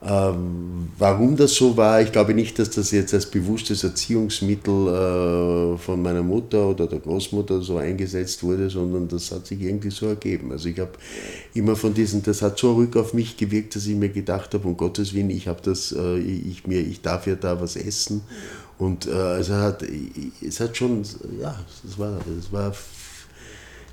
ähm, 0.07 0.89
warum 0.99 1.35
das 1.35 1.55
so 1.55 1.75
war, 1.77 1.99
ich 2.01 2.11
glaube 2.11 2.35
nicht, 2.35 2.59
dass 2.59 2.69
das 2.69 2.91
jetzt 2.91 3.13
als 3.13 3.25
bewusstes 3.25 3.83
Erziehungsmittel 3.83 4.87
äh, 4.87 5.77
von 5.77 6.01
meiner 6.01 6.21
Mutter 6.21 6.67
oder 6.67 6.85
der 6.85 6.99
Großmutter 6.99 7.61
so 7.61 7.77
eingesetzt 7.77 8.43
wurde, 8.43 8.69
sondern 8.69 9.07
das 9.07 9.31
hat 9.31 9.47
sich 9.47 9.61
irgendwie 9.61 9.89
so 9.89 10.05
ergeben. 10.05 10.51
Also 10.51 10.69
ich 10.69 10.79
habe 10.79 10.91
immer 11.55 11.75
von 11.75 11.93
diesen, 11.93 12.21
das 12.21 12.43
hat 12.43 12.59
so 12.59 12.75
rück 12.75 12.95
auf 12.97 13.13
mich 13.13 13.35
gewirkt, 13.35 13.75
dass 13.75 13.87
ich 13.87 13.95
mir 13.95 14.09
gedacht 14.09 14.53
habe, 14.53 14.67
um 14.67 14.77
Gottes 14.77 15.13
Willen, 15.15 15.31
ich 15.31 15.47
habe 15.47 15.61
das, 15.63 15.91
äh, 15.91 16.19
ich 16.19 16.67
mir, 16.67 16.81
ich 16.81 17.01
darf 17.01 17.25
ja 17.25 17.35
da 17.35 17.59
was 17.59 17.75
essen. 17.75 18.21
Und 18.77 19.07
äh, 19.07 19.11
also 19.11 19.55
hat, 19.55 19.83
es 20.45 20.59
hat 20.59 20.77
schon, 20.77 21.03
ja, 21.41 21.57
es 21.83 21.97
war, 21.97 22.19
es 22.37 22.51
war 22.51 22.73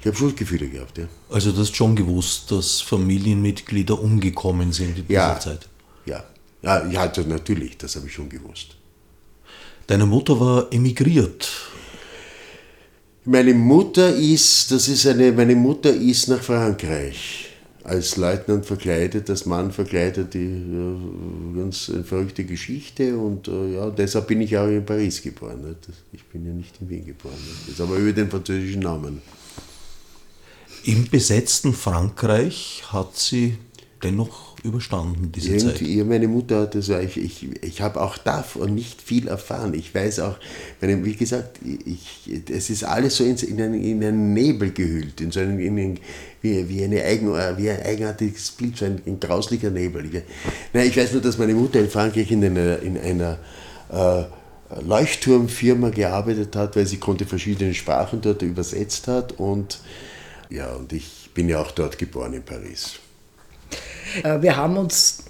ich 0.01 0.07
habe 0.07 0.16
Schuldgefühle 0.16 0.68
gehabt, 0.68 0.98
ja. 0.98 1.05
Also 1.31 1.53
du 1.53 1.61
hast 1.61 1.77
schon 1.77 1.94
gewusst, 1.94 2.51
dass 2.51 2.81
Familienmitglieder 2.81 4.01
umgekommen 4.01 4.72
sind 4.72 4.98
in 4.98 5.07
dieser 5.07 5.12
ja, 5.12 5.38
Zeit? 5.38 5.68
Ja, 6.62 6.87
ja, 6.87 7.01
also 7.01 7.22
natürlich, 7.22 7.77
das 7.77 7.96
habe 7.96 8.07
ich 8.07 8.14
schon 8.14 8.29
gewusst. 8.29 8.77
Deine 9.87 10.07
Mutter 10.07 10.38
war 10.38 10.72
emigriert. 10.72 11.51
Meine 13.25 13.55
Mutter 13.55 14.14
ist, 14.14 14.70
das 14.70 14.88
ist 14.88 15.07
eine, 15.07 15.33
meine 15.33 15.55
Mutter 15.55 15.92
ist 15.92 16.29
nach 16.29 16.42
Frankreich 16.42 17.53
als 17.85 18.16
Leutnant 18.16 18.64
verkleidet, 18.64 19.29
als 19.29 19.46
Mann 19.46 19.72
verkleidet, 19.72 20.35
die 20.35 20.46
äh, 20.46 21.57
ganz 21.57 21.90
eine 21.90 22.05
verrückte 22.05 22.44
Geschichte 22.44 23.16
und 23.16 23.48
äh, 23.48 23.75
ja, 23.75 23.90
deshalb 23.90 24.29
bin 24.29 24.40
ich 24.40 24.57
auch 24.57 24.68
in 24.68 24.85
Paris 24.85 25.22
geboren. 25.22 25.62
Nicht? 25.62 25.88
Ich 26.12 26.25
bin 26.25 26.46
ja 26.46 26.53
nicht 26.53 26.81
in 26.81 26.88
Wien 26.88 27.07
geboren, 27.07 27.35
nicht? 27.66 27.81
aber 27.81 27.96
über 27.96 28.12
den 28.12 28.31
französischen 28.31 28.81
Namen. 28.81 29.20
Im 30.85 31.09
besetzten 31.09 31.75
Frankreich 31.75 32.83
hat 32.88 33.16
sie 33.16 33.57
dennoch 34.03 34.51
überstanden, 34.64 35.33
diese 35.33 35.57
Irgendwie, 35.57 35.98
Zeit? 35.98 36.07
Meine 36.07 36.29
Mutter 36.29 36.62
hat 36.62 36.75
das, 36.75 36.88
ich, 36.88 37.16
ich, 37.16 37.62
ich 37.62 37.81
habe 37.81 38.01
auch 38.01 38.16
davon 38.16 38.75
nicht 38.75 39.03
viel 39.03 39.27
erfahren. 39.27 39.75
Ich 39.75 39.94
weiß 39.94 40.20
auch, 40.20 40.37
meine, 40.81 41.05
wie 41.05 41.14
gesagt, 41.14 41.59
ich, 41.64 42.31
es 42.48 42.70
ist 42.70 42.85
alles 42.85 43.16
so 43.16 43.25
in, 43.25 43.37
in, 43.37 43.61
einen, 43.61 43.83
in 43.83 44.05
einen 44.05 44.33
Nebel 44.33 44.70
gehüllt, 44.70 45.20
in 45.20 45.33
so 45.33 45.40
einen, 45.40 45.59
in 45.59 45.79
einen, 45.79 46.01
wie, 46.42 46.68
wie, 46.68 46.85
eine 46.85 47.03
eigen, 47.03 47.29
wie 47.29 47.70
ein 47.70 47.83
eigenartiges 47.83 48.53
Bild, 48.53 48.77
so 48.77 48.85
ein, 48.85 49.03
ein 49.05 49.18
grauslicher 49.18 49.70
Nebel. 49.70 50.05
Ich, 50.07 50.22
nein, 50.72 50.87
ich 50.87 50.96
weiß 50.96 51.12
nur, 51.12 51.22
dass 51.22 51.38
meine 51.38 51.55
Mutter 51.55 51.81
in 51.81 51.90
Frankreich 51.90 52.31
in 52.31 52.44
einer, 52.44 52.79
in 52.81 52.98
einer 52.98 53.38
äh, 53.90 54.25
Leuchtturmfirma 54.81 55.90
gearbeitet 55.90 56.55
hat, 56.57 56.77
weil 56.77 56.87
sie 56.87 56.98
konnte 56.98 57.27
verschiedene 57.27 57.75
Sprachen 57.75 58.20
dort 58.20 58.42
übersetzt 58.42 59.09
hat 59.09 59.33
und 59.33 59.81
ja, 60.51 60.72
und 60.72 60.92
ich 60.92 61.31
bin 61.35 61.48
ja 61.48 61.61
auch 61.61 61.70
dort 61.70 61.98
geboren 61.98 62.35
in 62.35 62.42
Paris. 62.42 63.01
Äh, 64.22 64.42
wir 64.42 64.56
haben 64.56 64.76
uns 64.76 65.24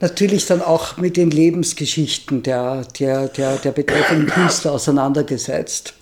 natürlich 0.00 0.46
dann 0.46 0.62
auch 0.62 0.96
mit 0.96 1.16
den 1.16 1.30
Lebensgeschichten 1.30 2.42
der, 2.42 2.84
der, 2.98 3.28
der, 3.28 3.56
der 3.56 3.72
betreffenden 3.72 4.28
Künstler 4.28 4.72
auseinandergesetzt. 4.72 5.94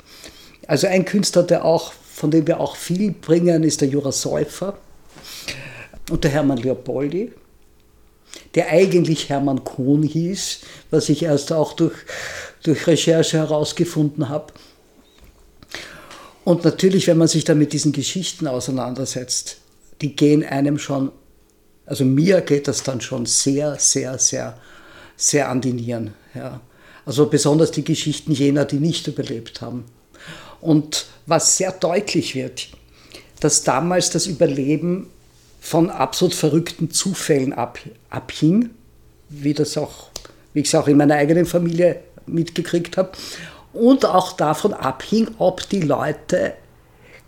Also 0.66 0.86
ein 0.86 1.04
Künstler, 1.04 1.42
der 1.42 1.64
auch, 1.64 1.92
von 2.12 2.30
dem 2.30 2.46
wir 2.46 2.60
auch 2.60 2.76
viel 2.76 3.12
bringen, 3.12 3.64
ist 3.64 3.80
der 3.80 3.88
Jura 3.88 4.12
Säufer 4.12 4.78
und 6.10 6.24
der 6.24 6.30
Hermann 6.30 6.58
Leopoldi, 6.58 7.32
der 8.54 8.68
eigentlich 8.68 9.28
Hermann 9.28 9.64
Kohn 9.64 10.02
hieß, 10.02 10.60
was 10.90 11.08
ich 11.08 11.22
erst 11.22 11.52
auch 11.52 11.72
durch, 11.72 11.94
durch 12.62 12.86
Recherche 12.86 13.38
herausgefunden 13.38 14.28
habe. 14.28 14.52
Und 16.44 16.64
natürlich, 16.64 17.06
wenn 17.06 17.18
man 17.18 17.28
sich 17.28 17.44
dann 17.44 17.58
mit 17.58 17.72
diesen 17.72 17.92
Geschichten 17.92 18.46
auseinandersetzt, 18.46 19.58
die 20.00 20.16
gehen 20.16 20.44
einem 20.44 20.78
schon 20.78 21.12
also 21.88 22.04
mir 22.04 22.42
geht 22.42 22.68
das 22.68 22.82
dann 22.82 23.00
schon 23.00 23.24
sehr, 23.24 23.76
sehr, 23.78 24.18
sehr, 24.18 24.58
sehr 25.16 25.48
an 25.48 25.62
die 25.62 25.72
Nieren. 25.72 26.12
Ja. 26.34 26.60
Also 27.06 27.26
besonders 27.26 27.70
die 27.70 27.84
Geschichten 27.84 28.32
jener, 28.32 28.66
die 28.66 28.78
nicht 28.78 29.06
überlebt 29.06 29.62
haben. 29.62 29.86
Und 30.60 31.06
was 31.24 31.56
sehr 31.56 31.72
deutlich 31.72 32.34
wird, 32.34 32.68
dass 33.40 33.62
damals 33.62 34.10
das 34.10 34.26
Überleben 34.26 35.08
von 35.60 35.88
absolut 35.88 36.34
verrückten 36.34 36.90
Zufällen 36.90 37.54
ab, 37.54 37.78
abhing, 38.10 38.70
wie, 39.30 39.54
das 39.54 39.78
auch, 39.78 40.10
wie 40.52 40.60
ich 40.60 40.66
es 40.66 40.74
auch 40.74 40.88
in 40.88 40.98
meiner 40.98 41.14
eigenen 41.14 41.46
Familie 41.46 42.00
mitgekriegt 42.26 42.98
habe, 42.98 43.12
und 43.72 44.04
auch 44.04 44.32
davon 44.32 44.74
abhing, 44.74 45.28
ob 45.38 45.68
die 45.70 45.80
Leute 45.80 46.54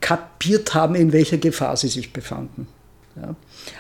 kapiert 0.01 0.75
haben, 0.75 0.95
in 0.95 1.13
welcher 1.13 1.39
Gefahr 1.39 1.77
sie 1.77 1.89
sich 1.89 2.13
befanden. 2.13 2.67
Ja. 3.17 3.35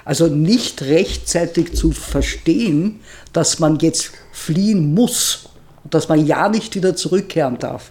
Also 0.05 0.27
nicht 0.27 0.83
rechtzeitig 0.83 1.75
zu 1.75 1.93
verstehen, 1.93 3.01
dass 3.33 3.59
man 3.59 3.79
jetzt 3.79 4.13
fliehen 4.33 4.95
muss 4.95 5.49
und 5.85 5.95
dass 5.95 6.09
man 6.09 6.27
ja 6.27 6.49
nicht 6.49 6.75
wieder 6.75 6.97
zurückkehren 6.97 7.59
darf. 7.59 7.91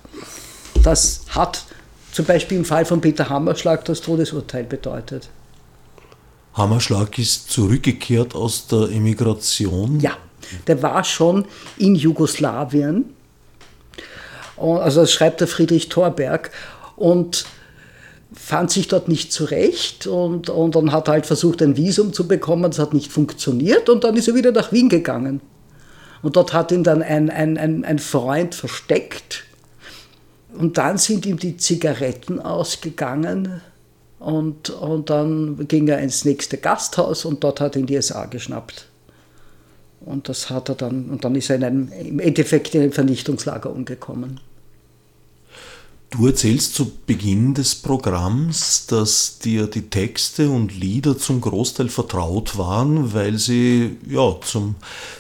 Das 0.84 1.22
hat 1.30 1.66
zum 2.12 2.26
Beispiel 2.26 2.58
im 2.58 2.66
Fall 2.66 2.86
von 2.86 3.02
Peter 3.02 3.30
Hammerschlag 3.30 3.86
das 3.86 4.02
Todesurteil 4.02 4.64
bedeutet. 4.64 5.30
Hammerschlag 6.54 7.18
ist 7.18 7.50
zurückgekehrt 7.52 8.36
aus 8.36 8.68
der 8.68 8.90
Emigration. 8.90 10.00
Ja, 10.00 10.18
der 10.68 10.82
war 10.82 11.04
schon 11.04 11.46
in 11.78 11.96
Jugoslawien. 11.96 13.06
Also 14.58 15.02
das 15.02 15.12
schreibt 15.12 15.40
der 15.40 15.48
Friedrich 15.48 15.90
Thorberg. 15.90 16.52
Und 16.96 17.46
fand 18.34 18.72
sich 18.72 18.88
dort 18.88 19.08
nicht 19.08 19.34
zurecht 19.34 20.06
und, 20.06 20.50
und 20.50 20.76
dann 20.76 20.92
hat 20.92 21.08
er 21.08 21.14
halt 21.14 21.26
versucht, 21.26 21.62
ein 21.62 21.78
Visum 21.78 22.14
zu 22.14 22.28
bekommen, 22.28 22.70
das 22.70 22.80
hat 22.80 22.94
nicht 22.94 23.12
funktioniert 23.12 23.90
und 23.90 24.04
dann 24.04 24.16
ist 24.16 24.28
er 24.28 24.36
wieder 24.36 24.52
nach 24.52 24.72
Wien 24.72 24.90
gegangen. 24.90 25.42
Und 26.22 26.36
dort 26.36 26.54
hat 26.54 26.72
ihn 26.72 26.84
dann 26.84 27.02
ein, 27.02 27.30
ein, 27.30 27.58
ein, 27.58 27.86
ein 27.86 28.00
Freund 28.00 28.54
versteckt 28.54 29.46
und 30.58 30.78
dann 30.78 30.98
sind 30.98 31.26
ihm 31.26 31.38
die 31.38 31.58
Zigaretten 31.58 32.40
ausgegangen 32.40 33.62
und, 34.20 34.70
und 34.70 35.10
dann 35.10 35.68
ging 35.68 35.88
er 35.88 36.00
ins 36.00 36.26
nächste 36.26 36.58
Gasthaus 36.58 37.26
und 37.26 37.44
dort 37.44 37.62
hat 37.62 37.76
ihn 37.76 37.86
die 37.86 38.02
SA 38.02 38.26
geschnappt. 38.26 38.88
Und 40.02 40.30
das 40.30 40.50
hat 40.50 40.70
er 40.70 40.76
dann, 40.76 41.10
und 41.10 41.24
dann 41.26 41.36
ist 41.36 41.50
er 41.50 41.58
in 41.58 41.64
einem, 41.64 41.92
im 41.92 42.20
Endeffekt 42.20 42.76
in 42.76 42.82
einem 42.82 42.92
Vernichtungslager 42.92 43.72
umgekommen. 43.72 44.40
Du 46.12 46.26
erzählst 46.26 46.74
zu 46.74 46.92
Beginn 47.06 47.54
des 47.54 47.76
Programms, 47.76 48.88
dass 48.88 49.38
dir 49.38 49.68
die 49.68 49.90
Texte 49.90 50.50
und 50.50 50.76
Lieder 50.76 51.18
zum 51.18 51.40
Großteil 51.40 51.88
vertraut 51.90 52.58
waren, 52.58 53.14
weil 53.14 53.38
sie 53.38 53.98
ja, 54.08 54.36
zum 54.42 54.76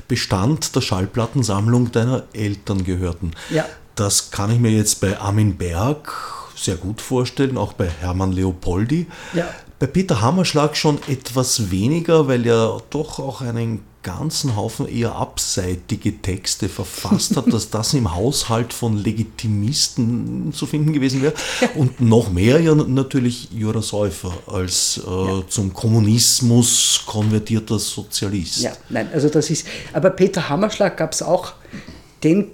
Bestand 0.07 0.75
der 0.75 0.81
Schallplattensammlung 0.81 1.91
deiner 1.91 2.23
Eltern 2.33 2.83
gehörten. 2.83 3.31
Ja. 3.51 3.65
Das 3.93 4.31
kann 4.31 4.51
ich 4.51 4.59
mir 4.59 4.71
jetzt 4.71 4.99
bei 4.99 5.19
Armin 5.19 5.57
Berg 5.57 6.11
sehr 6.55 6.75
gut 6.75 7.01
vorstellen, 7.01 7.57
auch 7.57 7.73
bei 7.73 7.87
Hermann 7.87 8.31
Leopoldi. 8.31 9.05
Ja. 9.33 9.47
Bei 9.77 9.85
Peter 9.85 10.21
Hammerschlag 10.21 10.75
schon 10.75 10.99
etwas 11.07 11.69
weniger, 11.69 12.27
weil 12.27 12.45
er 12.45 12.81
doch 12.89 13.19
auch 13.19 13.41
einen 13.41 13.83
ganzen 14.03 14.55
Haufen 14.55 14.87
eher 14.87 15.15
abseitige 15.15 16.21
Texte 16.21 16.69
verfasst 16.69 17.35
hat, 17.35 17.51
dass 17.51 17.69
das 17.69 17.93
im 17.93 18.15
Haushalt 18.15 18.71
von 18.71 18.97
Legitimisten 18.97 20.53
zu 20.53 20.65
finden 20.65 20.93
gewesen 20.93 21.21
wäre. 21.21 21.33
Und 21.75 21.99
noch 21.99 22.31
mehr 22.31 22.59
ja 22.61 22.75
natürlich 22.75 23.49
Jura 23.51 23.81
Säufer 23.81 24.31
als 24.47 25.01
äh, 25.05 25.09
ja. 25.09 25.43
zum 25.47 25.73
Kommunismus 25.73 27.03
konvertierter 27.05 27.77
Sozialist. 27.77 28.61
Ja, 28.61 28.71
nein, 28.89 29.09
also 29.13 29.29
das 29.29 29.49
ist, 29.49 29.67
aber 29.91 30.11
Peter 30.11 30.47
Hammerschlag 30.47 30.95
gab 30.95 31.11
es 31.11 31.21
auch, 31.21 31.53
den, 32.23 32.51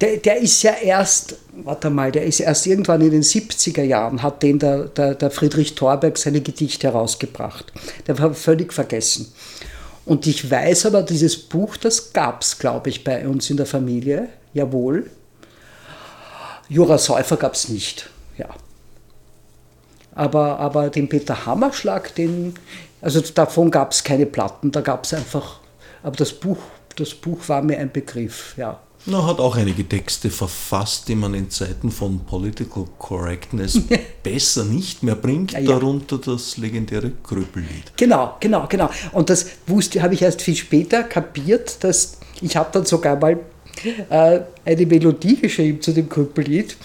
der, 0.00 0.16
der 0.16 0.38
ist 0.38 0.62
ja 0.62 0.72
erst, 0.82 1.36
warte 1.62 1.90
mal, 1.90 2.10
der 2.10 2.24
ist 2.24 2.40
erst 2.40 2.66
irgendwann 2.66 3.02
in 3.02 3.10
den 3.10 3.22
70er 3.22 3.82
Jahren, 3.82 4.22
hat 4.22 4.42
den 4.42 4.58
der, 4.58 4.84
der, 4.86 5.14
der 5.14 5.30
Friedrich 5.30 5.74
Thorberg 5.74 6.16
seine 6.16 6.40
Gedichte 6.40 6.86
herausgebracht. 6.86 7.70
Der 8.06 8.18
war 8.18 8.32
völlig 8.32 8.72
vergessen. 8.72 9.30
Und 10.10 10.26
ich 10.26 10.50
weiß 10.50 10.86
aber, 10.86 11.04
dieses 11.04 11.36
Buch, 11.38 11.76
das 11.76 12.12
gab 12.12 12.42
es, 12.42 12.58
glaube 12.58 12.90
ich, 12.90 13.04
bei 13.04 13.28
uns 13.28 13.48
in 13.48 13.56
der 13.56 13.64
Familie, 13.64 14.28
jawohl. 14.52 15.08
Jura 16.68 16.98
Säufer 16.98 17.36
gab 17.36 17.54
es 17.54 17.68
nicht, 17.68 18.10
ja. 18.36 18.48
Aber, 20.12 20.58
aber 20.58 20.90
den 20.90 21.08
Peter 21.08 21.46
Hammerschlag, 21.46 22.12
den, 22.16 22.54
also 23.00 23.20
davon 23.20 23.70
gab 23.70 23.92
es 23.92 24.02
keine 24.02 24.26
Platten, 24.26 24.72
da 24.72 24.80
gab 24.80 25.04
es 25.04 25.14
einfach, 25.14 25.60
aber 26.02 26.16
das 26.16 26.32
Buch, 26.32 26.58
das 26.96 27.14
Buch 27.14 27.48
war 27.48 27.62
mir 27.62 27.78
ein 27.78 27.92
Begriff, 27.92 28.54
ja. 28.56 28.80
Er 29.06 29.26
hat 29.26 29.40
auch 29.40 29.56
einige 29.56 29.88
Texte 29.88 30.30
verfasst, 30.30 31.08
die 31.08 31.14
man 31.14 31.32
in 31.34 31.50
Zeiten 31.50 31.90
von 31.90 32.20
Political 32.20 32.84
Correctness 32.98 33.80
besser 34.22 34.64
nicht 34.64 35.02
mehr 35.02 35.14
bringt, 35.14 35.52
ja, 35.52 35.58
ja. 35.58 35.70
darunter 35.70 36.18
das 36.18 36.58
legendäre 36.58 37.12
Kröpellied. 37.22 37.96
Genau, 37.96 38.36
genau, 38.40 38.66
genau. 38.68 38.90
Und 39.12 39.30
das 39.30 39.46
wusste, 39.66 40.02
habe 40.02 40.14
ich 40.14 40.22
erst 40.22 40.42
viel 40.42 40.56
später 40.56 41.02
kapiert, 41.02 41.82
dass 41.82 42.18
ich 42.42 42.56
habe 42.56 42.68
dann 42.72 42.84
sogar 42.84 43.16
mal 43.16 43.38
äh, 44.10 44.40
eine 44.64 44.86
Melodie 44.86 45.36
geschrieben 45.36 45.80
zu 45.80 45.92
dem 45.92 46.08
Kröpellied. 46.08 46.76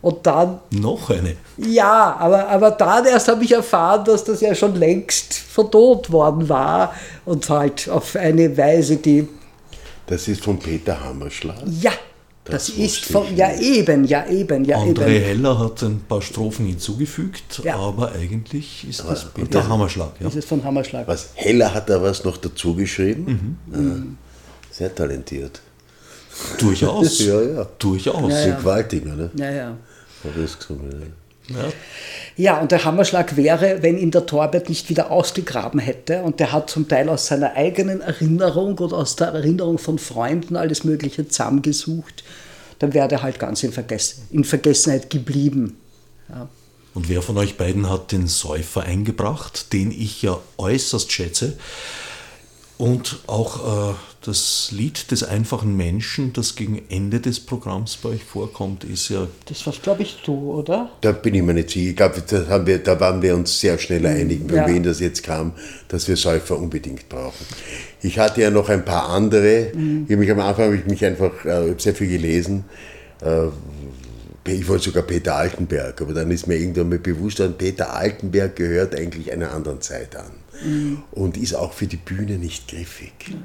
Und 0.00 0.26
dann. 0.26 0.60
Noch 0.70 1.10
eine? 1.10 1.36
Ja, 1.56 2.16
aber, 2.18 2.48
aber 2.48 2.70
dann 2.70 3.04
erst 3.06 3.26
habe 3.28 3.42
ich 3.42 3.52
erfahren, 3.52 4.04
dass 4.04 4.22
das 4.22 4.40
ja 4.40 4.54
schon 4.54 4.76
längst 4.76 5.34
vertont 5.34 6.12
worden 6.12 6.48
war 6.48 6.94
und 7.24 7.48
halt 7.50 7.88
auf 7.88 8.14
eine 8.14 8.56
Weise, 8.56 8.96
die 8.98 9.26
das 10.08 10.28
ist 10.28 10.42
von 10.42 10.58
Peter 10.58 10.98
Hammerschlag. 11.02 11.56
Ja, 11.80 11.92
das, 12.44 12.66
das 12.66 12.76
ist 12.76 13.04
von, 13.04 13.36
ja 13.36 13.54
eben, 13.58 14.04
ja 14.04 14.26
eben, 14.26 14.64
ja 14.64 14.78
André 14.78 15.08
eben. 15.08 15.24
Heller 15.24 15.58
hat 15.58 15.82
ein 15.82 16.00
paar 16.00 16.22
Strophen 16.22 16.66
hinzugefügt, 16.66 17.60
ja. 17.62 17.76
aber 17.76 18.12
eigentlich 18.12 18.88
ist 18.88 19.02
aber 19.02 19.10
das 19.10 19.26
Peter 19.26 19.60
das, 19.60 19.68
Hammerschlag. 19.68 20.12
Ja. 20.20 20.28
Ist 20.28 20.36
es 20.36 20.44
von 20.46 20.64
Hammerschlag. 20.64 21.06
Was, 21.06 21.30
Heller 21.34 21.74
hat 21.74 21.90
da 21.90 22.02
was 22.02 22.24
noch 22.24 22.38
dazu 22.38 22.74
geschrieben? 22.74 23.58
Mhm. 23.66 24.16
Sehr 24.70 24.94
talentiert. 24.94 25.60
Durchaus. 26.58 27.18
ja, 27.26 27.40
ja. 27.42 27.66
Durchaus. 27.78 28.32
Ja, 28.32 28.46
ja. 28.46 28.56
Gewaltig, 28.56 29.04
oder? 29.04 29.30
Ja, 29.34 29.50
ja. 29.50 29.76
Habe 30.24 30.44
ich 30.44 30.58
gesungen, 30.58 31.12
ja. 31.48 31.72
Ja, 32.38 32.60
und 32.60 32.70
der 32.70 32.84
Hammerschlag 32.84 33.36
wäre, 33.36 33.82
wenn 33.82 33.98
ihn 33.98 34.12
der 34.12 34.24
Torbert 34.24 34.68
nicht 34.68 34.88
wieder 34.88 35.10
ausgegraben 35.10 35.80
hätte. 35.80 36.22
Und 36.22 36.38
der 36.38 36.52
hat 36.52 36.70
zum 36.70 36.86
Teil 36.86 37.08
aus 37.08 37.26
seiner 37.26 37.54
eigenen 37.54 38.00
Erinnerung 38.00 38.78
oder 38.78 38.98
aus 38.98 39.16
der 39.16 39.28
Erinnerung 39.28 39.78
von 39.78 39.98
Freunden 39.98 40.54
alles 40.54 40.84
Mögliche 40.84 41.26
zusammengesucht. 41.26 42.22
Dann 42.78 42.94
wäre 42.94 43.10
er 43.10 43.22
halt 43.24 43.40
ganz 43.40 43.64
in, 43.64 43.72
Vergessen, 43.72 44.22
in 44.30 44.44
Vergessenheit 44.44 45.10
geblieben. 45.10 45.78
Ja. 46.28 46.48
Und 46.94 47.08
wer 47.08 47.22
von 47.22 47.36
euch 47.38 47.56
beiden 47.56 47.90
hat 47.90 48.12
den 48.12 48.28
Säufer 48.28 48.82
eingebracht, 48.82 49.72
den 49.72 49.90
ich 49.90 50.22
ja 50.22 50.38
äußerst 50.58 51.10
schätze? 51.10 51.58
Und 52.76 53.18
auch 53.26 53.90
äh, 53.90 53.94
das 54.22 54.70
Lied 54.72 55.10
des 55.12 55.22
einfachen 55.22 55.76
Menschen, 55.76 56.32
das 56.32 56.56
gegen 56.56 56.82
Ende 56.88 57.20
des 57.20 57.38
Programms 57.38 57.96
bei 57.96 58.10
euch 58.10 58.24
vorkommt, 58.24 58.82
ist 58.82 59.08
ja. 59.10 59.28
Das 59.46 59.64
warst, 59.66 59.82
glaube 59.82 60.02
ich, 60.02 60.22
du, 60.24 60.52
oder? 60.52 60.90
Da 61.00 61.12
bin 61.12 61.34
ich 61.34 61.42
mir 61.42 61.54
nicht 61.54 61.70
sicher. 61.70 61.90
Ich 61.90 61.96
glaube, 62.26 62.78
da, 62.78 63.00
waren 63.00 63.22
wir 63.22 63.34
uns 63.34 63.60
sehr 63.60 63.78
schnell 63.78 64.04
einig, 64.06 64.46
bei 64.46 64.56
ja. 64.56 64.66
wen 64.66 64.82
das 64.82 64.98
jetzt 64.98 65.22
kam, 65.22 65.52
dass 65.86 66.08
wir 66.08 66.16
Säufer 66.16 66.58
unbedingt 66.58 67.08
brauchen. 67.08 67.46
Ich 68.02 68.18
hatte 68.18 68.42
ja 68.42 68.50
noch 68.50 68.68
ein 68.68 68.84
paar 68.84 69.08
andere. 69.08 69.70
Mhm. 69.74 70.06
Ich 70.08 70.16
mich 70.16 70.30
am 70.30 70.40
Anfang 70.40 70.66
habe 70.66 70.76
ich 70.76 70.86
mich 70.86 71.04
einfach 71.04 71.44
äh, 71.44 71.74
sehr 71.78 71.94
viel 71.94 72.08
gelesen. 72.08 72.64
Äh, 73.22 73.48
ich 74.50 74.66
wollte 74.66 74.84
sogar 74.84 75.02
Peter 75.02 75.36
Altenberg, 75.36 76.00
aber 76.00 76.14
dann 76.14 76.30
ist 76.30 76.46
mir 76.46 76.56
irgendwann 76.56 76.88
mal 76.88 76.98
bewusst, 76.98 77.42
Peter 77.58 77.94
Altenberg 77.94 78.56
gehört 78.56 78.94
eigentlich 78.94 79.30
einer 79.30 79.52
anderen 79.52 79.80
Zeit 79.82 80.16
an 80.16 80.30
mhm. 80.64 81.02
und 81.10 81.36
ist 81.36 81.54
auch 81.54 81.72
für 81.72 81.86
die 81.86 81.96
Bühne 81.96 82.38
nicht 82.38 82.66
griffig. 82.68 83.12
Mhm. 83.28 83.42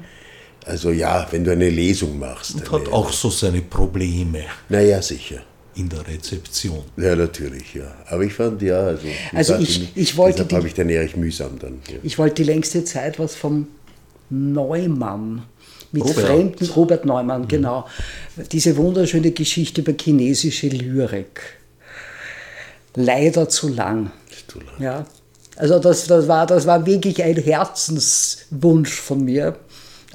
Also 0.66 0.90
ja, 0.90 1.26
wenn 1.30 1.44
du 1.44 1.52
eine 1.52 1.68
Lesung 1.68 2.18
machst. 2.18 2.54
Und 2.54 2.72
hat 2.72 2.88
auch 2.92 3.12
so 3.12 3.30
seine 3.30 3.62
Probleme. 3.62 4.44
Naja, 4.68 5.02
sicher. 5.02 5.42
In 5.76 5.88
der 5.88 6.06
Rezeption. 6.06 6.84
Ja, 6.96 7.16
natürlich, 7.16 7.74
ja. 7.74 7.92
Aber 8.06 8.22
ich 8.22 8.32
fand, 8.32 8.62
ja, 8.62 8.78
also. 8.78 9.06
Also 9.32 9.56
ich, 9.56 9.82
ich, 9.82 9.96
ich 9.96 10.16
wollte. 10.16 10.46
habe 10.54 10.66
ich 10.68 10.74
den 10.74 10.88
Erich 10.88 11.16
mühsam 11.16 11.58
dann. 11.58 11.80
Ja. 11.90 11.98
Ich 12.02 12.16
wollte 12.16 12.36
die 12.36 12.44
längste 12.44 12.84
Zeit 12.84 13.18
was 13.18 13.34
vom 13.34 13.66
Neumann 14.30 15.42
mit 15.90 16.04
Robert. 16.04 16.26
Fremden, 16.26 16.66
Robert 16.66 17.04
Neumann, 17.04 17.42
mhm. 17.42 17.48
genau. 17.48 17.86
Diese 18.52 18.76
wunderschöne 18.76 19.32
Geschichte 19.32 19.80
über 19.80 19.92
chinesische 20.00 20.68
Lyrik. 20.68 21.40
Leider 22.94 23.48
zu 23.48 23.68
lang. 23.68 24.12
Zu 24.46 24.60
lang. 24.60 24.80
Ja, 24.80 25.06
also 25.56 25.78
das, 25.78 26.06
das, 26.06 26.26
war, 26.26 26.46
das 26.46 26.66
war 26.66 26.84
wirklich 26.84 27.22
ein 27.22 27.36
Herzenswunsch 27.36 28.92
von 28.92 29.24
mir, 29.24 29.56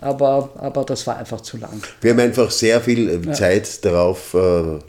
aber, 0.02 0.50
aber 0.56 0.84
das 0.84 1.06
war 1.08 1.18
einfach 1.18 1.42
zu 1.42 1.58
lang. 1.58 1.82
Wir 2.02 2.12
haben 2.12 2.20
einfach 2.20 2.52
sehr 2.52 2.82
viel 2.82 3.10
äh, 3.10 3.32
Zeit 3.32 3.68
ja. 3.84 3.92
darauf 3.92 4.34
äh, 4.34 4.80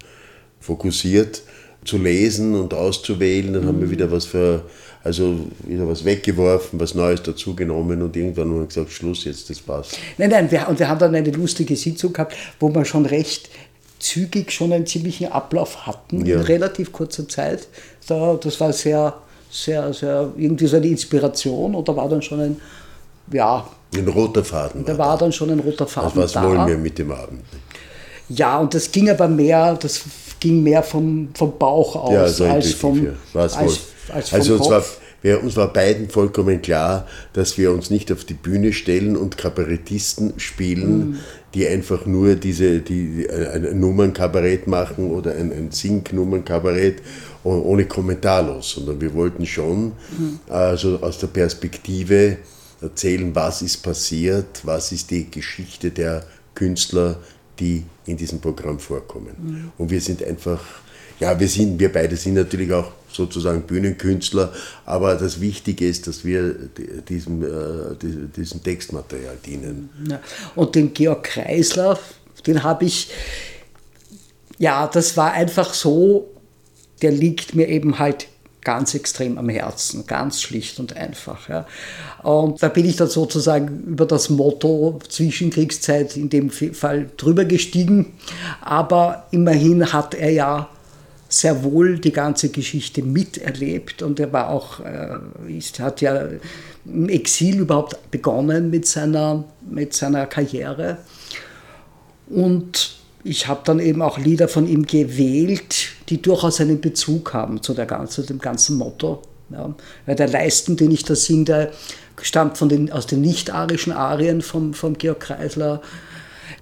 fokussiert, 0.60 1.42
zu 1.84 1.98
lesen 1.98 2.54
und 2.54 2.74
auszuwählen. 2.74 3.52
Dann 3.52 3.62
mhm. 3.64 3.68
haben 3.68 3.80
wir 3.80 3.86
mhm. 3.86 3.92
wieder 3.92 4.10
was 4.10 4.26
für, 4.26 4.62
also 5.02 5.46
wieder 5.66 5.88
was 5.88 6.04
weggeworfen, 6.04 6.78
was 6.78 6.94
Neues 6.94 7.22
dazugenommen 7.22 8.02
und 8.02 8.16
irgendwann 8.16 8.50
haben 8.50 8.60
wir 8.60 8.66
gesagt, 8.66 8.90
Schluss 8.92 9.24
jetzt, 9.24 9.50
das 9.50 9.60
passt. 9.60 9.98
Nein, 10.18 10.30
nein, 10.30 10.50
wir, 10.50 10.68
und 10.68 10.78
wir 10.78 10.88
haben 10.88 10.98
dann 10.98 11.14
eine 11.14 11.30
lustige 11.30 11.76
Sitzung 11.76 12.12
gehabt, 12.12 12.34
wo 12.58 12.74
wir 12.74 12.84
schon 12.84 13.06
recht 13.06 13.50
zügig 13.98 14.50
schon 14.50 14.72
einen 14.72 14.86
ziemlichen 14.86 15.30
Ablauf 15.30 15.86
hatten, 15.86 16.24
ja. 16.24 16.36
in 16.36 16.42
relativ 16.42 16.90
kurzer 16.92 17.28
Zeit. 17.28 17.68
Da, 18.06 18.38
das 18.40 18.58
war 18.60 18.72
sehr 18.72 19.14
sehr, 19.50 19.92
sehr, 19.92 20.32
irgendwie 20.36 20.66
so 20.66 20.76
eine 20.76 20.86
Inspiration 20.86 21.74
und 21.74 21.88
da 21.88 21.96
war 21.96 22.08
dann 22.08 22.22
schon 22.22 22.40
ein, 22.40 22.60
ja. 23.32 23.68
Ein 23.94 24.08
roter 24.08 24.44
Faden. 24.44 24.84
Da 24.84 24.96
war, 24.96 25.08
war 25.08 25.18
dann 25.18 25.32
schon 25.32 25.50
ein 25.50 25.60
roter 25.60 25.86
Faden. 25.86 26.08
Also 26.08 26.22
was 26.22 26.32
da. 26.32 26.44
wollen 26.44 26.66
wir 26.66 26.78
mit 26.78 26.98
dem 26.98 27.10
Abend? 27.10 27.42
Ja, 28.28 28.58
und 28.58 28.72
das 28.74 28.92
ging 28.92 29.10
aber 29.10 29.26
mehr, 29.26 29.74
das 29.74 30.02
ging 30.38 30.62
mehr 30.62 30.82
vom, 30.82 31.30
vom 31.34 31.58
Bauch 31.58 31.96
aus 31.96 32.12
ja, 32.12 32.28
so 32.28 32.44
als 32.44 32.72
vom. 32.72 33.04
Ja. 33.04 33.12
als, 33.34 33.56
als 33.56 34.28
vom 34.28 34.38
also 34.38 34.56
Kopf. 34.56 34.66
zwar 34.66 34.84
wir, 35.22 35.42
uns 35.42 35.56
war 35.56 35.72
beiden 35.72 36.08
vollkommen 36.08 36.62
klar, 36.62 37.06
dass 37.34 37.58
wir 37.58 37.72
uns 37.72 37.90
nicht 37.90 38.10
auf 38.10 38.24
die 38.24 38.34
Bühne 38.34 38.72
stellen 38.72 39.16
und 39.16 39.36
Kabarettisten 39.36 40.34
spielen, 40.38 40.98
mhm. 40.98 41.18
die 41.52 41.66
einfach 41.66 42.06
nur 42.06 42.36
diese, 42.36 42.80
die, 42.80 43.28
ein 43.28 43.78
Nummernkabarett 43.78 44.66
machen 44.66 45.10
oder 45.10 45.32
ein, 45.32 45.52
ein 45.52 45.70
Sing-Nummernkabarett 45.70 47.02
ohne 47.44 47.84
kommentarlos, 47.84 48.72
sondern 48.72 49.00
wir 49.00 49.14
wollten 49.14 49.46
schon 49.46 49.92
mhm. 50.18 50.40
also 50.48 50.98
aus 51.02 51.18
der 51.18 51.28
Perspektive 51.28 52.38
erzählen, 52.80 53.34
was 53.34 53.62
ist 53.62 53.78
passiert, 53.78 54.60
was 54.64 54.92
ist 54.92 55.10
die 55.10 55.30
Geschichte 55.30 55.90
der 55.90 56.24
Künstler, 56.54 57.18
die 57.58 57.84
in 58.06 58.16
diesem 58.16 58.40
Programm 58.40 58.78
vorkommen. 58.78 59.34
Mhm. 59.38 59.72
Und 59.78 59.90
wir 59.90 60.00
sind 60.00 60.22
einfach, 60.22 60.60
ja, 61.18 61.38
wir 61.38 61.48
sind, 61.48 61.78
wir 61.78 61.92
beide 61.92 62.16
sind 62.16 62.34
natürlich 62.34 62.72
auch 62.72 62.92
sozusagen 63.12 63.62
Bühnenkünstler, 63.62 64.52
aber 64.84 65.14
das 65.16 65.40
Wichtige 65.40 65.86
ist, 65.86 66.06
dass 66.06 66.24
wir 66.24 66.54
diesem, 67.08 67.42
äh, 67.42 67.96
diesem 68.36 68.62
Textmaterial 68.62 69.36
dienen. 69.44 69.90
Ja. 70.08 70.20
Und 70.54 70.74
den 70.74 70.94
Georg 70.94 71.24
Kreisler, 71.24 71.98
den 72.46 72.62
habe 72.62 72.84
ich, 72.84 73.10
ja, 74.58 74.86
das 74.86 75.16
war 75.16 75.32
einfach 75.32 75.74
so, 75.74 76.28
der 77.02 77.12
liegt 77.12 77.54
mir 77.54 77.68
eben 77.68 77.98
halt 77.98 78.28
ganz 78.62 78.94
extrem 78.94 79.38
am 79.38 79.48
Herzen, 79.48 80.06
ganz 80.06 80.42
schlicht 80.42 80.78
und 80.80 80.96
einfach. 80.96 81.48
Ja. 81.48 81.66
Und 82.22 82.62
da 82.62 82.68
bin 82.68 82.84
ich 82.86 82.96
dann 82.96 83.08
sozusagen 83.08 83.84
über 83.84 84.06
das 84.06 84.30
Motto 84.30 84.98
Zwischenkriegszeit 85.08 86.16
in 86.16 86.28
dem 86.28 86.50
Fall 86.50 87.08
drüber 87.16 87.44
gestiegen. 87.44 88.14
Aber 88.60 89.26
immerhin 89.30 89.92
hat 89.92 90.14
er 90.14 90.30
ja 90.30 90.68
sehr 91.28 91.62
wohl 91.62 91.98
die 91.98 92.12
ganze 92.12 92.48
Geschichte 92.48 93.02
miterlebt 93.02 94.02
und 94.02 94.18
er 94.18 94.32
war 94.32 94.50
auch, 94.50 94.80
äh, 94.80 95.18
ist, 95.56 95.78
hat 95.78 96.00
ja 96.00 96.26
im 96.84 97.08
Exil 97.08 97.60
überhaupt 97.60 98.10
begonnen 98.10 98.68
mit 98.70 98.86
seiner, 98.86 99.44
mit 99.70 99.94
seiner 99.94 100.26
Karriere. 100.26 100.98
Und 102.28 102.99
ich 103.24 103.48
habe 103.48 103.60
dann 103.64 103.80
eben 103.80 104.02
auch 104.02 104.18
Lieder 104.18 104.48
von 104.48 104.66
ihm 104.66 104.86
gewählt, 104.86 105.90
die 106.08 106.22
durchaus 106.22 106.60
einen 106.60 106.80
Bezug 106.80 107.34
haben 107.34 107.62
zu, 107.62 107.74
der, 107.74 108.06
zu 108.06 108.22
dem 108.22 108.38
ganzen 108.38 108.76
Motto. 108.76 109.22
Ja. 109.50 109.74
Weil 110.06 110.16
der 110.16 110.28
Leisten, 110.28 110.76
den 110.76 110.90
ich 110.90 111.04
da 111.04 111.14
singe, 111.14 111.44
der 111.44 111.72
stammt 112.22 112.58
von 112.58 112.68
den, 112.68 112.92
aus 112.92 113.06
den 113.06 113.20
nicht-arischen 113.20 113.92
Arien 113.92 114.42
vom, 114.42 114.74
vom 114.74 114.96
Georg 114.96 115.20
Kreisler. 115.20 115.82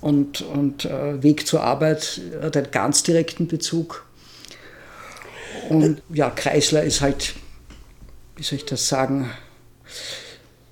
Und, 0.00 0.42
und 0.42 0.84
äh, 0.84 1.22
Weg 1.22 1.46
zur 1.46 1.62
Arbeit 1.62 2.20
hat 2.40 2.56
einen 2.56 2.70
ganz 2.70 3.02
direkten 3.02 3.48
Bezug. 3.48 4.06
Und 5.68 6.02
ja, 6.12 6.30
Kreisler 6.30 6.82
ist 6.82 7.00
halt, 7.00 7.34
wie 8.36 8.42
soll 8.42 8.58
ich 8.58 8.64
das 8.64 8.88
sagen? 8.88 9.30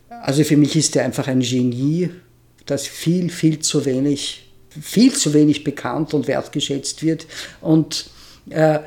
Also 0.09 0.45
für 0.45 0.57
mich 0.57 0.77
ist 0.77 0.97
er 0.97 1.05
einfach 1.05 1.29
ein 1.29 1.41
Genie, 1.41 2.11
das 2.67 2.87
viel, 2.87 3.31
viel 3.31 3.59
zu 3.61 3.85
wenig 3.85 4.46
viel 4.81 5.13
zu 5.13 5.35
wenig 5.35 5.65
bekannt 5.65 6.15
und 6.15 6.29
wertgeschätzt 6.29 7.03
wird. 7.03 7.27
Und, 7.61 8.11
äh, 8.51 8.81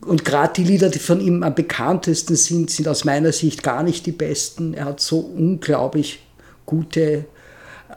und 0.00 0.24
gerade 0.24 0.52
die 0.54 0.64
Lieder, 0.64 0.88
die 0.88 0.98
von 0.98 1.20
ihm 1.20 1.42
am 1.42 1.54
bekanntesten 1.54 2.36
sind, 2.36 2.70
sind 2.70 2.88
aus 2.88 3.04
meiner 3.04 3.32
Sicht 3.32 3.62
gar 3.62 3.82
nicht 3.82 4.06
die 4.06 4.12
besten. 4.12 4.74
Er 4.74 4.86
hat 4.86 5.00
so 5.00 5.18
unglaublich 5.18 6.20
gute, 6.64 7.26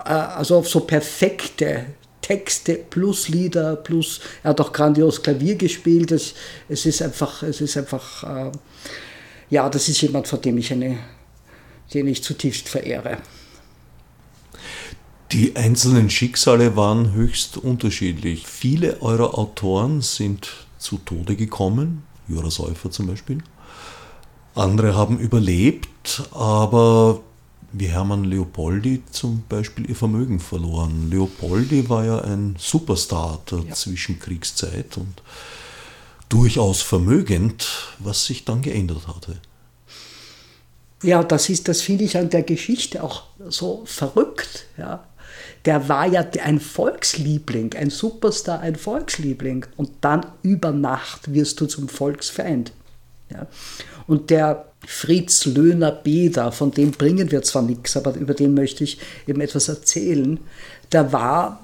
äh, 0.06 0.10
also 0.10 0.63
so 0.63 0.82
perfekte 0.82 1.86
Texte 2.22 2.76
plus 2.76 3.28
Lieder 3.28 3.76
plus 3.76 4.22
er 4.43 4.52
hat 4.52 4.62
auch 4.62 4.72
grandios 4.72 5.24
Klavier 5.24 5.56
gespielt. 5.56 6.12
Es, 6.12 6.36
es 6.67 6.86
ist 6.86 7.02
einfach, 7.02 7.41
es 7.41 7.60
ist 7.60 7.76
einfach, 7.76 8.24
äh, 8.24 8.52
ja, 9.50 9.67
das 9.67 9.89
ist 9.89 10.02
jemand, 10.02 10.28
vor 10.28 10.39
dem 10.39 10.58
ich 10.60 10.72
eine, 10.72 11.00
den 11.93 12.08
ich 12.08 12.24
zutiefst 12.24 12.69
verehre. 12.69 13.17
Die 15.32 15.56
einzelnen 15.56 16.10
Schicksale 16.10 16.76
waren 16.76 17.13
höchst 17.13 17.58
unterschiedlich. 17.58 18.48
Viele 18.48 19.00
eurer 19.04 19.38
Autoren 19.38 20.02
sind 20.02 20.50
zu 20.80 20.98
Tode 20.98 21.36
gekommen, 21.36 22.02
Jura 22.28 22.50
Säufer 22.50 22.89
zum 22.89 23.06
Beispiel. 23.06 23.44
Andere 24.56 24.96
haben 24.96 25.20
überlebt, 25.20 26.24
aber 26.32 27.22
wie 27.72 27.86
Hermann 27.86 28.24
Leopoldi 28.24 29.04
zum 29.12 29.44
Beispiel 29.48 29.88
ihr 29.88 29.96
Vermögen 29.96 30.39
verloren. 30.39 31.12
Leopoldi 31.12 31.88
war 31.89 32.06
ja 32.06 32.22
ein 32.22 32.56
Superstar 32.58 33.39
der 33.52 33.60
ja. 33.60 33.76
Zwischenkriegszeit 33.76 34.98
und 34.98 35.22
durchaus 36.28 36.82
vermögend, 36.82 37.68
was 38.00 38.26
sich 38.26 38.46
dann 38.46 38.63
geändert 38.63 39.08
hatte. 39.08 39.38
Ja, 41.04 41.24
das 41.24 41.50
ist, 41.50 41.68
das 41.68 41.82
finde 41.82 42.06
ich 42.06 42.18
an 42.18 42.32
der 42.32 42.42
Geschichte 42.42 43.04
auch 43.04 43.26
so 43.48 43.84
verrückt. 43.86 44.65
Ja 44.76 45.06
der 45.65 45.89
war 45.89 46.08
ja 46.08 46.26
ein 46.43 46.60
Volksliebling, 46.60 47.74
ein 47.76 47.89
Superstar, 47.89 48.62
ein 48.62 48.76
Volksliebling. 48.76 49.65
Und 49.78 49.91
dann 50.02 50.26
über 50.41 50.72
Nacht 50.72 51.34
wirst 51.34 51.60
du 51.62 51.65
zum 51.65 51.89
Volksfeind. 51.89 52.72
Ja. 53.30 53.48
Und 54.08 54.30
der 54.30 54.65
Fritz 54.86 55.45
Löhner 55.45 55.91
Beder, 55.91 56.52
von 56.52 56.72
dem 56.72 56.91
bringen 56.91 57.32
wir 57.32 57.41
zwar 57.43 57.62
nichts, 57.62 57.98
aber 57.98 58.15
über 58.15 58.34
den 58.34 58.54
möchte 58.54 58.84
ich 58.84 58.98
eben 59.28 59.41
etwas 59.41 59.67
erzählen, 59.67 60.39
der 60.91 61.12
war 61.12 61.60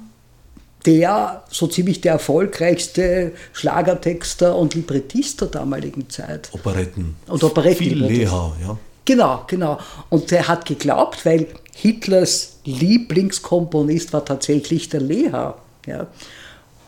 der 0.86 1.43
so 1.49 1.65
ziemlich 1.67 2.01
der 2.01 2.13
erfolgreichste 2.13 3.31
Schlagertexter 3.53 4.55
und 4.55 4.75
Librettist 4.75 5.41
der 5.41 5.47
damaligen 5.47 6.10
Zeit. 6.10 6.49
Operetten. 6.53 7.15
Und 7.27 7.43
Operetten. 7.43 7.77
Viel 7.77 8.03
Leha, 8.03 8.55
ja. 8.62 8.77
Genau, 9.05 9.43
genau. 9.47 9.79
Und 10.10 10.31
der 10.31 10.47
hat 10.47 10.65
geglaubt, 10.65 11.25
weil 11.25 11.47
Hitlers 11.77 12.59
Lieblingskomponist 12.63 14.13
war 14.13 14.23
tatsächlich 14.23 14.88
der 14.88 15.01
Leha. 15.01 15.55
Ja. 15.85 16.07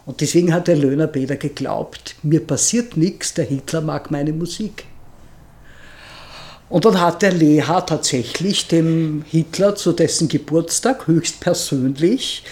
Und 0.05 0.21
deswegen 0.21 0.53
hat 0.53 0.69
der 0.69 0.77
Löhner 0.77 1.07
Beder 1.07 1.35
geglaubt, 1.35 2.15
mir 2.23 2.39
passiert 2.39 2.95
nichts, 2.95 3.33
der 3.33 3.43
Hitler 3.43 3.81
mag 3.81 4.09
meine 4.11 4.31
Musik. 4.31 4.85
Und 6.69 6.85
dann 6.85 7.01
hat 7.01 7.21
der 7.21 7.33
Leha 7.33 7.81
tatsächlich 7.81 8.67
dem 8.69 9.25
Hitler 9.27 9.75
zu 9.75 9.91
dessen 9.91 10.29
Geburtstag 10.29 11.05
höchstpersönlich 11.07 12.43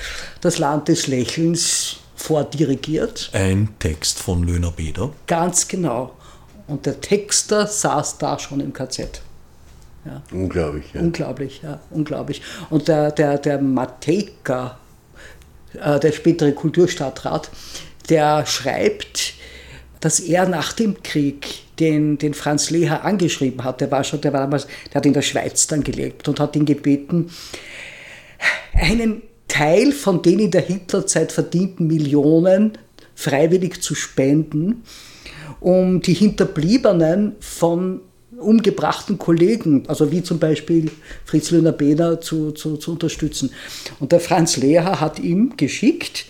das 0.41 0.57
Land 0.57 0.89
des 0.89 1.07
Lächelns 1.07 1.97
vordirigiert. 2.15 3.29
Ein 3.31 3.69
Text 3.79 4.19
von 4.19 4.43
Löhner 4.43 4.71
Beder. 4.71 5.11
Ganz 5.25 5.69
genau. 5.69 6.11
Und 6.67 6.85
der 6.85 6.99
Texter 6.99 7.65
saß 7.65 8.17
da 8.17 8.37
schon 8.37 8.59
im 8.59 8.73
KZ. 8.73 9.21
Ja. 10.05 10.21
Unglaublich, 10.31 10.85
ja. 10.93 11.01
Unglaublich, 11.01 11.61
ja, 11.63 11.79
unglaublich. 11.89 12.41
Und 12.69 12.87
der, 12.87 13.11
der, 13.11 13.37
der 13.39 13.59
Matejka, 13.59 14.77
äh, 15.73 15.99
der 15.99 16.11
spätere 16.11 16.51
Kulturstadtrat, 16.51 17.49
der 18.09 18.45
schreibt, 18.45 19.33
dass 19.99 20.19
er 20.19 20.47
nach 20.47 20.73
dem 20.73 21.01
Krieg 21.01 21.63
den, 21.79 22.17
den 22.17 22.33
Franz 22.33 22.69
Leher 22.69 23.03
angeschrieben 23.03 23.63
hat. 23.63 23.81
Der 23.81 23.91
war 23.91 24.03
schon, 24.03 24.21
der 24.21 24.33
war 24.33 24.41
damals, 24.41 24.67
der 24.87 24.95
hat 24.95 25.05
in 25.05 25.13
der 25.13 25.23
Schweiz 25.23 25.67
dann 25.67 25.83
gelebt 25.83 26.27
und 26.27 26.39
hat 26.39 26.55
ihn 26.55 26.65
gebeten, 26.65 27.31
einen 28.73 29.23
Teil 29.47 29.91
von 29.91 30.21
den 30.21 30.39
in 30.39 30.51
der 30.51 30.61
Hitlerzeit 30.61 31.31
verdienten 31.31 31.87
Millionen 31.87 32.77
freiwillig 33.15 33.81
zu 33.81 33.95
spenden, 33.95 34.83
um 35.59 36.01
die 36.01 36.13
Hinterbliebenen 36.13 37.35
von 37.39 38.01
umgebrachten 38.39 39.17
Kollegen, 39.17 39.83
also 39.87 40.11
wie 40.11 40.23
zum 40.23 40.39
Beispiel 40.39 40.91
Fritz 41.25 41.51
Löhner 41.51 41.71
Beder, 41.71 42.21
zu, 42.21 42.51
zu, 42.51 42.77
zu 42.77 42.91
unterstützen. 42.91 43.51
Und 43.99 44.11
der 44.11 44.19
Franz 44.19 44.57
Leher 44.57 44.99
hat 44.99 45.19
ihm 45.19 45.53
geschickt 45.57 46.25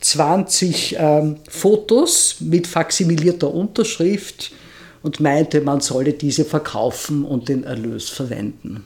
20 0.00 0.96
ähm, 0.98 1.36
Fotos 1.48 2.36
mit 2.40 2.66
faksimilierter 2.66 3.52
Unterschrift 3.52 4.52
und 5.02 5.20
meinte, 5.20 5.60
man 5.60 5.80
solle 5.80 6.12
diese 6.12 6.44
verkaufen 6.44 7.24
und 7.24 7.48
den 7.48 7.64
Erlös 7.64 8.08
verwenden. 8.08 8.84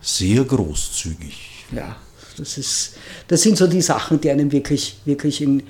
Sehr 0.00 0.44
großzügig. 0.44 1.66
Ja, 1.72 1.96
das, 2.36 2.56
ist, 2.56 2.96
das 3.26 3.42
sind 3.42 3.58
so 3.58 3.66
die 3.66 3.82
Sachen, 3.82 4.20
die 4.20 4.30
einem 4.30 4.50
wirklich, 4.52 4.96
wirklich 5.04 5.40
in. 5.40 5.62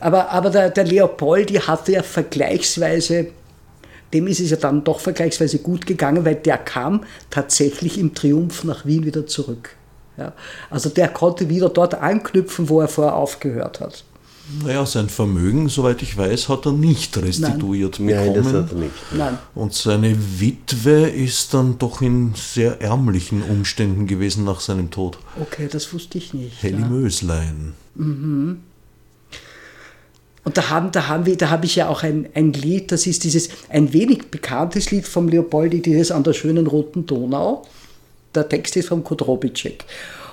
Aber, 0.00 0.30
aber 0.30 0.50
der, 0.50 0.70
der 0.70 0.84
Leopoldi 0.84 1.54
hatte 1.54 1.92
ja 1.92 2.02
vergleichsweise 2.02 3.28
dem 4.12 4.26
ist 4.26 4.40
es 4.40 4.50
ja 4.50 4.56
dann 4.56 4.84
doch 4.84 5.00
vergleichsweise 5.00 5.58
gut 5.58 5.86
gegangen, 5.86 6.24
weil 6.24 6.36
der 6.36 6.58
kam 6.58 7.04
tatsächlich 7.30 7.98
im 7.98 8.14
Triumph 8.14 8.64
nach 8.64 8.86
Wien 8.86 9.04
wieder 9.04 9.26
zurück. 9.26 9.76
Ja, 10.16 10.32
also 10.68 10.90
der 10.90 11.08
konnte 11.08 11.48
wieder 11.48 11.68
dort 11.68 11.94
anknüpfen, 11.94 12.68
wo 12.68 12.80
er 12.80 12.88
vorher 12.88 13.14
aufgehört 13.14 13.80
hat. 13.80 14.04
Naja, 14.64 14.84
sein 14.84 15.08
Vermögen, 15.08 15.68
soweit 15.68 16.02
ich 16.02 16.16
weiß, 16.16 16.48
hat 16.48 16.66
er 16.66 16.72
nicht 16.72 17.16
restituiert 17.16 18.00
Nein. 18.00 18.08
bekommen. 18.08 18.34
Nein, 18.34 18.42
das 18.42 18.52
hat 18.52 18.72
er 18.72 18.78
nicht. 18.78 18.94
Nein. 19.16 19.38
Und 19.54 19.74
seine 19.74 20.16
Witwe 20.40 21.08
ist 21.08 21.54
dann 21.54 21.78
doch 21.78 22.00
in 22.00 22.34
sehr 22.34 22.80
ärmlichen 22.80 23.42
Umständen 23.42 24.06
gewesen 24.06 24.44
nach 24.44 24.60
seinem 24.60 24.90
Tod. 24.90 25.18
Okay, 25.40 25.68
das 25.70 25.92
wusste 25.92 26.18
ich 26.18 26.34
nicht. 26.34 26.60
Helly 26.62 26.80
ja. 26.80 26.88
Möslein. 26.88 27.74
Mhm. 27.94 28.62
Und 30.44 30.56
da 30.56 30.70
haben, 30.70 30.90
da 30.90 31.08
haben 31.08 31.26
wir, 31.26 31.36
da 31.36 31.50
habe 31.50 31.66
ich 31.66 31.76
ja 31.76 31.88
auch 31.88 32.02
ein, 32.02 32.28
ein 32.34 32.52
Lied, 32.52 32.92
das 32.92 33.06
ist 33.06 33.24
dieses 33.24 33.50
ein 33.68 33.92
wenig 33.92 34.30
bekanntes 34.30 34.90
Lied 34.90 35.06
vom 35.06 35.28
Leopoldi, 35.28 35.82
dieses 35.82 36.10
an 36.10 36.24
der 36.24 36.32
schönen 36.32 36.66
roten 36.66 37.06
Donau. 37.06 37.66
Der 38.34 38.48
Text 38.48 38.76
ist 38.76 38.88
von 38.88 39.04
Kudrobitschek. 39.04 39.84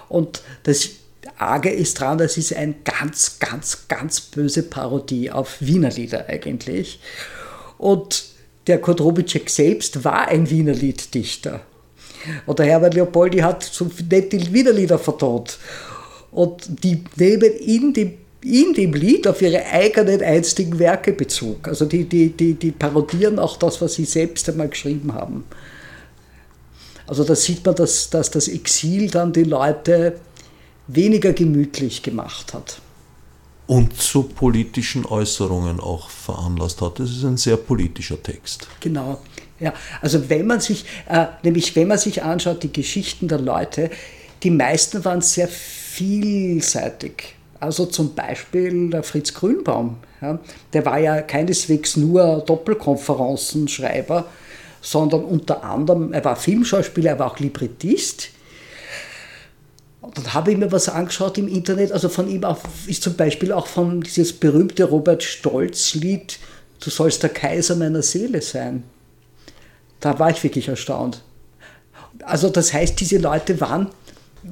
Und 0.08 0.42
das 0.64 0.90
Arge 1.38 1.70
ist 1.70 2.00
dran, 2.00 2.18
das 2.18 2.38
ist 2.38 2.56
eine 2.56 2.76
ganz, 2.84 3.40
ganz, 3.40 3.88
ganz 3.88 4.22
böse 4.22 4.64
Parodie 4.64 5.30
auf 5.30 5.58
Wiener 5.60 5.92
Lieder 5.92 6.28
eigentlich. 6.30 7.00
Und 7.78 8.26
der 8.68 8.80
Kudrobitschek 8.80 9.50
selbst 9.50 10.04
war 10.04 10.28
ein 10.28 10.50
Wiener 10.50 10.74
Lieddichter. 10.74 11.62
Und 12.46 12.60
der 12.60 12.66
Herbert 12.66 12.94
Leopoldi 12.94 13.40
hat 13.40 13.64
so 13.64 13.90
nette 14.10 14.54
Wiener 14.54 14.72
Lieder 14.72 15.00
vertont. 15.00 15.58
Und 16.32 16.84
die 16.84 17.04
nehmen 17.16 17.52
in 17.54 17.94
dem 17.94 18.14
in 18.48 18.74
dem 18.74 18.94
Lied 18.94 19.28
auf 19.28 19.42
ihre 19.42 19.66
eigenen 19.66 20.22
einstigen 20.22 20.80
Werke 20.80 21.14
Bezug. 21.14 21.68
Also 21.68 21.86
die, 21.86 22.06
die, 22.06 22.30
die, 22.30 22.54
die 22.54 22.72
parodieren 22.72 23.40
auch 23.40 23.58
das, 23.58 23.82
was 23.82 23.96
sie 23.96 24.06
selbst 24.06 24.50
einmal 24.50 24.70
geschrieben 24.70 25.14
haben. 25.14 25.44
Also 27.08 27.24
da 27.24 27.36
sieht 27.36 27.66
man, 27.66 27.76
dass, 27.76 28.10
dass 28.10 28.32
das 28.32 28.48
Exil 28.48 29.10
dann 29.10 29.32
die 29.32 29.44
Leute 29.44 30.20
weniger 30.88 31.34
gemütlich 31.34 32.04
gemacht 32.04 32.54
hat. 32.54 32.82
Und 33.66 34.00
zu 34.00 34.24
politischen 34.24 35.06
Äußerungen 35.06 35.80
auch 35.80 36.10
veranlasst 36.10 36.82
hat. 36.82 37.00
Das 37.00 37.10
ist 37.10 37.24
ein 37.24 37.38
sehr 37.38 37.58
politischer 37.58 38.22
Text. 38.22 38.68
Genau. 38.80 39.22
Ja, 39.60 39.74
also 40.02 40.30
wenn 40.30 40.48
man 40.48 40.62
sich, 40.62 40.86
äh, 41.10 41.26
nämlich 41.44 41.76
wenn 41.76 41.88
man 41.88 41.98
sich 41.98 42.24
anschaut, 42.24 42.64
die 42.64 42.72
Geschichten 42.72 43.28
der 43.28 43.40
Leute, 43.40 43.90
die 44.44 44.52
meisten 44.52 45.04
waren 45.04 45.22
sehr 45.22 45.48
vielseitig. 45.48 47.37
Also 47.60 47.86
zum 47.86 48.14
Beispiel 48.14 48.90
der 48.90 49.04
Fritz 49.04 49.34
Grünbaum, 49.34 49.98
ja, 50.22 50.40
der 50.74 50.86
war 50.86 51.00
ja 51.00 51.22
keineswegs 51.22 51.98
nur 51.98 52.44
Doppelkonferenzenschreiber, 52.46 54.26
sondern 54.82 55.24
unter 55.24 55.64
anderem, 55.64 56.14
er 56.14 56.24
war 56.24 56.36
Filmschauspieler, 56.36 57.12
er 57.12 57.20
war 57.20 57.32
auch 57.32 57.40
Librettist. 57.40 58.30
Und 60.02 60.18
dann 60.18 60.34
habe 60.34 60.52
ich 60.52 60.58
mir 60.58 60.72
was 60.72 60.88
angeschaut 60.88 61.38
im 61.38 61.48
Internet, 61.48 61.92
also 61.92 62.10
von 62.10 62.30
ihm 62.30 62.44
auch, 62.44 62.60
ist 62.86 63.04
zum 63.04 63.16
Beispiel 63.16 63.52
auch 63.52 63.68
von 63.68 64.02
dieses 64.02 64.34
berühmte 64.34 64.86
Robert 64.86 65.24
Stolz-Lied, 65.24 66.40
Du 66.80 66.90
sollst 66.90 67.24
der 67.24 67.30
Kaiser 67.30 67.76
meiner 67.76 68.02
Seele 68.02 68.42
sein. 68.42 68.84
Da 70.00 70.20
war 70.20 70.30
ich 70.30 70.44
wirklich 70.44 70.68
erstaunt. 70.68 71.22
Also 72.24 72.50
das 72.50 72.74
heißt, 72.74 73.00
diese 73.00 73.18
Leute 73.18 73.60
waren 73.62 73.90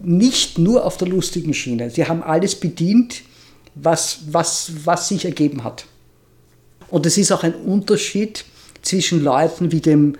nicht 0.03 0.57
nur 0.57 0.85
auf 0.85 0.97
der 0.97 1.07
lustigen 1.07 1.53
Schiene. 1.53 1.89
Sie 1.89 2.05
haben 2.05 2.23
alles 2.23 2.55
bedient, 2.55 3.21
was, 3.75 4.19
was, 4.31 4.71
was 4.85 5.09
sich 5.09 5.25
ergeben 5.25 5.63
hat. 5.63 5.85
Und 6.89 7.05
es 7.05 7.17
ist 7.17 7.31
auch 7.31 7.43
ein 7.43 7.55
Unterschied 7.55 8.45
zwischen 8.81 9.23
Leuten 9.23 9.71
wie 9.71 9.81
dem 9.81 10.15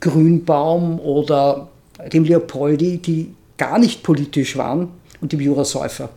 Grünbaum 0.00 1.00
oder 1.00 1.68
dem 2.12 2.24
Leopoldi, 2.24 2.98
die 2.98 3.34
gar 3.56 3.78
nicht 3.78 4.02
politisch 4.02 4.56
waren, 4.56 4.88
und 5.20 5.32
dem 5.32 5.40
Jura 5.40 5.64
Säufer. 5.64 6.10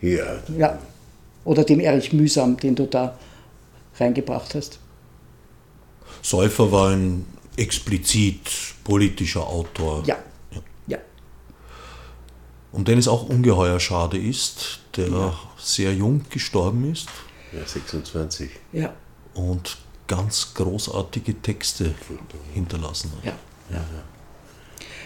Ja. 0.00 0.24
ja. 0.56 0.78
Oder 1.44 1.64
dem 1.64 1.80
Erich 1.80 2.12
Mühsam, 2.12 2.56
den 2.56 2.76
du 2.76 2.86
da 2.86 3.18
reingebracht 3.98 4.54
hast. 4.54 4.78
Säufer 6.22 6.70
war 6.70 6.90
ein 6.90 7.24
explizit 7.56 8.38
politischer 8.84 9.46
Autor. 9.46 10.04
Ja, 10.06 10.14
ja. 10.14 10.18
Um 12.76 12.84
den 12.84 12.98
es 12.98 13.08
auch 13.08 13.26
ungeheuer 13.26 13.80
schade 13.80 14.18
ist, 14.18 14.80
der 14.98 15.08
ja. 15.08 15.38
sehr 15.56 15.94
jung 15.94 16.26
gestorben 16.28 16.92
ist. 16.92 17.08
Ja, 17.50 17.66
26. 17.66 18.50
Ja. 18.72 18.92
Und 19.32 19.78
ganz 20.06 20.52
großartige 20.52 21.40
Texte 21.40 21.94
hinterlassen 22.52 23.12
hat. 23.16 23.24
Ja. 23.24 23.32
ja. 23.70 23.84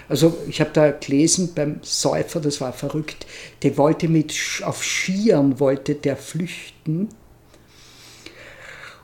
Also 0.08 0.36
ich 0.48 0.60
habe 0.60 0.70
da 0.72 0.90
gelesen 0.90 1.54
beim 1.54 1.78
Säufer, 1.82 2.40
das 2.40 2.60
war 2.60 2.72
verrückt, 2.72 3.24
der 3.62 3.78
wollte 3.78 4.08
mit 4.08 4.34
auf 4.64 4.82
Skiern 4.82 5.60
wollte 5.60 5.94
der 5.94 6.16
flüchten 6.16 7.08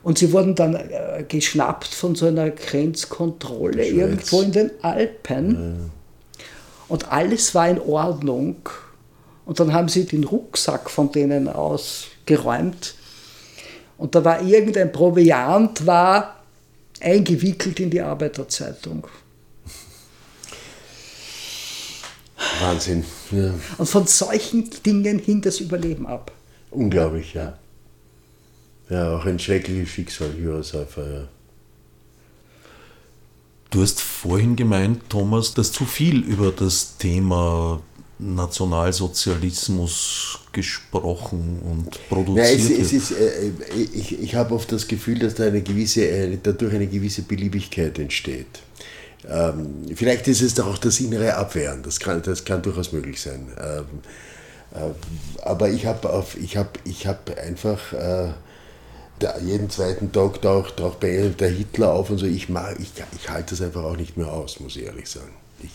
und 0.03 0.17
sie 0.17 0.33
wurden 0.33 0.55
dann 0.55 0.75
äh, 0.75 1.23
geschnappt 1.25 1.87
von 1.87 2.15
so 2.15 2.25
einer 2.25 2.49
Grenzkontrolle 2.49 3.87
irgendwo 3.87 4.41
in 4.41 4.51
den 4.51 4.71
Alpen. 4.81 5.89
Und 6.87 7.11
alles 7.11 7.53
war 7.55 7.69
in 7.69 7.79
Ordnung. 7.79 8.57
Und 9.45 9.59
dann 9.59 9.73
haben 9.73 9.89
sie 9.89 10.05
den 10.05 10.23
Rucksack 10.23 10.89
von 10.89 11.11
denen 11.11 11.47
ausgeräumt. 11.47 12.95
Und 13.97 14.13
da 14.15 14.23
war 14.23 14.41
irgendein 14.41 14.91
Proviant, 14.91 15.85
war 15.85 16.43
eingewickelt 16.99 17.79
in 17.79 17.89
die 17.89 18.01
Arbeiterzeitung. 18.01 19.07
Wahnsinn. 22.61 23.05
Ja. 23.31 23.53
Und 23.77 23.87
von 23.87 24.07
solchen 24.07 24.69
Dingen 24.85 25.19
hing 25.19 25.41
das 25.41 25.59
Überleben 25.59 26.07
ab. 26.07 26.31
Unglaublich, 26.71 27.33
ja. 27.33 27.57
Ja, 28.89 29.17
auch 29.17 29.25
ein 29.25 29.39
schreckliches 29.39 29.89
Schicksal, 29.89 30.33
Jurasäufer, 30.37 31.11
ja. 31.11 31.27
Du 33.69 33.81
hast 33.81 34.01
vorhin 34.01 34.55
gemeint, 34.55 35.09
Thomas, 35.09 35.53
dass 35.53 35.71
zu 35.71 35.85
viel 35.85 36.21
über 36.21 36.51
das 36.51 36.97
Thema 36.97 37.81
Nationalsozialismus 38.19 40.39
gesprochen 40.51 41.61
und 41.63 41.89
produziert 42.09 42.47
Nein, 42.47 42.57
es, 42.57 42.69
es 42.69 42.91
ist, 42.93 43.11
äh, 43.11 43.51
ich, 43.93 44.19
ich 44.19 44.35
habe 44.35 44.55
oft 44.55 44.71
das 44.71 44.87
Gefühl, 44.87 45.19
dass 45.19 45.35
da 45.35 45.45
eine 45.45 45.61
gewisse, 45.61 46.07
äh, 46.07 46.37
dadurch 46.41 46.73
eine 46.73 46.87
gewisse 46.87 47.21
Beliebigkeit 47.23 47.99
entsteht. 47.99 48.47
Ähm, 49.29 49.83
vielleicht 49.93 50.27
ist 50.27 50.41
es 50.41 50.55
doch 50.55 50.67
auch 50.67 50.77
das 50.77 50.99
innere 50.99 51.35
Abwehren, 51.35 51.83
das 51.83 51.99
kann, 51.99 52.21
das 52.23 52.43
kann 52.43 52.61
durchaus 52.61 52.91
möglich 52.91 53.21
sein. 53.21 53.47
Ähm, 53.59 53.85
äh, 54.73 54.91
aber 55.43 55.69
ich 55.69 55.85
habe 55.85 56.07
hab, 56.07 56.27
ich 56.85 57.05
hab 57.05 57.37
einfach 57.37 57.93
der, 59.21 59.39
jeden 59.43 59.69
zweiten 59.69 60.11
Tag 60.11 60.41
taucht, 60.41 60.77
taucht 60.77 61.03
der 61.03 61.49
Hitler 61.49 61.91
auf 61.93 62.09
und 62.09 62.17
so. 62.17 62.25
Ich, 62.25 62.49
mag, 62.49 62.77
ich, 62.79 62.91
ich 63.15 63.29
halte 63.29 63.51
das 63.51 63.61
einfach 63.61 63.83
auch 63.83 63.97
nicht 63.97 64.17
mehr 64.17 64.31
aus, 64.31 64.59
muss 64.59 64.75
ich 64.75 64.83
ehrlich 64.83 65.09
sagen. 65.09 65.33
Ich, 65.63 65.71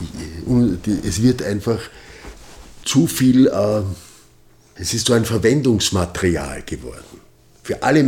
ich, 0.00 1.06
es 1.06 1.22
wird 1.22 1.42
einfach 1.42 1.80
zu 2.84 3.06
viel, 3.06 3.46
äh, 3.46 3.82
es 4.74 4.92
ist 4.92 5.06
so 5.06 5.14
ein 5.14 5.24
Verwendungsmaterial 5.24 6.62
geworden. 6.62 7.20
Für 7.62 7.82
alle, 7.82 8.04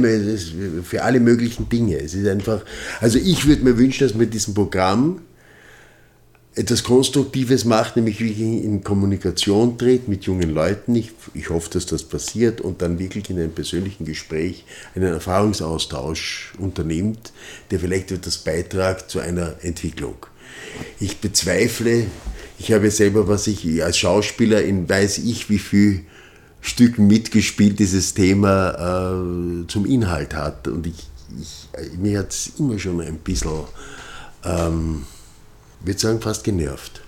für 0.82 1.02
alle 1.02 1.20
möglichen 1.20 1.68
Dinge. 1.68 1.96
Es 1.98 2.14
ist 2.14 2.26
einfach, 2.26 2.62
also 3.00 3.18
ich 3.18 3.46
würde 3.46 3.62
mir 3.62 3.78
wünschen, 3.78 4.06
dass 4.06 4.16
mit 4.16 4.34
diesem 4.34 4.52
Programm 4.52 5.20
etwas 6.56 6.84
Konstruktives 6.84 7.64
macht, 7.64 7.96
nämlich 7.96 8.20
wirklich 8.20 8.40
in 8.40 8.84
Kommunikation 8.84 9.76
tritt 9.76 10.06
mit 10.06 10.24
jungen 10.24 10.50
Leuten. 10.50 10.94
Ich, 10.94 11.10
ich 11.34 11.50
hoffe, 11.50 11.70
dass 11.70 11.86
das 11.86 12.04
passiert 12.04 12.60
und 12.60 12.80
dann 12.80 12.98
wirklich 12.98 13.28
in 13.28 13.38
einem 13.38 13.52
persönlichen 13.52 14.04
Gespräch 14.04 14.64
einen 14.94 15.12
Erfahrungsaustausch 15.12 16.52
unternimmt, 16.58 17.32
der 17.70 17.80
vielleicht 17.80 18.12
etwas 18.12 18.38
beitragt 18.38 19.10
zu 19.10 19.18
einer 19.18 19.56
Entwicklung. 19.62 20.14
Ich 21.00 21.18
bezweifle, 21.18 22.06
ich 22.58 22.72
habe 22.72 22.90
selber, 22.90 23.26
was 23.26 23.48
ich 23.48 23.82
als 23.82 23.98
Schauspieler 23.98 24.62
in 24.62 24.88
weiß 24.88 25.18
ich 25.18 25.50
wie 25.50 25.58
viel 25.58 26.04
Stücken 26.60 27.08
mitgespielt, 27.08 27.80
dieses 27.80 28.14
Thema 28.14 28.70
äh, 28.70 29.66
zum 29.66 29.84
Inhalt 29.86 30.34
hat. 30.34 30.68
Und 30.68 30.86
ich, 30.86 31.08
ich 31.40 31.98
mir 31.98 32.20
hat 32.20 32.30
es 32.30 32.52
immer 32.58 32.78
schon 32.78 33.00
ein 33.00 33.18
bisschen 33.18 33.64
ähm, 34.44 35.04
würde 35.86 36.00
sagen, 36.00 36.20
fast 36.20 36.44
genervt. 36.44 37.00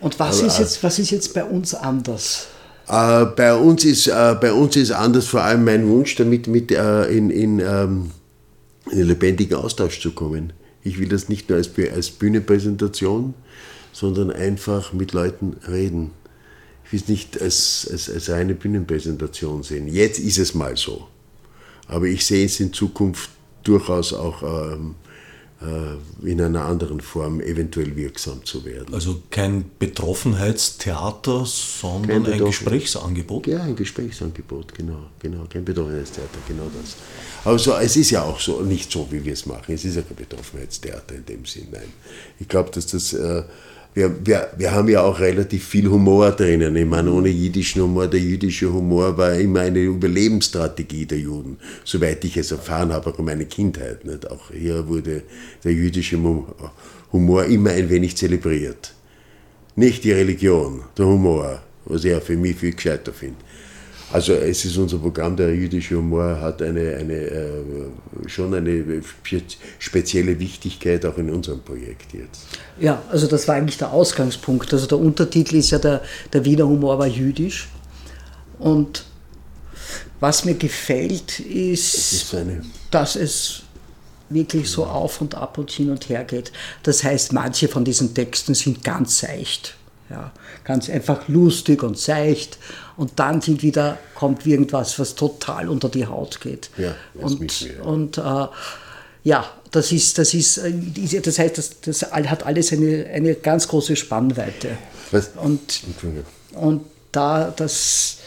Und 0.00 0.18
was, 0.18 0.42
ist, 0.42 0.58
jetzt, 0.58 0.82
was 0.82 0.98
ist 0.98 1.10
jetzt 1.10 1.34
bei 1.34 1.44
uns 1.44 1.74
anders? 1.74 2.46
Äh, 2.86 3.26
bei, 3.26 3.54
uns 3.54 3.84
ist, 3.84 4.06
äh, 4.06 4.36
bei 4.40 4.52
uns 4.52 4.76
ist 4.76 4.92
anders 4.92 5.26
vor 5.26 5.42
allem 5.42 5.64
mein 5.64 5.88
Wunsch, 5.88 6.14
damit 6.14 6.46
mit, 6.46 6.70
äh, 6.70 7.04
in, 7.06 7.30
in, 7.30 7.58
ähm, 7.58 8.10
in 8.86 8.92
einen 8.92 9.08
lebendigen 9.08 9.56
Austausch 9.56 10.00
zu 10.00 10.12
kommen. 10.12 10.52
Ich 10.84 10.98
will 10.98 11.08
das 11.08 11.28
nicht 11.28 11.48
nur 11.48 11.58
als, 11.58 11.70
als 11.94 12.10
Bühnenpräsentation, 12.10 13.34
sondern 13.92 14.30
einfach 14.30 14.92
mit 14.92 15.12
Leuten 15.12 15.56
reden. 15.68 16.12
Ich 16.84 16.92
will 16.92 17.00
es 17.00 17.08
nicht 17.08 17.42
als, 17.42 17.88
als, 17.90 18.08
als 18.08 18.30
eine 18.30 18.54
Bühnenpräsentation 18.54 19.62
sehen. 19.62 19.88
Jetzt 19.88 20.18
ist 20.20 20.38
es 20.38 20.54
mal 20.54 20.76
so. 20.76 21.08
Aber 21.88 22.06
ich 22.06 22.24
sehe 22.24 22.46
es 22.46 22.60
in 22.60 22.72
Zukunft 22.72 23.30
durchaus 23.64 24.12
auch 24.12 24.42
ähm, 24.42 24.94
äh, 25.04 25.07
in 26.22 26.40
einer 26.40 26.66
anderen 26.66 27.00
Form 27.00 27.40
eventuell 27.40 27.96
wirksam 27.96 28.44
zu 28.44 28.64
werden. 28.64 28.94
Also 28.94 29.22
kein 29.28 29.64
Betroffenheitstheater, 29.80 31.44
sondern 31.46 32.22
Betroffen 32.22 32.32
ein 32.32 32.46
Gesprächsangebot? 32.46 33.46
Ja, 33.48 33.62
ein 33.62 33.74
Gesprächsangebot, 33.74 34.72
genau, 34.72 35.06
genau, 35.18 35.46
kein 35.50 35.64
Betroffenheitstheater, 35.64 36.38
genau 36.46 36.70
das. 36.80 36.94
Also 37.44 37.74
es 37.74 37.96
ist 37.96 38.10
ja 38.10 38.22
auch 38.22 38.38
so, 38.38 38.60
nicht 38.60 38.92
so, 38.92 39.08
wie 39.10 39.24
wir 39.24 39.32
es 39.32 39.46
machen, 39.46 39.74
es 39.74 39.84
ist 39.84 39.96
ja 39.96 40.02
kein 40.02 40.16
Betroffenheitstheater 40.16 41.16
in 41.16 41.26
dem 41.26 41.44
Sinn, 41.44 41.66
nein. 41.72 41.92
Ich 42.38 42.46
glaube, 42.46 42.70
dass 42.70 42.86
das, 42.86 43.12
äh, 43.12 43.42
wir, 43.98 44.14
wir, 44.24 44.48
wir 44.56 44.70
haben 44.70 44.88
ja 44.88 45.02
auch 45.02 45.18
relativ 45.18 45.66
viel 45.66 45.88
Humor 45.88 46.30
drinnen. 46.30 46.76
Ich 46.76 46.86
meine, 46.86 47.10
ohne 47.12 47.30
jüdischen 47.30 47.82
Humor, 47.82 48.06
der 48.06 48.20
jüdische 48.20 48.72
Humor 48.72 49.18
war 49.18 49.34
immer 49.34 49.62
eine 49.62 49.80
Überlebensstrategie 49.80 51.04
der 51.04 51.18
Juden, 51.18 51.58
soweit 51.84 52.24
ich 52.24 52.36
es 52.36 52.52
erfahren 52.52 52.92
habe, 52.92 53.10
auch 53.10 53.18
in 53.18 53.24
meiner 53.24 53.44
Kindheit. 53.44 54.04
Nicht? 54.04 54.30
Auch 54.30 54.52
hier 54.52 54.86
wurde 54.86 55.24
der 55.64 55.72
jüdische 55.72 56.16
Humor 57.12 57.44
immer 57.46 57.70
ein 57.70 57.90
wenig 57.90 58.16
zelebriert. 58.16 58.94
Nicht 59.74 60.04
die 60.04 60.12
Religion, 60.12 60.82
der 60.96 61.06
Humor, 61.06 61.60
was 61.84 62.04
ich 62.04 62.12
ja 62.12 62.20
für 62.20 62.36
mich 62.36 62.56
viel 62.56 62.74
gescheiter 62.74 63.12
finde. 63.12 63.47
Also 64.10 64.32
es 64.32 64.64
ist 64.64 64.76
unser 64.78 64.98
Programm, 64.98 65.36
der 65.36 65.54
jüdische 65.54 65.96
Humor 65.96 66.40
hat 66.40 66.62
eine, 66.62 66.96
eine, 66.96 67.14
äh, 67.14 67.62
schon 68.26 68.54
eine 68.54 69.02
spezielle 69.78 70.38
Wichtigkeit 70.38 71.04
auch 71.04 71.18
in 71.18 71.30
unserem 71.30 71.60
Projekt 71.60 72.14
jetzt. 72.14 72.46
Ja, 72.80 73.02
also 73.10 73.26
das 73.26 73.46
war 73.46 73.56
eigentlich 73.56 73.76
der 73.76 73.92
Ausgangspunkt. 73.92 74.72
Also 74.72 74.86
der 74.86 74.98
Untertitel 74.98 75.56
ist 75.56 75.70
ja 75.70 75.78
der, 75.78 76.02
der 76.32 76.44
Wiener 76.44 76.66
Humor 76.66 76.98
war 76.98 77.06
jüdisch. 77.06 77.68
Und 78.58 79.04
was 80.20 80.44
mir 80.44 80.54
gefällt, 80.54 81.38
ist, 81.40 82.12
ist 82.12 82.36
dass 82.90 83.14
es 83.14 83.62
wirklich 84.30 84.68
so 84.68 84.84
auf 84.84 85.20
und 85.20 85.34
ab 85.34 85.58
und 85.58 85.70
hin 85.70 85.90
und 85.90 86.08
her 86.08 86.24
geht. 86.24 86.52
Das 86.82 87.04
heißt, 87.04 87.32
manche 87.32 87.68
von 87.68 87.84
diesen 87.84 88.14
Texten 88.14 88.54
sind 88.54 88.82
ganz 88.82 89.20
seicht. 89.20 89.77
Ja, 90.10 90.32
ganz 90.64 90.88
einfach 90.88 91.28
lustig 91.28 91.82
und 91.82 91.98
seicht 91.98 92.58
und 92.96 93.12
dann 93.16 93.42
sind 93.42 93.62
wieder, 93.62 93.98
kommt 94.14 94.46
irgendwas, 94.46 94.98
was 94.98 95.14
total 95.14 95.68
unter 95.68 95.90
die 95.90 96.06
Haut 96.06 96.40
geht. 96.40 96.70
Ja, 96.78 96.94
und 97.14 97.60
ja. 97.60 97.82
und 97.82 98.16
äh, 98.16 98.46
ja, 99.24 99.44
das 99.70 99.92
ist, 99.92 100.18
das 100.18 100.32
ist, 100.32 100.58
äh, 100.58 101.20
das 101.20 101.38
heißt, 101.38 101.58
das, 101.58 101.80
das 101.80 102.02
hat 102.10 102.46
alles 102.46 102.72
eine, 102.72 103.06
eine 103.06 103.34
ganz 103.34 103.68
große 103.68 103.96
Spannweite. 103.96 104.78
Was? 105.10 105.30
Und, 105.36 105.82
und 106.54 106.84
da, 107.12 107.52
das, 107.54 108.18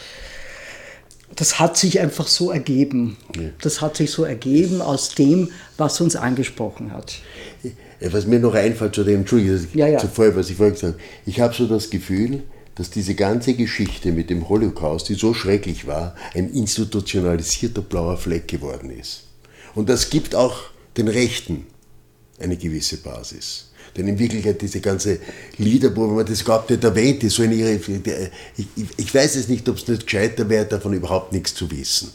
das 1.34 1.58
hat 1.58 1.76
sich 1.76 2.00
einfach 2.00 2.28
so 2.28 2.50
ergeben. 2.50 3.16
Ja. 3.36 3.42
Das 3.60 3.80
hat 3.80 3.96
sich 3.96 4.10
so 4.10 4.24
ergeben 4.24 4.82
aus 4.82 5.14
dem, 5.14 5.50
was 5.76 6.00
uns 6.00 6.16
angesprochen 6.16 6.92
hat. 6.92 7.14
Was 8.10 8.26
mir 8.26 8.40
noch 8.40 8.54
einfällt 8.54 8.94
zu 8.94 9.04
dem, 9.04 9.20
Entschuldigung, 9.20 9.60
ja, 9.74 9.86
ja. 9.86 9.98
zuvor, 9.98 10.34
was 10.34 10.50
ich 10.50 10.56
vorhin 10.56 10.74
gesagt 10.74 10.94
habe, 10.94 11.04
ich 11.24 11.40
habe 11.40 11.54
so 11.54 11.66
das 11.66 11.90
Gefühl, 11.90 12.42
dass 12.74 12.90
diese 12.90 13.14
ganze 13.14 13.54
Geschichte 13.54 14.12
mit 14.12 14.30
dem 14.30 14.48
Holocaust, 14.48 15.08
die 15.08 15.14
so 15.14 15.34
schrecklich 15.34 15.86
war, 15.86 16.16
ein 16.34 16.50
institutionalisierter 16.50 17.82
blauer 17.82 18.16
Fleck 18.16 18.48
geworden 18.48 18.90
ist. 18.90 19.24
Und 19.74 19.88
das 19.88 20.10
gibt 20.10 20.34
auch 20.34 20.56
den 20.96 21.08
Rechten 21.08 21.66
eine 22.38 22.56
gewisse 22.56 22.96
Basis. 22.98 23.68
Denn 23.96 24.08
in 24.08 24.18
Wirklichkeit 24.18 24.60
diese 24.62 24.80
ganze 24.80 25.18
Lieder, 25.58 25.94
wo 25.94 26.06
man 26.06 26.24
das 26.24 26.40
überhaupt 26.40 26.70
nicht 26.70 26.82
erwähnt, 26.82 27.22
ist 27.24 27.34
so 27.34 27.42
in 27.42 27.52
ihre, 27.52 27.74
ich, 27.74 28.66
ich 28.96 29.14
weiß 29.14 29.36
es 29.36 29.48
nicht, 29.48 29.68
ob 29.68 29.76
es 29.76 29.86
nicht 29.86 30.06
gescheiter 30.06 30.48
wäre, 30.48 30.64
davon 30.64 30.94
überhaupt 30.94 31.32
nichts 31.32 31.54
zu 31.54 31.70
wissen. 31.70 32.10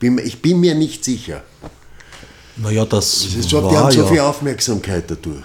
Bin, 0.00 0.18
ich 0.18 0.42
bin 0.42 0.58
mir 0.58 0.74
nicht 0.74 1.04
sicher. 1.04 1.44
Naja, 2.56 2.84
das 2.84 3.24
es 3.24 3.34
ist 3.34 3.50
so, 3.50 3.68
die 3.68 3.76
haben 3.76 3.90
so 3.90 4.06
viel 4.06 4.20
Aufmerksamkeit 4.20 5.10
dadurch. 5.10 5.44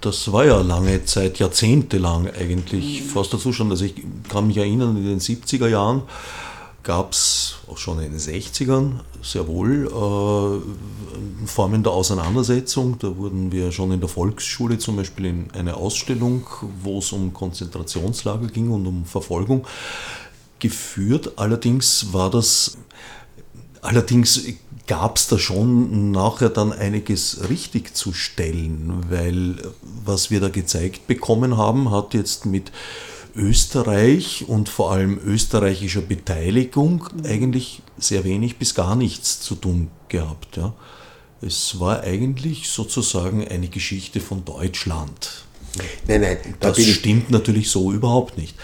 Das 0.00 0.32
war 0.32 0.44
ja 0.44 0.60
lange 0.60 1.04
Zeit, 1.04 1.38
jahrzehntelang 1.38 2.28
eigentlich, 2.28 3.02
fast 3.02 3.32
dazu 3.32 3.52
schon. 3.52 3.70
Also 3.70 3.84
ich 3.84 3.94
kann 4.28 4.48
mich 4.48 4.56
erinnern, 4.56 4.96
in 4.96 5.04
den 5.04 5.20
70er 5.20 5.68
Jahren 5.68 6.02
gab 6.82 7.12
es 7.12 7.54
auch 7.68 7.78
schon 7.78 8.00
in 8.00 8.10
den 8.10 8.20
60ern 8.20 9.00
sehr 9.22 9.46
wohl 9.46 9.86
äh, 9.86 11.46
Formen 11.46 11.82
der 11.84 11.92
Auseinandersetzung. 11.92 12.98
Da 12.98 13.16
wurden 13.16 13.52
wir 13.52 13.70
schon 13.70 13.92
in 13.92 14.00
der 14.00 14.08
Volksschule 14.08 14.78
zum 14.78 14.96
Beispiel 14.96 15.26
in 15.26 15.50
eine 15.52 15.76
Ausstellung, 15.76 16.44
wo 16.82 16.98
es 16.98 17.12
um 17.12 17.32
Konzentrationslager 17.32 18.48
ging 18.48 18.70
und 18.70 18.86
um 18.86 19.04
Verfolgung 19.04 19.64
geführt. 20.58 21.32
Allerdings 21.36 22.12
war 22.12 22.30
das, 22.30 22.76
allerdings 23.80 24.42
gab 24.92 25.16
es 25.16 25.26
da 25.26 25.38
schon 25.38 26.10
nachher 26.10 26.50
dann 26.50 26.70
einiges 26.70 27.48
richtig 27.48 27.94
zu 27.96 28.12
stellen, 28.12 29.06
weil 29.08 29.56
was 30.04 30.30
wir 30.30 30.38
da 30.38 30.50
gezeigt 30.50 31.06
bekommen 31.06 31.56
haben, 31.56 31.90
hat 31.90 32.12
jetzt 32.12 32.44
mit 32.44 32.72
Österreich 33.34 34.44
und 34.48 34.68
vor 34.68 34.92
allem 34.92 35.18
österreichischer 35.24 36.02
Beteiligung 36.02 37.08
eigentlich 37.24 37.80
sehr 37.96 38.24
wenig 38.24 38.58
bis 38.58 38.74
gar 38.74 38.94
nichts 38.94 39.40
zu 39.40 39.54
tun 39.54 39.88
gehabt. 40.10 40.58
Ja. 40.58 40.74
Es 41.40 41.80
war 41.80 42.02
eigentlich 42.02 42.68
sozusagen 42.68 43.48
eine 43.48 43.68
Geschichte 43.68 44.20
von 44.20 44.44
Deutschland. 44.44 45.46
Nein, 46.06 46.20
nein, 46.20 46.36
da 46.60 46.68
das 46.68 46.84
stimmt 46.84 47.30
natürlich 47.30 47.70
so 47.70 47.92
überhaupt 47.92 48.36
nicht. 48.36 48.56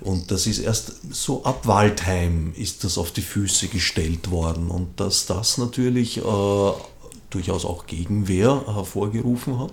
Und 0.00 0.30
das 0.30 0.46
ist 0.46 0.58
erst 0.58 0.92
so 1.10 1.44
ab 1.44 1.66
Waldheim 1.66 2.52
ist 2.56 2.84
das 2.84 2.98
auf 2.98 3.10
die 3.10 3.22
Füße 3.22 3.68
gestellt 3.68 4.30
worden. 4.30 4.70
Und 4.70 5.00
dass 5.00 5.26
das 5.26 5.58
natürlich 5.58 6.18
äh, 6.18 6.72
durchaus 7.30 7.64
auch 7.64 7.86
Gegenwehr 7.86 8.62
hervorgerufen 8.66 9.58
hat. 9.58 9.72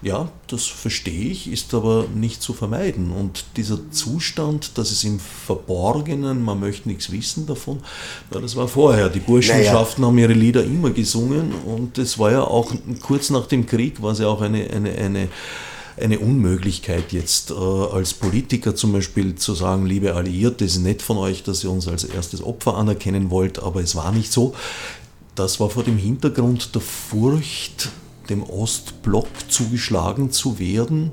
Ja, 0.00 0.28
das 0.46 0.66
verstehe 0.66 1.28
ich, 1.28 1.50
ist 1.50 1.74
aber 1.74 2.06
nicht 2.14 2.40
zu 2.40 2.52
vermeiden. 2.52 3.10
Und 3.10 3.44
dieser 3.56 3.90
Zustand, 3.90 4.78
dass 4.78 4.92
es 4.92 5.02
im 5.02 5.18
Verborgenen, 5.18 6.40
man 6.44 6.60
möchte 6.60 6.88
nichts 6.88 7.10
wissen 7.10 7.46
davon, 7.46 7.80
ja, 8.32 8.40
das 8.40 8.54
war 8.54 8.68
vorher. 8.68 9.08
Die 9.08 9.18
Burschenschaften 9.18 10.02
naja. 10.02 10.10
haben 10.10 10.18
ihre 10.18 10.34
Lieder 10.34 10.62
immer 10.62 10.90
gesungen 10.90 11.52
und 11.66 11.98
es 11.98 12.16
war 12.16 12.30
ja 12.30 12.42
auch 12.42 12.72
kurz 13.02 13.30
nach 13.30 13.46
dem 13.46 13.66
Krieg, 13.66 14.00
war 14.00 14.12
es 14.12 14.20
ja 14.20 14.28
auch 14.28 14.40
eine, 14.40 14.70
eine, 14.70 14.92
eine 14.92 15.28
eine 16.00 16.18
Unmöglichkeit 16.18 17.12
jetzt 17.12 17.50
äh, 17.50 17.54
als 17.54 18.14
Politiker 18.14 18.74
zum 18.74 18.92
Beispiel 18.92 19.34
zu 19.34 19.54
sagen, 19.54 19.86
liebe 19.86 20.14
Alliierte, 20.14 20.64
es 20.64 20.76
ist 20.76 20.82
nett 20.82 21.02
von 21.02 21.16
euch, 21.18 21.42
dass 21.42 21.64
ihr 21.64 21.70
uns 21.70 21.88
als 21.88 22.04
erstes 22.04 22.42
Opfer 22.42 22.76
anerkennen 22.76 23.30
wollt, 23.30 23.58
aber 23.58 23.80
es 23.80 23.94
war 23.96 24.12
nicht 24.12 24.32
so. 24.32 24.54
Das 25.34 25.60
war 25.60 25.70
vor 25.70 25.84
dem 25.84 25.98
Hintergrund 25.98 26.74
der 26.74 26.82
Furcht, 26.82 27.90
dem 28.28 28.42
Ostblock 28.42 29.28
zugeschlagen 29.48 30.30
zu 30.30 30.58
werden, 30.58 31.12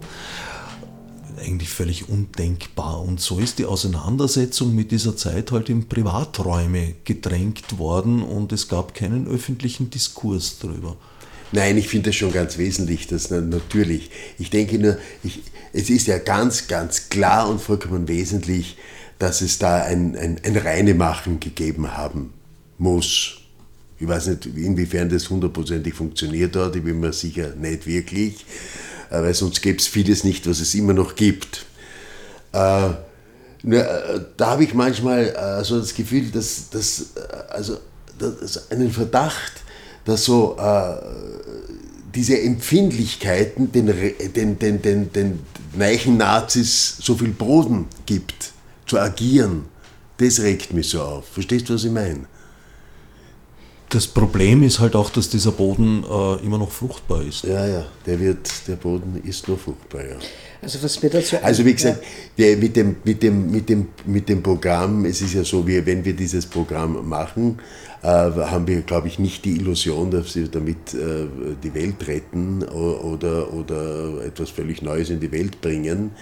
eigentlich 1.37 1.69
völlig 1.69 2.09
undenkbar. 2.09 3.01
Und 3.01 3.21
so 3.21 3.39
ist 3.39 3.59
die 3.59 3.65
Auseinandersetzung 3.65 4.73
mit 4.73 4.91
dieser 4.91 5.15
Zeit 5.15 5.51
halt 5.51 5.69
in 5.69 5.87
Privaträume 5.87 6.95
gedrängt 7.03 7.77
worden 7.77 8.23
und 8.23 8.51
es 8.51 8.67
gab 8.67 8.93
keinen 8.93 9.27
öffentlichen 9.27 9.89
Diskurs 9.89 10.57
darüber. 10.59 10.97
Nein, 11.51 11.77
ich 11.77 11.87
finde 11.87 12.09
das 12.09 12.15
schon 12.15 12.33
ganz 12.33 12.57
wesentlich, 12.57 13.07
dass 13.07 13.29
natürlich. 13.29 14.09
Ich 14.37 14.49
denke 14.49 14.79
nur, 14.79 14.97
ich, 15.23 15.43
es 15.73 15.89
ist 15.89 16.07
ja 16.07 16.17
ganz, 16.17 16.67
ganz 16.67 17.09
klar 17.09 17.49
und 17.49 17.61
vollkommen 17.61 18.07
wesentlich, 18.07 18.77
dass 19.19 19.41
es 19.41 19.59
da 19.59 19.83
ein, 19.83 20.15
ein, 20.17 20.39
ein 20.43 20.57
Reinemachen 20.57 21.39
gegeben 21.39 21.95
haben 21.95 22.33
muss. 22.77 23.37
Ich 23.99 24.07
weiß 24.07 24.27
nicht, 24.27 24.45
inwiefern 24.45 25.09
das 25.09 25.29
hundertprozentig 25.29 25.93
funktioniert 25.93 26.55
hat, 26.55 26.75
ich 26.75 26.83
bin 26.83 26.99
mir 26.99 27.13
sicher 27.13 27.55
nicht 27.55 27.87
wirklich, 27.87 28.45
äh, 29.09 29.21
weil 29.21 29.33
sonst 29.33 29.61
gäbe 29.61 29.77
es 29.77 29.87
vieles 29.87 30.23
nicht, 30.23 30.47
was 30.47 30.59
es 30.59 30.75
immer 30.75 30.93
noch 30.93 31.15
gibt. 31.15 31.65
Äh, 32.51 32.89
äh, 32.89 32.93
da 34.37 34.47
habe 34.47 34.63
ich 34.63 34.73
manchmal 34.73 35.29
äh, 35.29 35.63
so 35.63 35.79
das 35.79 35.93
Gefühl, 35.93 36.29
dass, 36.31 36.69
dass, 36.69 37.07
also, 37.49 37.77
dass 38.19 38.69
einen 38.71 38.91
Verdacht, 38.91 39.53
dass 40.05 40.25
so 40.25 40.55
äh, 40.57 40.95
diese 42.13 42.39
Empfindlichkeiten 42.39 43.71
den, 43.71 43.87
den, 43.87 44.57
den, 44.59 44.81
den, 44.81 45.11
den 45.11 45.39
neichen 45.73 46.17
Nazis 46.17 46.97
so 47.01 47.15
viel 47.15 47.29
Boden 47.29 47.87
gibt, 48.05 48.53
zu 48.85 48.99
agieren, 48.99 49.65
das 50.17 50.39
regt 50.39 50.73
mich 50.73 50.89
so 50.89 51.01
auf. 51.01 51.27
Verstehst 51.27 51.67
du, 51.67 51.73
was 51.73 51.83
ich 51.83 51.91
meine? 51.91 52.25
Das 53.89 54.07
Problem 54.07 54.63
ist 54.63 54.79
halt 54.79 54.95
auch, 54.95 55.09
dass 55.09 55.29
dieser 55.29 55.51
Boden 55.51 56.03
äh, 56.03 56.45
immer 56.45 56.57
noch 56.57 56.71
fruchtbar 56.71 57.21
ist. 57.21 57.43
Ja, 57.43 57.65
ja, 57.67 57.85
der, 58.05 58.19
wird, 58.19 58.67
der 58.67 58.75
Boden 58.75 59.21
ist 59.23 59.47
noch 59.47 59.59
fruchtbar, 59.59 60.01
ja. 60.03 60.15
Also 60.65 60.81
was 60.81 60.99
mir 61.03 61.11
dazu 61.11 61.37
Also 61.43 61.63
wie 61.63 61.75
gesagt, 61.75 62.03
der, 62.39 62.57
mit, 62.57 62.75
dem, 62.75 62.95
mit, 63.03 63.21
dem, 63.21 63.51
mit, 63.51 63.69
dem, 63.69 63.87
mit 64.07 64.27
dem 64.27 64.41
Programm, 64.41 65.05
es 65.05 65.21
ist 65.21 65.35
ja 65.35 65.43
so, 65.43 65.67
wie, 65.67 65.85
wenn 65.85 66.03
wir 66.03 66.13
dieses 66.13 66.47
Programm 66.47 67.07
machen, 67.07 67.59
äh, 68.01 68.07
haben 68.07 68.65
wir, 68.65 68.81
glaube 68.81 69.07
ich, 69.07 69.19
nicht 69.19 69.45
die 69.45 69.57
Illusion, 69.57 70.09
dass 70.09 70.35
wir 70.35 70.47
damit 70.47 70.95
äh, 70.95 71.27
die 71.63 71.71
Welt 71.75 72.07
retten 72.07 72.63
oder, 72.63 73.53
oder 73.53 74.25
etwas 74.25 74.49
völlig 74.49 74.81
Neues 74.81 75.11
in 75.11 75.19
die 75.19 75.31
Welt 75.31 75.61
bringen. 75.61 76.13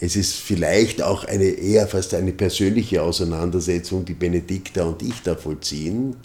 Es 0.00 0.16
ist 0.16 0.36
vielleicht 0.36 1.02
auch 1.02 1.24
eine 1.24 1.44
eher 1.44 1.86
fast 1.86 2.14
eine 2.14 2.32
persönliche 2.32 3.02
Auseinandersetzung, 3.02 4.06
die 4.06 4.14
Benedikta 4.14 4.84
und 4.84 5.02
ich 5.02 5.20
da 5.24 5.34
vollziehen. 5.34 6.16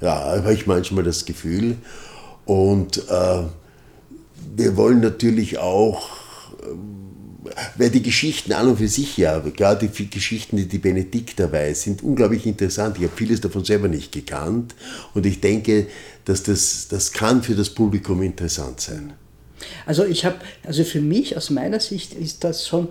Ja, 0.00 0.36
habe 0.36 0.54
ich 0.54 0.68
manchmal 0.68 1.02
das 1.02 1.24
Gefühl. 1.24 1.74
Und 2.44 2.98
äh, 2.98 3.42
wir 4.56 4.76
wollen 4.76 5.00
natürlich 5.00 5.58
auch 5.58 6.24
weil 7.76 7.90
die 7.90 8.02
Geschichten 8.02 8.52
an 8.52 8.68
und 8.68 8.76
für 8.76 8.88
sich 8.88 9.16
ja, 9.16 9.38
gerade 9.38 9.88
die 9.88 10.10
Geschichten, 10.10 10.56
die 10.56 10.66
die 10.66 10.78
Benedikta 10.78 11.50
weiß, 11.50 11.82
sind 11.82 12.02
unglaublich 12.02 12.46
interessant. 12.46 12.96
Ich 12.98 13.04
habe 13.04 13.16
vieles 13.16 13.40
davon 13.40 13.64
selber 13.64 13.88
nicht 13.88 14.12
gekannt 14.12 14.74
und 15.14 15.26
ich 15.26 15.40
denke, 15.40 15.86
dass 16.24 16.42
das, 16.42 16.88
das 16.88 17.12
kann 17.12 17.42
für 17.42 17.54
das 17.54 17.70
Publikum 17.70 18.22
interessant 18.22 18.80
sein. 18.80 19.12
Also 19.86 20.04
ich 20.04 20.24
habe, 20.24 20.36
also 20.64 20.84
für 20.84 21.00
mich 21.00 21.36
aus 21.36 21.50
meiner 21.50 21.80
Sicht 21.80 22.12
ist 22.14 22.44
das 22.44 22.66
schon, 22.66 22.88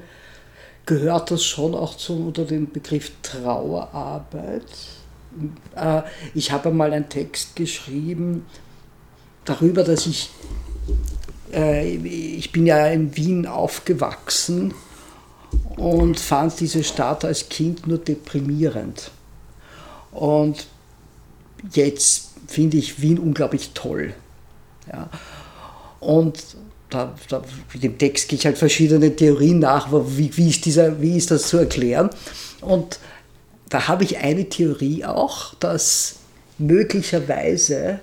gehört 0.86 1.32
das 1.32 1.43
schon 1.43 1.76
auch 1.76 1.95
zu 1.95 2.28
unter 2.28 2.45
dem 2.45 2.72
Begriff 2.72 3.11
Trauerarbeit. 3.22 4.66
Äh, 5.76 6.01
ich 6.34 6.51
habe 6.51 6.70
einmal 6.70 6.93
einen 6.93 7.09
Text 7.09 7.55
geschrieben 7.55 8.45
darüber, 9.45 9.84
dass 9.84 10.07
ich, 10.07 10.30
ich 11.56 12.51
bin 12.51 12.66
ja 12.66 12.88
in 12.88 13.16
Wien 13.16 13.47
aufgewachsen 13.47 14.74
und 15.78 16.20
fand 16.20 16.60
diese 16.60 16.84
Stadt 16.84 17.24
als 17.24 17.47
Kind 17.49 17.88
nur 17.88 17.97
deprimierend. 17.97 19.12
Und 20.12 20.68
jetzt 21.72 22.32
finde 22.47 22.78
ich 22.78 23.01
Wien 23.01 23.20
unglaublich 23.20 23.72
toll. 23.74 24.14
Ja. 24.91 25.10
Und 25.99 26.43
da, 26.89 27.16
da, 27.30 27.41
mit 27.74 27.84
dem 27.84 27.97
Text 27.97 28.30
gehe 28.30 28.38
ich 28.38 28.45
halt 28.45 28.58
verschiedene 28.58 29.16
Theorien 29.16 29.60
nach, 29.60 29.91
wie, 29.91 30.36
wie, 30.38 30.49
ist 30.49 30.66
dieser, 30.66 31.01
wie 31.01 31.18
ist 31.18 31.32
das 31.32 31.47
zu 31.47 31.58
erklären. 31.58 32.10
Und 32.62 32.99
da 33.70 33.88
habe 33.88 34.03
ich 34.03 34.18
eine 34.18 34.47
Theorie 34.47 35.06
auch, 35.06 35.53
dass 35.56 36.18
möglicherweise 36.58 37.99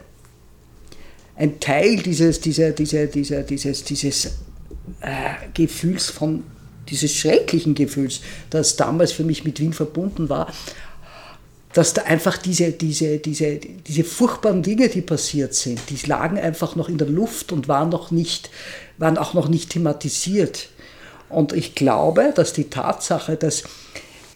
ein 1.43 1.59
Teil 1.59 1.97
dieses, 1.97 2.41
dieser, 2.41 2.71
dieser, 2.71 3.07
dieser, 3.07 3.43
dieses, 3.43 3.83
dieses 3.83 4.27
äh, 5.01 5.49
Gefühls 5.53 6.09
von, 6.09 6.45
dieses 6.89 7.13
schrecklichen 7.13 7.75
Gefühls, 7.75 8.21
das 8.51 8.77
damals 8.77 9.11
für 9.11 9.25
mich 9.25 9.45
mit 9.45 9.59
Wien 9.59 9.73
verbunden 9.73 10.29
war, 10.29 10.53
dass 11.73 11.95
da 11.95 12.03
einfach 12.03 12.37
diese, 12.37 12.71
diese, 12.71 13.19
diese, 13.19 13.57
diese 13.57 14.05
furchtbaren 14.05 14.63
Dinge, 14.63 14.89
die 14.89 15.01
passiert 15.01 15.55
sind, 15.55 15.81
die 15.91 16.07
lagen 16.07 16.39
einfach 16.39 16.77
noch 16.77 16.89
in 16.89 16.99
der 16.99 17.09
Luft 17.09 17.51
und 17.51 17.67
waren, 17.67 17.89
noch 17.89 18.13
nicht, 18.13 18.51
waren 18.99 19.19
auch 19.19 19.35
noch 19.35 19.49
nicht 19.49 19.71
thematisiert. 19.71 20.69
Und 21.29 21.53
ich 21.55 21.75
glaube, 21.75 22.33
dass 22.37 22.53
die 22.53 22.71
Tatsache, 22.71 23.37
dass 23.37 23.65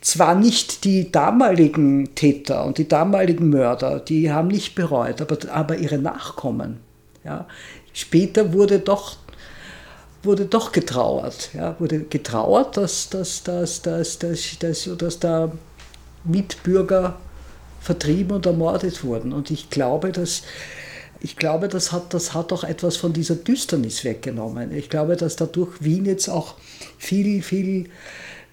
zwar 0.00 0.34
nicht 0.34 0.82
die 0.82 1.12
damaligen 1.12 2.16
Täter 2.16 2.64
und 2.64 2.78
die 2.78 2.88
damaligen 2.88 3.50
Mörder, 3.50 4.00
die 4.00 4.32
haben 4.32 4.48
nicht 4.48 4.74
bereut, 4.74 5.20
aber, 5.20 5.38
aber 5.52 5.76
ihre 5.76 5.98
Nachkommen. 5.98 6.85
Ja. 7.26 7.46
Später 7.92 8.52
wurde 8.52 8.78
doch, 8.78 9.16
wurde 10.22 10.46
doch 10.46 10.72
getrauert. 10.72 11.50
Ja, 11.52 11.76
wurde 11.78 12.00
getrauert, 12.04 12.76
dass, 12.76 13.10
dass, 13.10 13.42
dass, 13.42 13.82
dass, 13.82 14.18
dass, 14.18 14.58
dass, 14.58 14.90
dass 14.96 15.18
da 15.18 15.52
Mitbürger 16.24 17.18
vertrieben 17.80 18.36
und 18.36 18.46
ermordet 18.46 19.04
wurden. 19.04 19.32
Und 19.32 19.50
ich 19.50 19.70
glaube, 19.70 20.12
dass 20.12 20.42
ich 21.20 21.36
glaube, 21.36 21.68
das 21.68 21.92
hat, 21.92 22.12
das 22.12 22.34
hat 22.34 22.52
auch 22.52 22.62
etwas 22.62 22.96
von 22.96 23.12
dieser 23.12 23.36
Düsternis 23.36 24.04
weggenommen. 24.04 24.72
Ich 24.72 24.90
glaube, 24.90 25.16
dass 25.16 25.36
dadurch 25.36 25.82
Wien 25.82 26.04
jetzt 26.04 26.28
auch 26.28 26.54
viel, 26.98 27.42
viel, 27.42 27.88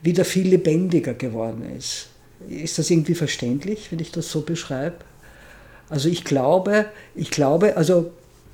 wieder 0.01 0.25
viel 0.25 0.47
lebendiger 0.47 1.13
geworden 1.13 1.63
ist. 1.77 2.07
Ist 2.49 2.79
das 2.79 2.89
irgendwie 2.89 3.15
verständlich, 3.15 3.91
wenn 3.91 3.99
ich 3.99 4.11
das 4.11 4.31
so 4.31 4.41
beschreibe? 4.41 4.97
Also 5.89 6.09
ich 6.09 6.23
glaube, 6.23 6.85
ich 7.15 7.29
glaube, 7.31 7.75
also, 7.77 8.11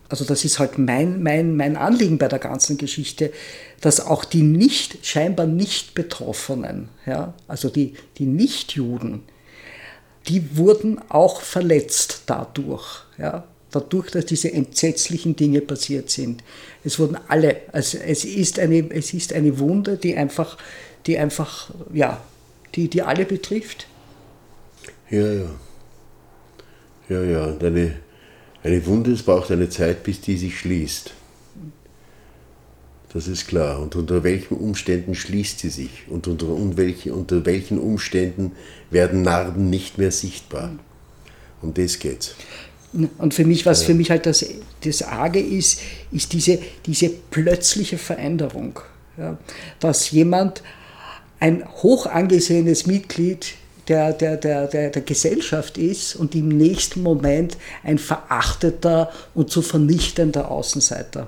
also 0.10 0.26
das 0.26 0.44
ist 0.44 0.60
halt 0.60 0.78
mein, 0.78 1.22
mein, 1.22 1.56
mein 1.56 1.78
Anliegen 1.78 2.18
bei 2.18 2.28
der 2.28 2.40
ganzen 2.40 2.78
Geschichte, 2.78 3.32
dass 3.80 4.02
auch 4.02 4.26
die 4.26 4.42
nicht, 4.42 5.06
scheinbar 5.06 5.46
nicht 5.46 5.94
Betroffenen, 5.94 6.90
ja, 7.06 7.34
also 7.48 7.70
die, 7.70 7.94
die 8.18 8.26
Nicht-Juden, 8.26 9.24
die 10.28 10.58
wurden 10.58 11.00
auch 11.10 11.42
verletzt 11.42 12.24
dadurch. 12.26 13.04
Ja? 13.18 13.46
Dadurch, 13.72 14.12
dass 14.12 14.26
diese 14.26 14.52
entsetzlichen 14.52 15.36
Dinge 15.36 15.62
passiert 15.62 16.10
sind. 16.10 16.44
Es 16.84 16.98
wurden 16.98 17.18
alle, 17.28 17.58
also 17.72 18.00
es 18.00 18.26
ist 18.26 18.60
eine, 18.60 18.90
es 18.92 19.14
ist 19.14 19.32
eine 19.32 19.60
Wunde, 19.60 19.98
die 19.98 20.16
einfach, 20.16 20.58
die 21.06 21.18
einfach, 21.18 21.70
ja, 21.94 22.20
die, 22.76 22.88
die 22.88 23.04
alle 23.04 23.26
betrifft. 23.26 23.88
Ja, 25.10 25.32
ja. 25.32 25.50
Ja, 27.10 27.24
ja. 27.24 27.46
Und 27.46 27.62
eine, 28.64 28.86
Wunde, 28.86 29.12
es 29.12 29.24
braucht 29.24 29.52
eine 29.52 29.70
Zeit, 29.70 30.04
bis 30.04 30.22
die 30.22 30.38
sich 30.38 30.60
schließt. 30.60 31.14
Das 33.14 33.28
ist 33.28 33.48
klar. 33.48 33.80
Und 33.80 33.96
unter 33.96 34.24
welchen 34.24 34.56
Umständen 34.56 35.16
schließt 35.16 35.60
sie 35.60 35.70
sich? 35.70 36.06
Und 36.08 36.28
unter, 36.28 36.48
unter 36.48 37.46
welchen 37.46 37.80
Umständen 37.80 38.52
werden 38.92 39.24
Narben 39.24 39.70
nicht 39.70 39.98
mehr 39.98 40.12
sichtbar? 40.12 40.72
Um 41.62 41.74
das 41.74 42.00
geht's. 42.00 42.36
Und 43.18 43.34
für 43.34 43.46
mich, 43.46 43.66
was 43.66 43.84
für 43.84 43.94
mich 43.94 44.10
halt 44.10 44.26
das, 44.26 44.46
das 44.84 45.02
Arge 45.04 45.40
ist, 45.40 45.82
ist 46.12 46.34
diese, 46.34 46.60
diese 46.86 47.10
plötzliche 47.10 47.98
Veränderung. 47.98 48.80
Ja, 49.18 49.38
dass 49.80 50.12
jemand, 50.12 50.64
ein 51.40 51.64
hoch 51.84 52.06
angesehenes 52.06 52.86
Mitglied 52.86 53.54
der, 53.90 54.14
der, 54.14 54.38
der, 54.38 54.68
der, 54.68 54.90
der 54.92 55.02
Gesellschaft 55.02 55.78
ist 55.78 56.16
und 56.16 56.36
im 56.36 56.48
nächsten 56.48 57.02
Moment 57.02 57.58
ein 57.84 57.98
verachteter 57.98 59.12
und 59.34 59.50
zu 59.50 59.62
vernichtender 59.62 60.50
Außenseiter. 60.52 61.28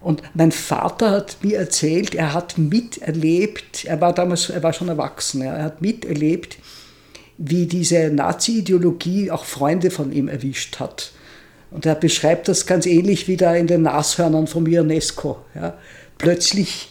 Und 0.00 0.22
mein 0.34 0.52
Vater 0.52 1.10
hat 1.10 1.38
mir 1.42 1.58
erzählt, 1.58 2.14
er 2.14 2.32
hat 2.32 2.56
miterlebt, 2.56 3.84
er 3.84 4.00
war 4.00 4.14
damals, 4.14 4.48
er 4.48 4.62
war 4.62 4.72
schon 4.72 4.88
erwachsen, 4.88 5.42
er 5.42 5.62
hat 5.62 5.82
miterlebt, 5.82 6.58
wie 7.36 7.66
diese 7.66 8.10
Nazi-Ideologie 8.10 9.30
auch 9.30 9.44
Freunde 9.44 9.90
von 9.90 10.12
ihm 10.12 10.28
erwischt 10.28 10.80
hat. 10.80 11.12
Und 11.70 11.86
er 11.86 11.94
beschreibt 11.94 12.48
das 12.48 12.66
ganz 12.66 12.86
ähnlich 12.86 13.28
wie 13.28 13.36
da 13.36 13.54
in 13.54 13.66
den 13.66 13.82
Nashörnern 13.82 14.46
von 14.46 14.66
Ionesco. 14.66 15.38
Ja. 15.54 15.78
Plötzlich, 16.18 16.88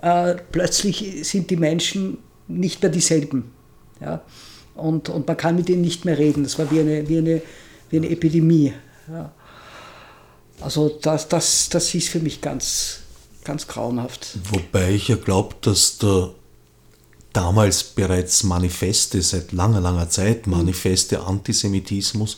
äh, 0.00 0.34
plötzlich 0.50 1.20
sind 1.22 1.50
die 1.50 1.56
Menschen 1.56 2.18
nicht 2.58 2.82
mehr 2.82 2.90
dieselben. 2.90 3.52
Ja. 4.00 4.22
Und, 4.74 5.08
und 5.08 5.26
man 5.26 5.36
kann 5.36 5.56
mit 5.56 5.68
ihnen 5.68 5.82
nicht 5.82 6.04
mehr 6.04 6.18
reden. 6.18 6.44
Das 6.44 6.58
war 6.58 6.70
wie 6.70 6.80
eine, 6.80 7.08
wie 7.08 7.18
eine, 7.18 7.42
wie 7.90 7.96
eine 7.98 8.08
Epidemie. 8.08 8.72
Ja. 9.10 9.32
Also 10.60 10.98
das, 11.02 11.28
das, 11.28 11.68
das 11.68 11.94
ist 11.94 12.08
für 12.08 12.20
mich 12.20 12.40
ganz, 12.40 13.00
ganz 13.44 13.66
grauenhaft. 13.66 14.38
Wobei 14.50 14.92
ich 14.92 15.08
ja 15.08 15.16
glaube, 15.16 15.56
dass 15.60 15.98
der 15.98 16.30
damals 17.32 17.82
bereits 17.82 18.44
Manifeste, 18.44 19.22
seit 19.22 19.52
langer, 19.52 19.80
langer 19.80 20.08
Zeit 20.08 20.46
Manifeste 20.46 21.22
Antisemitismus, 21.22 22.36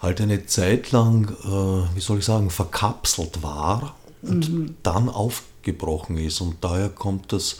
halt 0.00 0.20
eine 0.20 0.46
Zeit 0.46 0.92
lang, 0.92 1.30
äh, 1.44 1.96
wie 1.96 2.00
soll 2.00 2.18
ich 2.18 2.24
sagen, 2.24 2.50
verkapselt 2.50 3.42
war 3.42 3.96
und 4.22 4.50
mhm. 4.50 4.76
dann 4.82 5.08
aufgebrochen 5.08 6.18
ist. 6.18 6.40
Und 6.40 6.56
daher 6.62 6.90
kommt 6.90 7.32
das, 7.32 7.56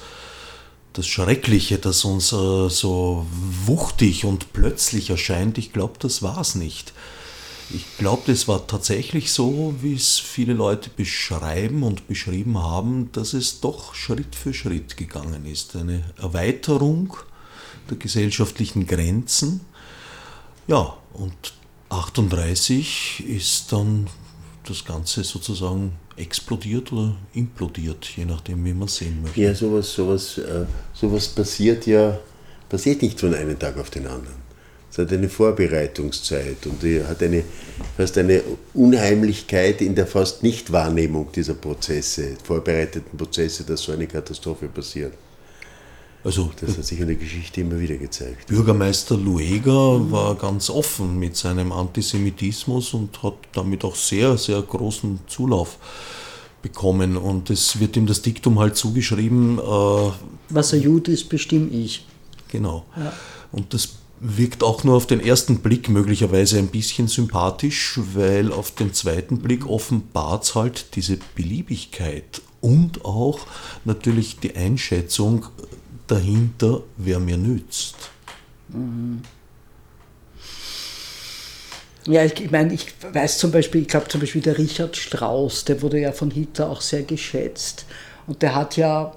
das 0.97 1.07
Schreckliche, 1.07 1.79
das 1.79 2.05
uns 2.05 2.33
äh, 2.33 2.69
so 2.71 3.27
wuchtig 3.67 4.25
und 4.25 4.53
plötzlich 4.53 5.11
erscheint. 5.11 5.59
Ich 5.59 5.73
glaube, 5.73 5.95
das 5.99 6.23
war 6.23 6.41
es 6.41 6.55
nicht. 6.55 6.93
Ich 7.71 7.85
glaube, 7.99 8.23
das 8.27 8.49
war 8.49 8.67
tatsächlich 8.67 9.33
so, 9.33 9.75
wie 9.81 9.95
es 9.95 10.19
viele 10.19 10.53
Leute 10.53 10.89
beschreiben 10.89 11.83
und 11.83 12.07
beschrieben 12.07 12.59
haben, 12.59 13.11
dass 13.13 13.35
es 13.35 13.61
doch 13.61 13.95
Schritt 13.95 14.35
für 14.37 14.55
Schritt 14.55 14.97
gegangen 14.97 15.45
ist. 15.47 15.75
Eine 15.77 16.05
Erweiterung 16.17 17.17
der 17.91 17.99
gesellschaftlichen 17.99 18.87
Grenzen. 18.87 19.63
Ja, 20.69 20.97
und 21.13 21.55
38 21.91 23.25
ist 23.27 23.73
dann 23.73 24.07
das 24.65 24.85
Ganze 24.85 25.25
sozusagen 25.25 25.93
explodiert 26.17 26.93
oder 26.93 27.17
implodiert, 27.35 28.05
je 28.17 28.25
nachdem, 28.25 28.65
wie 28.65 28.75
man 28.75 28.89
sehen 28.89 29.23
möchte. 29.23 29.41
Ja, 29.41 29.55
sowas, 29.55 29.93
sowas, 29.93 30.39
äh, 30.39 30.65
sowas 30.95 31.29
passiert 31.29 31.87
ja 31.87 32.19
passiert 32.69 33.03
nicht 33.03 33.21
von 33.21 33.35
einem 33.35 33.59
Tag 33.59 33.79
auf 33.79 33.91
den 33.91 34.07
anderen. 34.07 34.47
Es 34.91 34.99
hat 34.99 35.13
eine 35.13 35.29
Vorbereitungszeit 35.29 36.67
und 36.67 36.83
hat 37.07 37.23
eine, 37.23 37.45
fast 37.97 38.17
eine 38.19 38.43
Unheimlichkeit 38.73 39.83
in 39.83 39.95
der 39.95 40.07
fast 40.07 40.43
Nichtwahrnehmung 40.43 41.31
dieser 41.33 41.55
Prozesse, 41.55 42.37
vorbereiteten 42.43 43.19
Prozesse, 43.19 43.65
dass 43.65 43.83
so 43.83 43.93
eine 43.93 44.07
Katastrophe 44.07 44.69
passiert. 44.69 45.13
Also, 46.27 46.51
das 46.61 46.77
hat 46.77 46.85
sich 46.85 46.99
in 46.99 47.07
der 47.07 47.15
Geschichte 47.15 47.61
immer 47.61 47.79
wieder 47.79 47.97
gezeigt. 47.97 48.49
Bürgermeister 48.49 49.17
Lueger 49.17 50.11
war 50.11 50.35
ganz 50.35 50.69
offen 50.71 51.21
mit 51.21 51.37
seinem 51.37 51.71
Antisemitismus 51.71 52.95
und 52.95 53.23
hat 53.23 53.35
damit 53.53 53.85
auch 53.85 53.95
sehr, 53.95 54.37
sehr 54.37 54.61
großen 54.61 55.21
Zulauf 55.29 55.79
bekommen. 56.63 57.17
Und 57.17 57.49
es 57.51 57.79
wird 57.79 57.97
ihm 57.97 58.07
das 58.07 58.23
Diktum 58.23 58.59
halt 58.59 58.77
zugeschrieben. 58.77 59.61
Äh, 59.61 60.11
Was 60.49 60.73
er 60.73 60.81
Jude 60.81 61.13
ist, 61.13 61.29
bestimme 61.29 61.69
ich. 61.69 62.05
Genau. 62.49 62.87
Ja. 62.97 63.13
Und 63.53 63.73
das 63.73 63.91
wirkt 64.19 64.65
auch 64.65 64.83
nur 64.83 64.97
auf 64.97 65.07
den 65.07 65.21
ersten 65.21 65.59
Blick 65.59 65.89
möglicherweise 65.89 66.59
ein 66.59 66.69
bisschen 66.69 67.07
sympathisch, 67.07 68.01
weil 68.15 68.51
auf 68.51 68.73
den 68.73 68.93
zweiten 68.93 69.39
Blick 69.39 69.65
offenbart 69.65 70.43
es 70.43 70.55
halt 70.57 70.97
diese 70.97 71.19
Beliebigkeit 71.37 72.43
und 72.61 73.05
auch 73.05 73.39
natürlich 73.85 74.41
die 74.41 74.57
Einschätzung 74.57 75.47
dahinter, 76.07 76.83
wer 76.97 77.19
mir 77.19 77.37
nützt. 77.37 77.97
Ja, 82.07 82.25
ich, 82.25 82.41
ich 82.41 82.51
meine, 82.51 82.73
ich 82.73 82.87
weiß 83.13 83.39
zum 83.39 83.51
Beispiel, 83.51 83.83
ich 83.83 83.89
glaube 83.89 84.09
zum 84.09 84.21
Beispiel 84.21 84.43
der 84.43 84.59
Richard 84.59 84.97
Strauss, 84.97 85.65
der 85.65 85.83
wurde 85.83 85.99
ja 86.01 86.13
von 86.13 86.31
Hitler 86.31 86.71
auch 86.71 86.81
sehr 86.81 87.03
geschätzt 87.03 87.85
und 88.27 88.43
der 88.43 88.55
hat 88.55 88.77
ja 88.77 89.13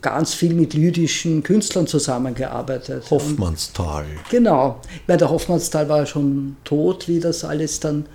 ganz 0.00 0.34
viel 0.34 0.54
mit 0.54 0.74
jüdischen 0.74 1.42
Künstlern 1.42 1.86
zusammengearbeitet. 1.86 3.10
Hoffmannsthal. 3.10 4.04
Und, 4.04 4.30
genau. 4.30 4.80
Ich 4.94 5.08
meine, 5.08 5.18
der 5.18 5.30
Hoffmannsthal 5.30 5.88
war 5.88 5.98
ja 5.98 6.06
schon 6.06 6.56
tot, 6.64 7.06
wie 7.08 7.20
das 7.20 7.44
alles 7.44 7.80
dann, 7.80 8.06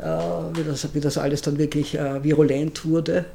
äh, 0.00 0.06
wie, 0.54 0.64
das, 0.64 0.88
wie 0.94 1.00
das 1.00 1.18
alles 1.18 1.42
dann 1.42 1.58
wirklich 1.58 1.94
äh, 1.94 2.22
virulent 2.24 2.84
wurde. 2.84 3.26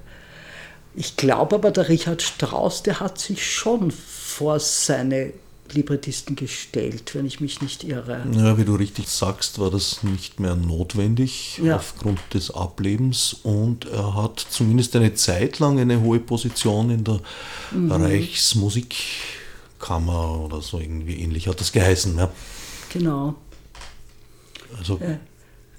Ich 0.95 1.15
glaube 1.15 1.55
aber, 1.55 1.71
der 1.71 1.89
Richard 1.89 2.21
Strauss, 2.21 2.83
der 2.83 2.99
hat 2.99 3.17
sich 3.17 3.49
schon 3.49 3.91
vor 3.91 4.59
seine 4.59 5.31
Librettisten 5.73 6.35
gestellt, 6.35 7.15
wenn 7.15 7.25
ich 7.25 7.39
mich 7.39 7.61
nicht 7.61 7.85
irre. 7.85 8.25
Ja, 8.33 8.57
wie 8.57 8.65
du 8.65 8.75
richtig 8.75 9.07
sagst, 9.07 9.57
war 9.59 9.71
das 9.71 10.03
nicht 10.03 10.41
mehr 10.41 10.55
notwendig 10.55 11.61
ja. 11.63 11.77
aufgrund 11.77 12.19
des 12.33 12.51
Ablebens 12.51 13.37
und 13.43 13.85
er 13.85 14.15
hat 14.15 14.45
zumindest 14.49 14.93
eine 14.95 15.13
Zeit 15.13 15.59
lang 15.59 15.79
eine 15.79 16.01
hohe 16.01 16.19
Position 16.19 16.89
in 16.89 17.05
der 17.05 17.21
mhm. 17.71 17.91
Reichsmusikkammer 17.91 20.41
oder 20.41 20.61
so 20.61 20.79
irgendwie 20.79 21.21
ähnlich 21.21 21.47
hat 21.47 21.61
das 21.61 21.71
geheißen. 21.71 22.17
Ja. 22.17 22.29
Genau. 22.91 23.35
Also 24.77 24.99
ja. 25.01 25.19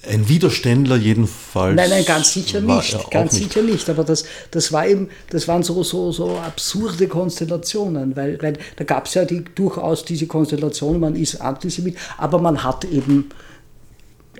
Ein 0.04 0.28
Widerständler 0.28 0.96
jedenfalls. 0.96 1.76
Nein, 1.76 1.90
nein, 1.90 2.04
ganz 2.04 2.32
sicher 2.32 2.60
nicht. 2.60 3.10
Ganz 3.10 3.34
nicht. 3.34 3.52
sicher 3.52 3.62
nicht. 3.62 3.88
Aber 3.88 4.02
das, 4.02 4.24
das, 4.50 4.72
war 4.72 4.86
eben, 4.86 5.08
das 5.30 5.46
waren 5.46 5.62
so, 5.62 5.84
so, 5.84 6.10
so 6.10 6.38
absurde 6.38 7.06
Konstellationen, 7.06 8.16
weil, 8.16 8.40
weil 8.42 8.58
da 8.76 8.84
gab 8.84 9.06
es 9.06 9.14
ja 9.14 9.24
die, 9.24 9.44
durchaus 9.54 10.04
diese 10.04 10.26
Konstellation, 10.26 10.98
man 10.98 11.14
ist 11.14 11.40
Antisemit, 11.40 11.96
aber 12.18 12.40
man 12.40 12.64
hat 12.64 12.84
eben 12.84 13.28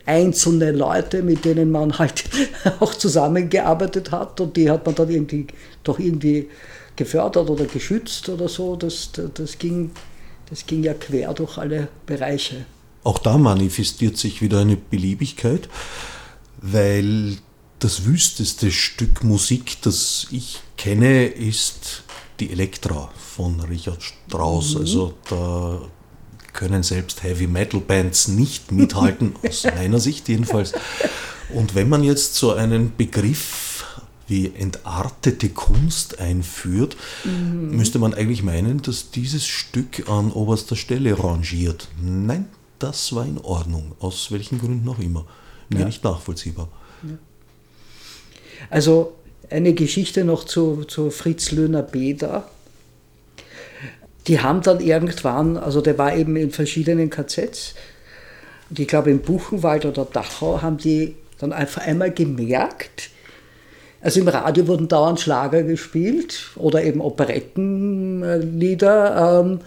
einzelne 0.04 0.72
Leute, 0.72 1.22
mit 1.22 1.44
denen 1.44 1.70
man 1.70 1.96
halt 1.96 2.24
auch 2.80 2.94
zusammengearbeitet 2.94 4.10
hat 4.10 4.40
und 4.40 4.56
die 4.56 4.68
hat 4.68 4.84
man 4.84 4.96
dann 4.96 5.10
irgendwie 5.10 5.46
doch 5.84 6.00
irgendwie 6.00 6.48
gefördert 6.96 7.48
oder 7.48 7.66
geschützt 7.66 8.28
oder 8.28 8.48
so. 8.48 8.74
Das, 8.74 9.10
das, 9.34 9.58
ging, 9.58 9.92
das 10.50 10.66
ging 10.66 10.82
ja 10.82 10.94
quer 10.94 11.32
durch 11.34 11.56
alle 11.56 11.86
Bereiche. 12.04 12.66
Auch 13.04 13.18
da 13.18 13.36
manifestiert 13.38 14.16
sich 14.16 14.42
wieder 14.42 14.60
eine 14.60 14.76
Beliebigkeit, 14.76 15.68
weil 16.60 17.36
das 17.80 18.04
wüsteste 18.04 18.70
Stück 18.70 19.24
Musik, 19.24 19.78
das 19.82 20.28
ich 20.30 20.60
kenne, 20.76 21.26
ist 21.26 22.04
die 22.38 22.50
Elektra 22.52 23.10
von 23.16 23.60
Richard 23.60 24.02
Strauss. 24.02 24.74
Mhm. 24.74 24.80
Also 24.80 25.14
da 25.28 25.80
können 26.52 26.82
selbst 26.82 27.22
Heavy 27.22 27.46
Metal 27.46 27.80
Bands 27.80 28.28
nicht 28.28 28.70
mithalten, 28.70 29.34
aus 29.48 29.64
meiner 29.64 29.98
Sicht 29.98 30.28
jedenfalls. 30.28 30.72
Und 31.52 31.74
wenn 31.74 31.88
man 31.88 32.04
jetzt 32.04 32.36
so 32.36 32.52
einen 32.52 32.92
Begriff 32.96 33.84
wie 34.28 34.46
entartete 34.46 35.48
Kunst 35.48 36.20
einführt, 36.20 36.96
mhm. 37.24 37.76
müsste 37.76 37.98
man 37.98 38.14
eigentlich 38.14 38.44
meinen, 38.44 38.80
dass 38.80 39.10
dieses 39.10 39.46
Stück 39.46 40.08
an 40.08 40.30
oberster 40.30 40.76
Stelle 40.76 41.18
rangiert. 41.18 41.88
Nein, 42.00 42.46
das 42.82 43.14
war 43.14 43.24
in 43.24 43.38
Ordnung, 43.38 43.94
aus 44.00 44.32
welchen 44.32 44.58
Gründen 44.58 44.88
auch 44.88 44.98
immer. 44.98 45.24
Mir 45.68 45.80
ja. 45.80 45.86
nicht 45.86 46.04
nachvollziehbar. 46.04 46.68
Ja. 47.02 47.18
Also 48.70 49.14
eine 49.50 49.74
Geschichte 49.74 50.24
noch 50.24 50.44
zu, 50.44 50.84
zu 50.84 51.10
Fritz 51.10 51.50
Löhner-Beder. 51.50 52.48
Die 54.26 54.40
haben 54.40 54.62
dann 54.62 54.80
irgendwann, 54.80 55.56
also 55.56 55.80
der 55.80 55.98
war 55.98 56.16
eben 56.16 56.36
in 56.36 56.50
verschiedenen 56.50 57.10
KZs, 57.10 57.74
und 58.70 58.78
ich 58.78 58.88
glaube 58.88 59.10
in 59.10 59.20
Buchenwald 59.20 59.84
oder 59.84 60.06
Dachau 60.06 60.62
haben 60.62 60.78
die 60.78 61.14
dann 61.38 61.52
einfach 61.52 61.82
einmal 61.82 62.10
gemerkt, 62.10 63.10
also 64.00 64.20
im 64.20 64.28
Radio 64.28 64.66
wurden 64.66 64.88
dauernd 64.88 65.20
Schlager 65.20 65.62
gespielt 65.62 66.50
oder 66.56 66.82
eben 66.82 67.00
Operettenlieder. 67.00 69.44
Ähm, 69.44 69.60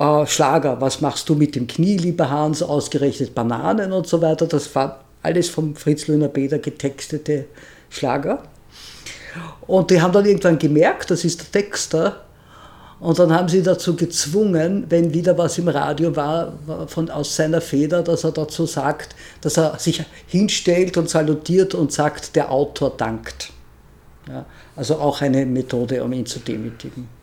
äh, 0.00 0.26
Schlager, 0.26 0.80
was 0.80 1.00
machst 1.00 1.28
du 1.28 1.34
mit 1.34 1.54
dem 1.54 1.66
Knie, 1.66 1.98
lieber 1.98 2.30
Hans, 2.30 2.62
ausgerechnet 2.62 3.34
Bananen 3.34 3.92
und 3.92 4.06
so 4.06 4.20
weiter. 4.20 4.46
Das 4.46 4.74
war 4.74 5.04
alles 5.22 5.50
vom 5.50 5.76
Fritz 5.76 6.08
Löhner 6.08 6.28
Beder 6.28 6.58
getextete 6.58 7.44
Schlager. 7.90 8.42
Und 9.66 9.90
die 9.90 10.00
haben 10.00 10.12
dann 10.12 10.24
irgendwann 10.24 10.58
gemerkt, 10.58 11.10
das 11.10 11.24
ist 11.24 11.40
der 11.40 11.62
Texter. 11.62 12.24
Und 12.98 13.18
dann 13.18 13.32
haben 13.32 13.48
sie 13.48 13.62
dazu 13.62 13.94
gezwungen, 13.94 14.86
wenn 14.88 15.14
wieder 15.14 15.36
was 15.38 15.56
im 15.58 15.68
Radio 15.68 16.14
war, 16.16 16.52
von, 16.86 17.08
aus 17.10 17.36
seiner 17.36 17.60
Feder, 17.60 18.02
dass 18.02 18.24
er 18.24 18.32
dazu 18.32 18.66
sagt, 18.66 19.14
dass 19.40 19.56
er 19.56 19.78
sich 19.78 20.04
hinstellt 20.26 20.96
und 20.96 21.08
salutiert 21.08 21.74
und 21.74 21.92
sagt, 21.92 22.36
der 22.36 22.50
Autor 22.50 22.94
dankt. 22.96 23.52
Ja, 24.28 24.44
also 24.76 24.96
auch 24.96 25.22
eine 25.22 25.46
Methode, 25.46 26.02
um 26.04 26.12
ihn 26.12 26.26
zu 26.26 26.40
demütigen. 26.40 27.19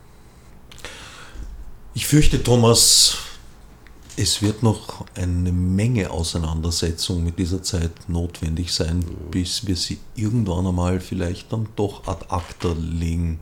Ich 1.98 2.06
fürchte, 2.06 2.43
Thomas, 2.43 3.18
es 4.18 4.43
wird 4.43 4.62
noch 4.62 5.08
eine 5.16 5.52
Menge 5.52 6.12
Auseinandersetzung 6.12 7.24
mit 7.24 7.39
dieser 7.39 7.64
Zeit 7.64 8.08
notwendig 8.08 8.72
sein, 8.72 9.04
bis 9.32 9.66
wir 9.66 9.76
sie 9.76 9.98
irgendwann 10.16 10.68
einmal 10.68 11.00
vielleicht 11.00 11.52
dann 11.52 11.68
doch 11.76 12.06
ad 12.08 12.28
acta 12.30 12.76
legen. 12.80 13.39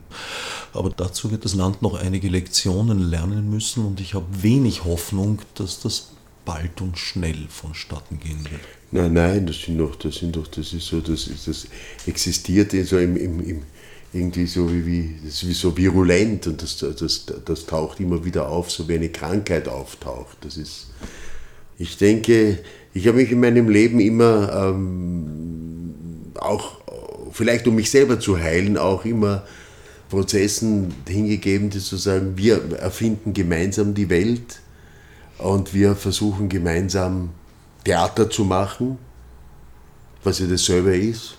Aber 0.72 0.88
dazu 0.88 1.30
wird 1.30 1.44
das 1.44 1.52
Land 1.52 1.82
noch 1.82 1.96
einige 1.96 2.30
Lektionen 2.30 3.10
lernen 3.10 3.50
müssen 3.50 3.84
und 3.84 4.00
ich 4.00 4.14
habe 4.14 4.24
wenig 4.42 4.84
Hoffnung, 4.84 5.42
dass 5.56 5.80
das 5.80 6.12
bald 6.46 6.80
und 6.80 6.96
schnell 6.96 7.48
vonstatten 7.50 8.18
gehen 8.18 8.42
wird. 8.44 8.62
Nein, 8.90 9.12
nein, 9.12 9.46
das 9.46 9.60
sind 9.60 9.76
doch, 9.76 9.96
das 9.96 10.14
sind 10.14 10.34
doch, 10.34 10.46
das 10.46 10.72
ist 10.72 10.86
so, 10.86 11.00
das, 11.00 11.28
das 11.44 11.66
existiert 12.06 12.72
so 12.86 12.96
im, 12.96 13.18
im, 13.18 13.40
im 13.46 13.62
irgendwie 14.16 14.46
so 14.46 14.72
wie, 14.72 14.86
wie, 14.86 15.14
wie 15.22 15.52
so 15.52 15.76
virulent 15.76 16.46
und 16.46 16.62
das, 16.62 16.78
das, 16.78 17.26
das 17.44 17.66
taucht 17.66 18.00
immer 18.00 18.24
wieder 18.24 18.48
auf, 18.48 18.70
so 18.70 18.88
wie 18.88 18.94
eine 18.94 19.08
Krankheit 19.10 19.68
auftaucht. 19.68 20.38
Das 20.40 20.56
ist, 20.56 20.88
ich 21.78 21.96
denke, 21.98 22.58
ich 22.94 23.06
habe 23.06 23.18
mich 23.18 23.30
in 23.30 23.40
meinem 23.40 23.68
Leben 23.68 24.00
immer 24.00 24.70
ähm, 24.70 25.94
auch, 26.34 26.80
vielleicht 27.32 27.66
um 27.68 27.74
mich 27.74 27.90
selber 27.90 28.18
zu 28.18 28.38
heilen, 28.38 28.78
auch 28.78 29.04
immer 29.04 29.44
Prozessen 30.08 30.94
hingegeben, 31.06 31.70
die 31.70 31.80
zu 31.80 31.96
sagen, 31.96 32.36
wir 32.36 32.62
erfinden 32.78 33.32
gemeinsam 33.32 33.94
die 33.94 34.08
Welt 34.08 34.60
und 35.38 35.74
wir 35.74 35.94
versuchen 35.96 36.48
gemeinsam 36.48 37.30
Theater 37.84 38.30
zu 38.30 38.44
machen, 38.44 38.98
was 40.24 40.38
ja 40.38 40.46
dasselbe 40.46 40.96
ist. 40.96 41.36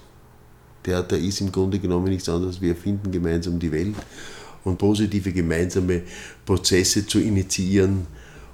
Theater 0.87 1.17
ist 1.17 1.41
im 1.41 1.51
Grunde 1.51 1.79
genommen 1.79 2.07
nichts 2.07 2.29
anderes. 2.29 2.61
Wir 2.61 2.69
erfinden 2.69 3.11
gemeinsam 3.11 3.59
die 3.59 3.73
Welt 3.73 3.95
und 4.63 4.77
positive 4.77 5.33
gemeinsame 5.33 6.03
Prozesse 6.45 7.05
zu 7.05 7.19
initiieren 7.19 8.07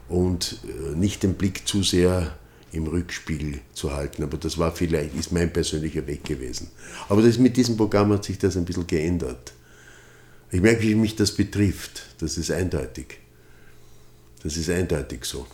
und 0.10 0.58
äh, 0.64 0.96
nicht 0.96 1.22
den 1.22 1.36
Blick 1.36 1.68
zu 1.68 1.84
sehr 1.84 2.36
im 2.72 2.88
Rückspiegel 2.88 3.60
zu 3.74 3.94
halten. 3.94 4.24
Aber 4.24 4.38
das 4.38 4.58
war 4.58 4.72
vielleicht, 4.72 5.16
ist 5.16 5.32
mein 5.32 5.54
persönlicher 5.54 6.08
Weg 6.08 6.24
gewesen. 6.24 6.72
Aber 7.08 7.22
das, 7.22 7.38
mit 7.38 7.56
diesem 7.56 7.78
Programm 7.78 8.12
hat 8.12 8.24
sich 8.24 8.40
das 8.40 8.58
ein 8.58 8.66
bisschen 8.66 8.88
geändert. 8.88 9.54
Ich 10.52 10.60
merke, 10.60 10.82
wie 10.82 10.96
mich 10.96 11.16
das 11.16 11.36
betrifft. 11.36 12.16
Das 12.18 12.38
ist 12.38 12.50
eindeutig. 12.50 13.20
Das 14.42 14.58
ist 14.58 14.72
eindeutig 14.72 15.26
so. 15.26 15.46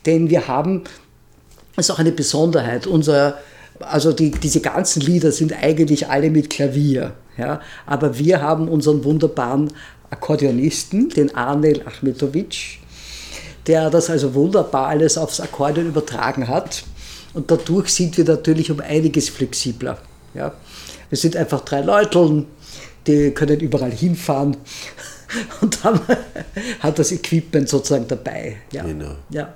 denn 0.06 0.30
wir 0.30 0.48
haben, 0.48 0.84
das 1.76 1.88
ist 1.88 1.92
auch 1.92 2.00
eine 2.00 2.12
Besonderheit, 2.12 2.88
unser, 2.88 3.38
also 3.80 4.12
die, 4.12 4.32
diese 4.32 4.62
ganzen 4.62 5.02
Lieder 5.02 5.32
sind 5.32 5.54
eigentlich 5.54 6.08
alle 6.08 6.30
mit 6.30 6.50
Klavier, 6.50 7.14
ja, 7.38 7.62
aber 7.86 8.18
wir 8.18 8.42
haben 8.42 8.68
unseren 8.68 9.04
wunderbaren 9.04 9.74
Akkordeonisten, 10.10 11.10
den 11.10 11.34
Arnel 11.36 11.82
Achmetovic, 11.86 12.80
der 13.68 13.90
das 13.90 14.10
also 14.10 14.34
wunderbar 14.34 14.88
alles 14.88 15.18
aufs 15.18 15.40
Akkordeon 15.40 15.88
übertragen 15.88 16.48
hat. 16.48 16.84
Und 17.34 17.50
dadurch 17.50 17.90
sind 17.90 18.18
wir 18.18 18.26
natürlich 18.26 18.70
um 18.70 18.80
einiges 18.80 19.30
flexibler. 19.30 19.98
Ja. 20.34 20.54
Wir 21.10 21.18
sind 21.18 21.36
einfach 21.36 21.62
drei 21.62 21.82
Leute, 21.82 22.46
die 23.08 23.32
können 23.32 23.60
überall 23.60 23.92
hinfahren 23.92 24.58
und 25.62 25.84
dann 25.84 26.00
hat 26.80 27.00
das 27.00 27.12
Equipment 27.12 27.70
sozusagen 27.70 28.08
dabei. 28.08 28.58
Ja. 28.72 28.84
Genau. 28.84 29.16
Ja. 29.30 29.54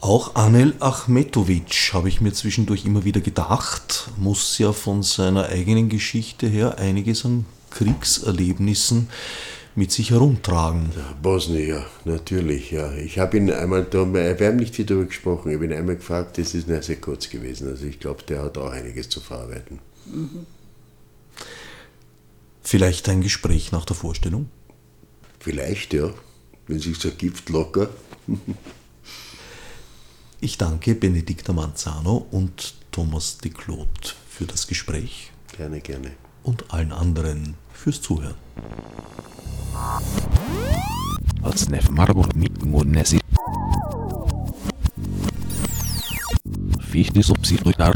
Auch 0.00 0.34
Anel 0.34 0.74
Achmetovic, 0.80 1.92
habe 1.92 2.08
ich 2.08 2.20
mir 2.20 2.32
zwischendurch 2.32 2.84
immer 2.84 3.04
wieder 3.04 3.20
gedacht, 3.20 4.10
muss 4.16 4.58
ja 4.58 4.72
von 4.72 5.04
seiner 5.04 5.46
eigenen 5.46 5.88
Geschichte 5.88 6.48
her 6.48 6.78
einiges 6.78 7.24
an 7.24 7.44
Kriegserlebnissen 7.70 9.08
mit 9.74 9.90
sich 9.90 10.10
herumtragen. 10.10 10.90
Ja, 10.94 11.14
natürlich, 12.04 12.70
ja. 12.70 12.92
Ich 12.94 13.18
habe 13.18 13.36
ihn 13.36 13.50
einmal, 13.50 13.84
da, 13.84 14.12
wir 14.12 14.46
haben 14.46 14.56
nicht 14.56 14.74
viel 14.74 14.84
darüber 14.84 15.06
gesprochen, 15.06 15.50
ich 15.50 15.56
habe 15.56 15.64
ihn 15.64 15.72
einmal 15.72 15.96
gefragt, 15.96 16.38
das 16.38 16.54
ist 16.54 16.66
sehr 16.66 16.96
kurz 16.96 17.30
gewesen. 17.30 17.68
Also 17.68 17.86
ich 17.86 17.98
glaube, 17.98 18.22
der 18.24 18.42
hat 18.42 18.58
auch 18.58 18.70
einiges 18.70 19.08
zu 19.08 19.20
verarbeiten. 19.20 19.78
Mhm. 20.06 20.46
Vielleicht 22.62 23.08
ein 23.08 23.22
Gespräch 23.22 23.72
nach 23.72 23.84
der 23.84 23.96
Vorstellung? 23.96 24.48
Vielleicht, 25.40 25.92
ja. 25.94 26.12
Wenn 26.68 26.78
sich 26.78 27.04
ergibt, 27.04 27.48
locker. 27.48 27.90
ich 30.40 30.58
danke 30.58 30.94
Benedikta 30.94 31.52
Manzano 31.52 32.26
und 32.30 32.74
Thomas 32.92 33.38
de 33.38 33.50
Claude 33.50 33.88
für 34.28 34.44
das 34.44 34.66
Gespräch. 34.66 35.32
Gerne, 35.56 35.80
gerne. 35.80 36.12
Und 36.44 36.72
allen 36.72 36.92
anderen 36.92 37.54
fürs 37.74 38.00
Zuhören. 38.00 38.36
Als 41.42 41.62
Alsnef 41.62 41.90
Marburg 41.90 42.34
mit 42.36 42.64
Munesi. 42.64 43.20
Fichte 46.80 47.22
subsidiar. 47.22 47.94